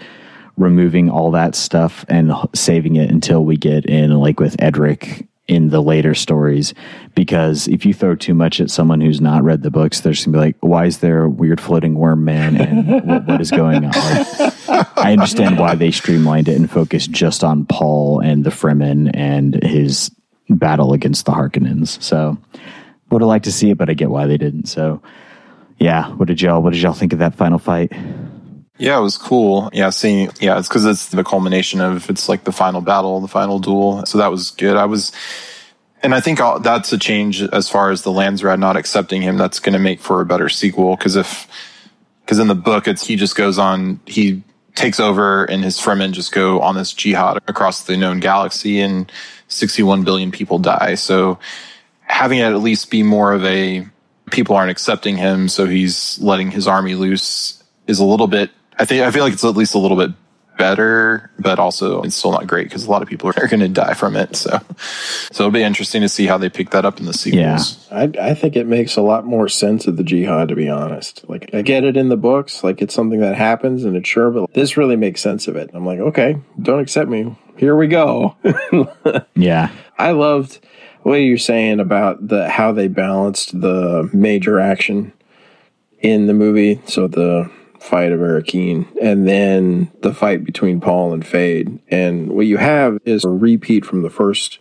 removing 0.57 1.11
all 1.11 1.31
that 1.33 1.55
stuff 1.55 2.05
and 2.09 2.33
saving 2.55 2.97
it 2.97 3.11
until 3.11 3.45
we 3.45 3.57
get 3.57 3.87
in 3.87 4.13
like 4.19 4.39
with 4.41 4.57
Edric 4.61 5.27
in 5.51 5.69
the 5.71 5.83
later 5.83 6.15
stories 6.15 6.73
because 7.15 7.67
if 7.69 7.85
you 7.85 7.93
throw 7.93 8.15
too 8.15 8.35
much 8.35 8.61
at 8.61 8.71
someone 8.71 9.01
who's 9.01 9.21
not 9.21 9.43
read 9.43 9.63
the 9.63 9.71
books 9.71 10.01
they're 10.01 10.13
just 10.13 10.25
gonna 10.25 10.37
be 10.37 10.41
like 10.41 10.57
why 10.61 10.87
is 10.87 10.99
there 10.99 11.25
a 11.25 11.29
weird 11.29 11.61
floating 11.61 11.97
worm 11.97 12.25
man 12.25 12.57
and 12.57 13.07
what, 13.07 13.27
what 13.27 13.41
is 13.41 13.51
going 13.51 13.85
on 13.85 13.91
like, 13.91 14.55
I 14.97 15.13
understand 15.13 15.59
why 15.59 15.75
they 15.75 15.91
streamlined 15.91 16.49
it 16.49 16.57
and 16.57 16.71
focused 16.71 17.11
just 17.11 17.43
on 17.43 17.67
Paul 17.67 18.21
and 18.21 18.45
the 18.45 18.51
Fremen 18.51 19.11
and 19.13 19.61
his 19.63 20.11
battle 20.49 20.93
against 20.93 21.27
the 21.27 21.33
Harkonnens. 21.33 22.01
So 22.03 22.39
would 23.11 23.23
have 23.23 23.29
liked 23.29 23.47
to 23.47 23.53
see 23.53 23.71
it, 23.71 23.79
but 23.79 23.91
I 23.91 23.95
get 23.95 24.11
why 24.11 24.27
they 24.27 24.37
didn't. 24.37 24.67
So 24.67 25.03
yeah, 25.79 26.11
what 26.15 26.29
did 26.29 26.41
y'all 26.41 26.63
what 26.63 26.73
did 26.73 26.83
y'all 26.83 26.93
think 26.93 27.13
of 27.13 27.19
that 27.19 27.35
final 27.35 27.59
fight? 27.59 27.93
Yeah, 28.81 28.99
it 28.99 29.03
was 29.03 29.19
cool. 29.19 29.69
Yeah, 29.75 29.91
seeing 29.91 30.31
yeah, 30.41 30.59
it's 30.59 30.67
because 30.67 30.87
it's 30.87 31.11
the 31.11 31.23
culmination 31.23 31.83
of 31.83 32.09
it's 32.09 32.31
like 32.31 32.45
the 32.45 32.53
final 32.53 32.81
battle, 32.81 33.21
the 33.21 33.29
final 33.29 33.59
duel. 33.59 34.07
So 34.07 34.17
that 34.17 34.31
was 34.31 34.53
good. 34.53 34.75
I 34.75 34.87
was, 34.87 35.13
and 36.03 36.15
I 36.15 36.21
think 36.21 36.41
all, 36.41 36.61
that's 36.61 36.91
a 36.91 36.99
change 36.99 37.43
as 37.43 37.69
far 37.69 37.91
as 37.91 38.03
the 38.03 38.11
Landsraad 38.11 38.59
not 38.59 38.79
accepting 38.79 39.21
him. 39.21 39.37
That's 39.37 39.61
going 39.61 39.75
to 39.75 39.79
make 39.79 40.01
for 40.01 40.23
a 40.23 40.27
better 40.27 40.49
sequel 40.49 40.97
because 40.97 41.15
if 41.15 41.47
because 42.25 42.39
in 42.39 42.49
the 42.49 42.55
book 42.55 42.89
it's 42.89 43.07
he 43.07 43.17
just 43.17 43.37
goes 43.37 43.59
on 43.59 44.01
he 44.07 44.43
takes 44.77 44.99
over 44.99 45.45
and 45.45 45.63
his 45.63 45.79
Fremen 45.79 46.13
just 46.13 46.33
go 46.33 46.61
on 46.61 46.75
this 46.75 46.95
jihad 46.95 47.37
across 47.49 47.85
the 47.85 47.99
known 47.99 48.19
galaxy 48.19 48.81
and 48.81 49.13
61 49.49 50.05
billion 50.05 50.31
people 50.31 50.59
die. 50.59 50.95
So 50.95 51.39
having 52.01 52.39
it 52.39 52.45
at 52.45 52.61
least 52.61 52.91
be 52.91 53.03
more 53.03 53.35
of 53.35 53.45
a 53.45 53.87
people 54.31 54.57
aren't 54.57 54.71
accepting 54.71 55.19
him, 55.19 55.49
so 55.49 55.67
he's 55.67 56.19
letting 56.19 56.51
his 56.51 56.67
army 56.67 56.95
loose 56.95 57.63
is 57.87 57.99
a 57.99 58.05
little 58.05 58.27
bit. 58.27 58.51
I 58.81 58.87
think 58.87 59.03
I 59.03 59.11
feel 59.11 59.23
like 59.23 59.35
it's 59.35 59.45
at 59.45 59.57
least 59.57 59.75
a 59.75 59.79
little 59.79 59.97
bit 59.97 60.13
better, 60.57 61.31
but 61.39 61.59
also 61.59 62.03
it's 62.03 62.15
still 62.15 62.33
not 62.33 62.47
great 62.47 62.65
because 62.65 62.85
a 62.85 62.91
lot 62.91 63.03
of 63.03 63.09
people 63.09 63.29
are 63.29 63.33
going 63.49 63.61
to 63.61 63.69
die 63.69 63.95
from 63.95 64.17
it. 64.17 64.37
So, 64.37 64.59
so 65.33 65.45
it'll 65.45 65.51
be 65.51 65.63
interesting 65.63 66.03
to 66.03 66.09
see 66.09 66.27
how 66.27 66.39
they 66.39 66.49
pick 66.49 66.71
that 66.71 66.85
up 66.85 66.99
in 66.99 67.07
the 67.07 67.15
sequels. 67.15 67.89
Yeah. 67.91 67.99
I, 67.99 68.31
I 68.31 68.35
think 68.35 68.57
it 68.57 68.67
makes 68.67 68.97
a 68.97 69.03
lot 69.03 69.25
more 69.25 69.49
sense 69.49 69.87
of 69.87 69.97
the 69.97 70.05
jihad, 70.05 70.49
to 70.49 70.55
be 70.55 70.69
honest. 70.69 71.29
Like, 71.29 71.55
I 71.55 71.63
get 71.63 71.85
it 71.85 71.97
in 71.97 72.09
the 72.09 72.17
books, 72.17 72.63
like 72.65 72.83
it's 72.83 72.95
something 72.95 73.21
that 73.21 73.37
happens 73.37 73.85
and 73.85 73.97
it's 73.97 74.09
sure, 74.09 74.31
but 74.31 74.53
this 74.53 74.77
really 74.77 74.97
makes 74.97 75.21
sense 75.21 75.49
of 75.49 75.57
it. 75.57 75.71
I'm 75.73 75.87
like, 75.87 75.99
okay, 75.99 76.39
don't 76.61 76.81
accept 76.81 77.11
me. 77.11 77.37
Here 77.57 77.77
we 77.77 77.89
go. 77.89 78.37
Yeah. 79.35 79.71
I 79.99 80.11
loved 80.13 80.59
what 81.03 81.17
you're 81.17 81.39
saying 81.39 81.81
about 81.81 82.29
the 82.29 82.49
how 82.49 82.73
they 82.73 82.89
balanced 82.89 83.59
the 83.59 84.11
major 84.13 84.61
action 84.61 85.13
in 86.01 86.27
the 86.27 86.35
movie. 86.35 86.81
So 86.87 87.09
the 87.09 87.51
fight 87.81 88.13
of 88.13 88.21
Arrakeen, 88.21 88.87
and 89.01 89.27
then 89.27 89.91
the 90.03 90.15
fight 90.15 90.45
between 90.45 90.81
Paul 90.81 91.13
and 91.13 91.25
Feyd. 91.25 91.81
And 91.89 92.33
what 92.33 92.47
you 92.47 92.59
have 92.59 92.99
is 93.05 93.25
a 93.25 93.31
repeat 93.31 93.85
from 93.85 94.03
the 94.03 94.11
first, 94.11 94.59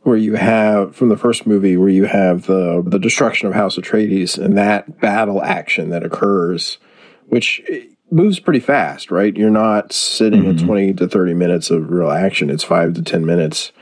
where 0.00 0.16
you 0.16 0.34
have 0.34 0.96
from 0.96 1.10
the 1.10 1.16
first 1.16 1.46
movie, 1.46 1.76
where 1.76 1.88
you 1.88 2.06
have 2.06 2.46
the 2.46 2.82
the 2.84 2.98
destruction 2.98 3.48
of 3.48 3.54
House 3.54 3.76
Atreides 3.76 4.42
and 4.42 4.56
that 4.56 5.00
battle 5.00 5.42
action 5.42 5.90
that 5.90 6.04
occurs, 6.04 6.78
which 7.26 7.62
moves 8.10 8.40
pretty 8.40 8.60
fast, 8.60 9.10
right? 9.10 9.36
You're 9.36 9.50
not 9.50 9.92
sitting 9.92 10.42
mm-hmm. 10.42 10.58
at 10.58 10.66
20 10.66 10.94
to 10.94 11.08
30 11.08 11.34
minutes 11.34 11.70
of 11.70 11.90
real 11.90 12.10
action. 12.10 12.50
It's 12.50 12.64
five 12.64 12.94
to 12.94 13.02
10 13.02 13.24
minutes. 13.24 13.72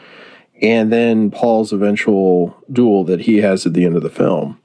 And 0.63 0.93
then 0.93 1.31
Paul's 1.31 1.73
eventual 1.73 2.57
duel 2.71 3.05
that 3.05 3.23
he 3.23 3.39
has 3.39 3.65
at 3.67 3.73
the 3.73 3.85
end 3.85 3.97
of 3.97 4.03
the 4.03 4.11
film 4.11 4.60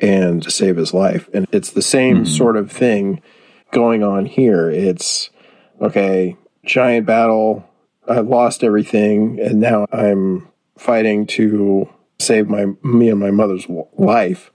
and 0.00 0.50
save 0.50 0.76
his 0.76 0.94
life. 0.94 1.28
And 1.32 1.46
it's 1.52 1.70
the 1.70 1.82
same 1.82 2.18
mm-hmm. 2.18 2.24
sort 2.24 2.56
of 2.56 2.70
thing 2.70 3.22
going 3.72 4.02
on 4.02 4.26
here. 4.26 4.70
It's 4.70 5.30
okay, 5.80 6.36
giant 6.64 7.06
battle. 7.06 7.68
I 8.08 8.20
lost 8.20 8.64
everything, 8.64 9.38
and 9.38 9.60
now 9.60 9.86
I'm 9.92 10.48
fighting 10.78 11.26
to 11.26 11.88
save 12.18 12.48
my 12.48 12.66
me 12.82 13.10
and 13.10 13.20
my 13.20 13.30
mother's 13.30 13.66
life. 13.96 14.50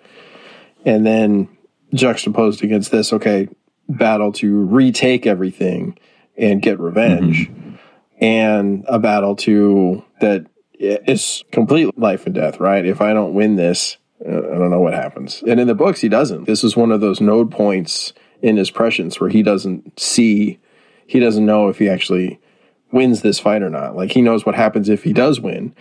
And 0.85 1.05
then 1.05 1.49
juxtaposed 1.93 2.63
against 2.63 2.91
this, 2.91 3.13
okay, 3.13 3.47
battle 3.87 4.31
to 4.33 4.65
retake 4.65 5.27
everything 5.27 5.97
and 6.35 6.61
get 6.61 6.79
revenge, 6.79 7.47
mm-hmm. 7.47 7.75
and 8.19 8.85
a 8.87 8.97
battle 8.97 9.35
to 9.35 10.03
that 10.19 10.47
is 10.79 11.43
complete 11.51 11.97
life 11.97 12.25
and 12.25 12.33
death. 12.33 12.59
Right? 12.59 12.85
If 12.85 13.01
I 13.01 13.13
don't 13.13 13.35
win 13.35 13.55
this, 13.55 13.97
I 14.25 14.57
don't 14.57 14.71
know 14.71 14.81
what 14.81 14.93
happens. 14.93 15.43
And 15.47 15.59
in 15.59 15.67
the 15.67 15.75
books, 15.75 16.01
he 16.01 16.09
doesn't. 16.09 16.45
This 16.45 16.63
is 16.63 16.75
one 16.75 16.91
of 16.91 17.01
those 17.01 17.19
node 17.19 17.51
points 17.51 18.13
in 18.41 18.57
his 18.57 18.71
prescience 18.71 19.19
where 19.19 19.29
he 19.29 19.43
doesn't 19.43 19.99
see, 19.99 20.59
he 21.05 21.19
doesn't 21.19 21.45
know 21.45 21.69
if 21.69 21.79
he 21.79 21.89
actually 21.89 22.39
wins 22.91 23.21
this 23.21 23.39
fight 23.39 23.63
or 23.63 23.69
not. 23.69 23.95
Like 23.95 24.11
he 24.11 24.21
knows 24.21 24.45
what 24.45 24.55
happens 24.55 24.89
if 24.89 25.03
he 25.03 25.13
does 25.13 25.39
win, 25.39 25.75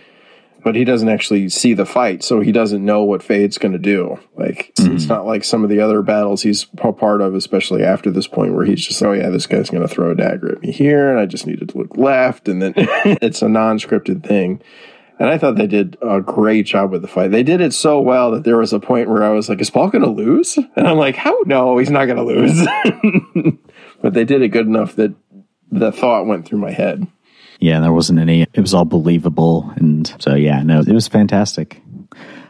but 0.63 0.75
he 0.75 0.83
doesn't 0.83 1.09
actually 1.09 1.49
see 1.49 1.73
the 1.73 1.85
fight, 1.85 2.23
so 2.23 2.39
he 2.39 2.51
doesn't 2.51 2.83
know 2.83 3.03
what 3.03 3.21
Feyd's 3.21 3.57
going 3.57 3.73
to 3.73 3.79
do. 3.79 4.17
Like 4.35 4.69
it's, 4.69 4.81
mm-hmm. 4.81 4.95
it's, 4.95 5.05
not 5.07 5.25
like 5.25 5.43
some 5.43 5.63
of 5.63 5.69
the 5.69 5.81
other 5.81 6.01
battles 6.01 6.41
he's 6.41 6.65
part 6.65 7.21
of, 7.21 7.35
especially 7.35 7.83
after 7.83 8.09
this 8.09 8.27
point 8.27 8.53
where 8.53 8.65
he's 8.65 8.85
just, 8.85 9.03
oh 9.03 9.11
yeah, 9.11 9.29
this 9.29 9.45
guy's 9.45 9.69
going 9.69 9.87
to 9.87 9.93
throw 9.93 10.11
a 10.11 10.15
dagger 10.15 10.53
at 10.53 10.61
me 10.61 10.71
here, 10.71 11.09
and 11.09 11.19
I 11.19 11.25
just 11.25 11.45
needed 11.45 11.69
to 11.69 11.77
look 11.77 11.97
left, 11.97 12.47
and 12.47 12.61
then 12.61 12.73
it's 12.77 13.41
a 13.41 13.49
non-scripted 13.49 14.25
thing. 14.25 14.61
And 15.19 15.29
I 15.29 15.37
thought 15.37 15.55
they 15.55 15.67
did 15.67 15.97
a 16.01 16.21
great 16.21 16.65
job 16.65 16.91
with 16.91 17.01
the 17.01 17.07
fight. 17.07 17.31
They 17.31 17.43
did 17.43 17.61
it 17.61 17.73
so 17.73 18.01
well 18.01 18.31
that 18.31 18.43
there 18.43 18.57
was 18.57 18.73
a 18.73 18.79
point 18.79 19.09
where 19.09 19.23
I 19.23 19.29
was 19.29 19.47
like, 19.47 19.61
is 19.61 19.69
Paul 19.69 19.89
going 19.89 20.03
to 20.03 20.09
lose? 20.09 20.57
And 20.75 20.87
I'm 20.87 20.97
like, 20.97 21.15
how? 21.15 21.37
No, 21.45 21.77
he's 21.77 21.91
not 21.91 22.05
going 22.05 22.17
to 22.17 22.23
lose. 22.23 23.55
but 24.01 24.13
they 24.13 24.25
did 24.25 24.41
it 24.41 24.49
good 24.49 24.65
enough 24.65 24.95
that 24.95 25.13
the 25.71 25.91
thought 25.91 26.25
went 26.25 26.47
through 26.47 26.59
my 26.59 26.71
head. 26.71 27.05
Yeah, 27.59 27.79
there 27.79 27.93
wasn't 27.93 28.19
any, 28.19 28.41
it 28.41 28.59
was 28.59 28.73
all 28.73 28.85
believable. 28.85 29.71
And 29.75 30.11
so, 30.19 30.33
yeah, 30.33 30.63
no, 30.63 30.79
it 30.79 30.91
was 30.91 31.07
fantastic. 31.07 31.81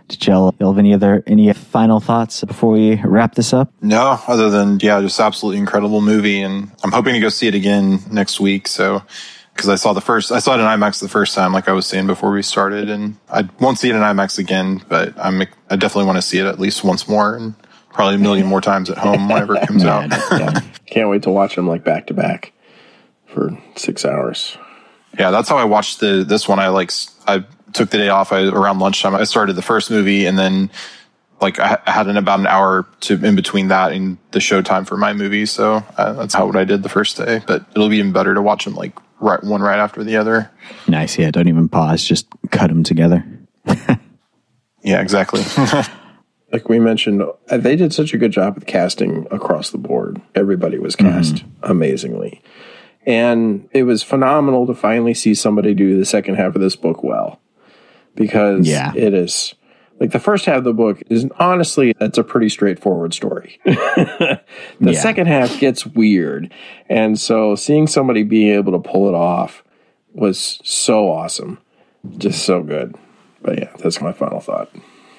Did 0.07 0.27
y'all 0.27 0.53
have 0.59 0.77
any 0.77 0.93
other 0.93 1.23
any 1.27 1.51
final 1.53 1.99
thoughts 1.99 2.43
before 2.43 2.73
we 2.73 3.01
wrap 3.03 3.35
this 3.35 3.53
up? 3.53 3.71
No, 3.81 4.19
other 4.27 4.49
than 4.49 4.79
yeah, 4.81 4.99
just 5.01 5.19
absolutely 5.19 5.59
incredible 5.59 6.01
movie, 6.01 6.41
and 6.41 6.71
I'm 6.83 6.91
hoping 6.91 7.13
to 7.13 7.19
go 7.19 7.29
see 7.29 7.47
it 7.47 7.55
again 7.55 7.99
next 8.11 8.39
week. 8.39 8.67
So 8.67 9.01
because 9.53 9.69
I 9.69 9.75
saw 9.75 9.93
the 9.93 10.01
first, 10.01 10.31
I 10.31 10.39
saw 10.39 10.55
it 10.55 10.59
in 10.59 10.65
IMAX 10.65 10.99
the 10.99 11.09
first 11.09 11.35
time, 11.35 11.53
like 11.53 11.67
I 11.67 11.73
was 11.73 11.85
saying 11.85 12.07
before 12.07 12.31
we 12.31 12.41
started, 12.41 12.89
and 12.89 13.17
I 13.29 13.47
won't 13.59 13.77
see 13.77 13.89
it 13.89 13.95
in 13.95 14.01
IMAX 14.01 14.39
again, 14.39 14.81
but 14.89 15.13
I'm, 15.17 15.41
I 15.69 15.75
definitely 15.75 16.05
want 16.05 16.17
to 16.17 16.21
see 16.21 16.39
it 16.39 16.45
at 16.45 16.59
least 16.59 16.83
once 16.83 17.07
more 17.07 17.35
and 17.35 17.53
probably 17.89 18.15
a 18.15 18.19
million 18.19 18.47
more 18.47 18.61
times 18.61 18.89
at 18.89 18.97
home 18.97 19.29
whenever 19.29 19.55
it 19.55 19.67
comes 19.67 19.83
out. 19.85 20.09
yeah. 20.09 20.59
Can't 20.87 21.09
wait 21.09 21.23
to 21.23 21.29
watch 21.29 21.55
them 21.55 21.67
like 21.67 21.83
back 21.83 22.07
to 22.07 22.13
back 22.13 22.53
for 23.27 23.57
six 23.75 24.05
hours. 24.05 24.57
Yeah, 25.17 25.31
that's 25.31 25.49
how 25.49 25.57
I 25.57 25.63
watched 25.63 25.99
the 25.99 26.23
this 26.27 26.47
one. 26.47 26.59
I 26.59 26.69
like 26.69 26.91
I 27.27 27.43
took 27.71 27.89
the 27.89 27.97
day 27.97 28.09
off 28.09 28.31
I, 28.31 28.43
around 28.43 28.79
lunchtime. 28.79 29.15
I 29.15 29.23
started 29.23 29.53
the 29.53 29.61
first 29.61 29.91
movie 29.91 30.25
and 30.25 30.37
then 30.37 30.71
like 31.41 31.59
I 31.59 31.79
had 31.85 32.07
an 32.07 32.17
about 32.17 32.39
an 32.39 32.47
hour 32.47 32.87
to 33.01 33.23
in 33.23 33.35
between 33.35 33.67
that 33.67 33.91
and 33.91 34.17
the 34.31 34.39
showtime 34.39 34.87
for 34.87 34.97
my 34.97 35.13
movie. 35.13 35.45
So 35.45 35.83
uh, 35.97 36.13
that's 36.13 36.33
how 36.33 36.45
what 36.45 36.55
I 36.55 36.63
did 36.63 36.83
the 36.83 36.89
first 36.89 37.17
day. 37.17 37.41
But 37.45 37.65
it'll 37.71 37.89
be 37.89 37.97
even 37.97 38.11
better 38.11 38.33
to 38.33 38.41
watch 38.41 38.65
them 38.65 38.75
like 38.75 38.93
right 39.23 39.43
one 39.43 39.61
right 39.61 39.79
after 39.79 40.03
the 40.03 40.17
other. 40.17 40.51
Nice. 40.87 41.17
Yeah. 41.17 41.31
Don't 41.31 41.47
even 41.47 41.69
pause. 41.69 42.03
Just 42.03 42.27
cut 42.51 42.67
them 42.67 42.83
together. 42.83 43.25
yeah. 44.83 45.01
Exactly. 45.01 45.43
like 46.51 46.69
we 46.69 46.79
mentioned, 46.79 47.23
uh, 47.49 47.57
they 47.57 47.75
did 47.75 47.93
such 47.93 48.13
a 48.13 48.17
good 48.17 48.31
job 48.31 48.55
with 48.55 48.65
casting 48.65 49.27
across 49.31 49.71
the 49.71 49.77
board. 49.77 50.21
Everybody 50.35 50.77
was 50.77 50.95
cast 50.95 51.35
mm-hmm. 51.35 51.71
amazingly. 51.71 52.41
And 53.05 53.67
it 53.71 53.83
was 53.83 54.03
phenomenal 54.03 54.65
to 54.67 54.73
finally 54.73 55.13
see 55.13 55.33
somebody 55.33 55.73
do 55.73 55.97
the 55.97 56.05
second 56.05 56.35
half 56.35 56.55
of 56.55 56.61
this 56.61 56.75
book 56.75 57.03
well 57.03 57.41
because 58.15 58.67
yeah. 58.67 58.93
it 58.95 59.13
is 59.13 59.55
like 59.99 60.11
the 60.11 60.19
first 60.19 60.45
half 60.45 60.57
of 60.57 60.63
the 60.63 60.73
book 60.73 61.01
is 61.09 61.27
honestly 61.39 61.93
it's 61.99 62.17
a 62.17 62.23
pretty 62.23 62.49
straightforward 62.49 63.13
story. 63.13 63.59
the 63.65 64.39
yeah. 64.79 64.91
second 64.93 65.27
half 65.27 65.59
gets 65.59 65.85
weird. 65.85 66.53
And 66.89 67.19
so 67.19 67.55
seeing 67.55 67.87
somebody 67.87 68.23
be 68.23 68.51
able 68.51 68.71
to 68.73 68.79
pull 68.79 69.07
it 69.07 69.15
off 69.15 69.63
was 70.13 70.59
so 70.63 71.09
awesome. 71.11 71.59
Just 72.17 72.43
so 72.43 72.63
good. 72.63 72.95
But 73.41 73.59
yeah, 73.59 73.71
that's 73.77 74.01
my 74.01 74.11
final 74.13 74.39
thought. 74.39 74.69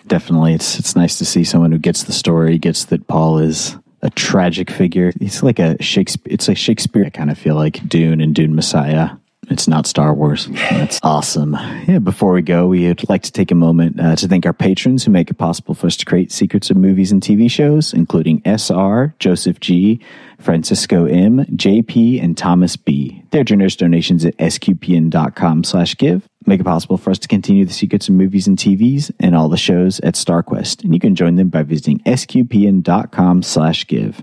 Definitely 0.07 0.55
it's 0.55 0.79
it's 0.79 0.97
nice 0.97 1.19
to 1.19 1.25
see 1.25 1.45
someone 1.45 1.73
who 1.73 1.79
gets 1.79 2.05
the 2.05 2.13
story, 2.13 2.59
gets 2.59 2.87
that 2.87 3.07
Paul 3.07 3.39
is 3.39 3.77
a 4.03 4.11
tragic 4.11 4.71
figure. 4.71 5.13
He's 5.19 5.43
like 5.43 5.59
a 5.59 5.83
Shakespeare 5.83 6.33
it's 6.33 6.49
like 6.49 6.59
Shakespeare 6.59 7.07
I 7.07 7.11
kind 7.11 7.31
of 7.31 7.39
feel 7.39 7.55
like 7.55 7.87
Dune 7.89 8.21
and 8.21 8.35
Dune 8.35 8.55
Messiah 8.55 9.13
it's 9.51 9.69
not 9.69 9.87
Star 9.87 10.15
Wars. 10.15 10.47
That's 10.47 11.01
awesome. 11.03 11.55
Yeah, 11.87 11.99
before 11.99 12.33
we 12.33 12.43
go, 12.43 12.67
we 12.67 12.89
would 12.89 13.09
like 13.09 13.23
to 13.23 13.33
take 13.33 13.51
a 13.51 13.55
moment 13.55 14.01
uh, 14.01 14.17
to 14.17 14.29
thank 14.29 14.47
our 14.47 14.53
patrons 14.53 15.05
who 15.05 15.11
make 15.11 15.31
it 15.31 15.35
possible 15.35 15.75
for 15.75 15.87
us 15.87 15.97
to 15.99 16.05
create 16.05 16.33
secrets 16.33 16.71
of 16.71 16.77
movies 16.77 17.13
and 17.13 17.23
TV 17.23 17.51
shows, 17.51 17.93
including 17.93 18.43
SR, 18.45 19.15
Joseph 19.19 19.61
G, 19.61 20.01
Francisco 20.39 21.07
M, 21.07 21.45
JP, 21.47 22.23
and 22.23 22.37
Thomas 22.37 22.77
B. 22.77 23.23
Their 23.31 23.45
generous 23.45 23.77
donations 23.77 24.25
at 24.25 24.37
sqpn.com 24.37 25.65
slash 25.65 25.97
give 25.97 26.29
make 26.47 26.61
it 26.61 26.65
possible 26.65 26.99
for 26.99 27.11
us 27.11 27.19
to 27.19 27.29
continue 27.29 27.65
the 27.65 27.73
secrets 27.73 28.09
of 28.09 28.15
movies 28.15 28.47
and 28.47 28.59
TVs 28.59 29.11
and 29.21 29.35
all 29.35 29.49
the 29.49 29.57
shows 29.57 30.01
at 30.01 30.15
StarQuest. 30.15 30.85
And 30.85 30.93
you 30.93 31.01
can 31.01 31.15
join 31.15 31.37
them 31.37 31.49
by 31.49 31.63
visiting 31.63 32.01
sqpn.com 32.01 33.43
slash 33.43 33.87
give. 33.87 34.23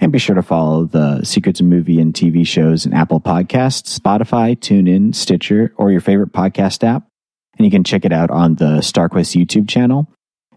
And 0.00 0.12
be 0.12 0.18
sure 0.18 0.34
to 0.34 0.42
follow 0.42 0.84
the 0.84 1.24
Secrets 1.24 1.60
of 1.60 1.66
Movie 1.66 2.00
and 2.00 2.14
TV 2.14 2.46
shows 2.46 2.86
in 2.86 2.94
Apple 2.94 3.20
Podcasts, 3.20 3.98
Spotify, 3.98 4.56
TuneIn, 4.56 5.14
Stitcher, 5.14 5.72
or 5.76 5.90
your 5.90 6.00
favorite 6.00 6.32
podcast 6.32 6.84
app. 6.84 7.06
And 7.58 7.64
you 7.64 7.70
can 7.70 7.84
check 7.84 8.04
it 8.04 8.12
out 8.12 8.30
on 8.30 8.54
the 8.54 8.78
StarQuest 8.78 9.36
YouTube 9.36 9.68
channel. 9.68 10.08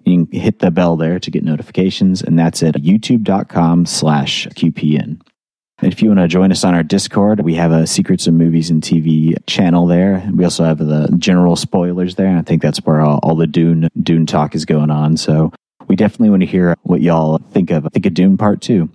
You 0.06 0.26
can 0.26 0.40
hit 0.40 0.60
the 0.60 0.72
bell 0.72 0.96
there 0.96 1.20
to 1.20 1.32
get 1.32 1.44
notifications, 1.44 2.22
and 2.22 2.38
that's 2.38 2.64
at 2.64 2.76
youtube.com 2.76 3.86
slash 3.86 4.48
QPN. 4.48 5.22
If 5.82 6.04
you 6.04 6.10
want 6.10 6.20
to 6.20 6.28
join 6.28 6.52
us 6.52 6.64
on 6.64 6.76
our 6.76 6.84
Discord, 6.84 7.40
we 7.40 7.56
have 7.56 7.72
a 7.72 7.88
Secrets 7.88 8.28
of 8.28 8.36
Movies 8.36 8.70
and 8.70 8.84
TV 8.84 9.36
channel 9.48 9.88
there. 9.88 10.28
We 10.32 10.44
also 10.44 10.64
have 10.64 10.78
the 10.78 11.10
general 11.18 11.56
spoilers 11.56 12.16
there. 12.16 12.38
I 12.38 12.44
think 12.44 12.62
that's 12.62 12.78
where 12.80 13.02
all, 13.02 13.20
all 13.24 13.36
the 13.36 13.48
Dune 13.48 13.90
Dune 14.00 14.28
talk 14.28 14.54
is 14.54 14.64
going 14.64 14.92
on. 14.92 15.18
So 15.18 15.52
we 15.88 15.96
definitely 15.96 16.30
want 16.30 16.44
to 16.44 16.48
hear 16.48 16.76
what 16.84 17.02
y'all 17.02 17.40
think 17.40 17.72
of 17.72 17.88
think 17.92 18.06
of 18.06 18.14
Dune 18.14 18.38
Part 18.38 18.62
Two 18.62 18.92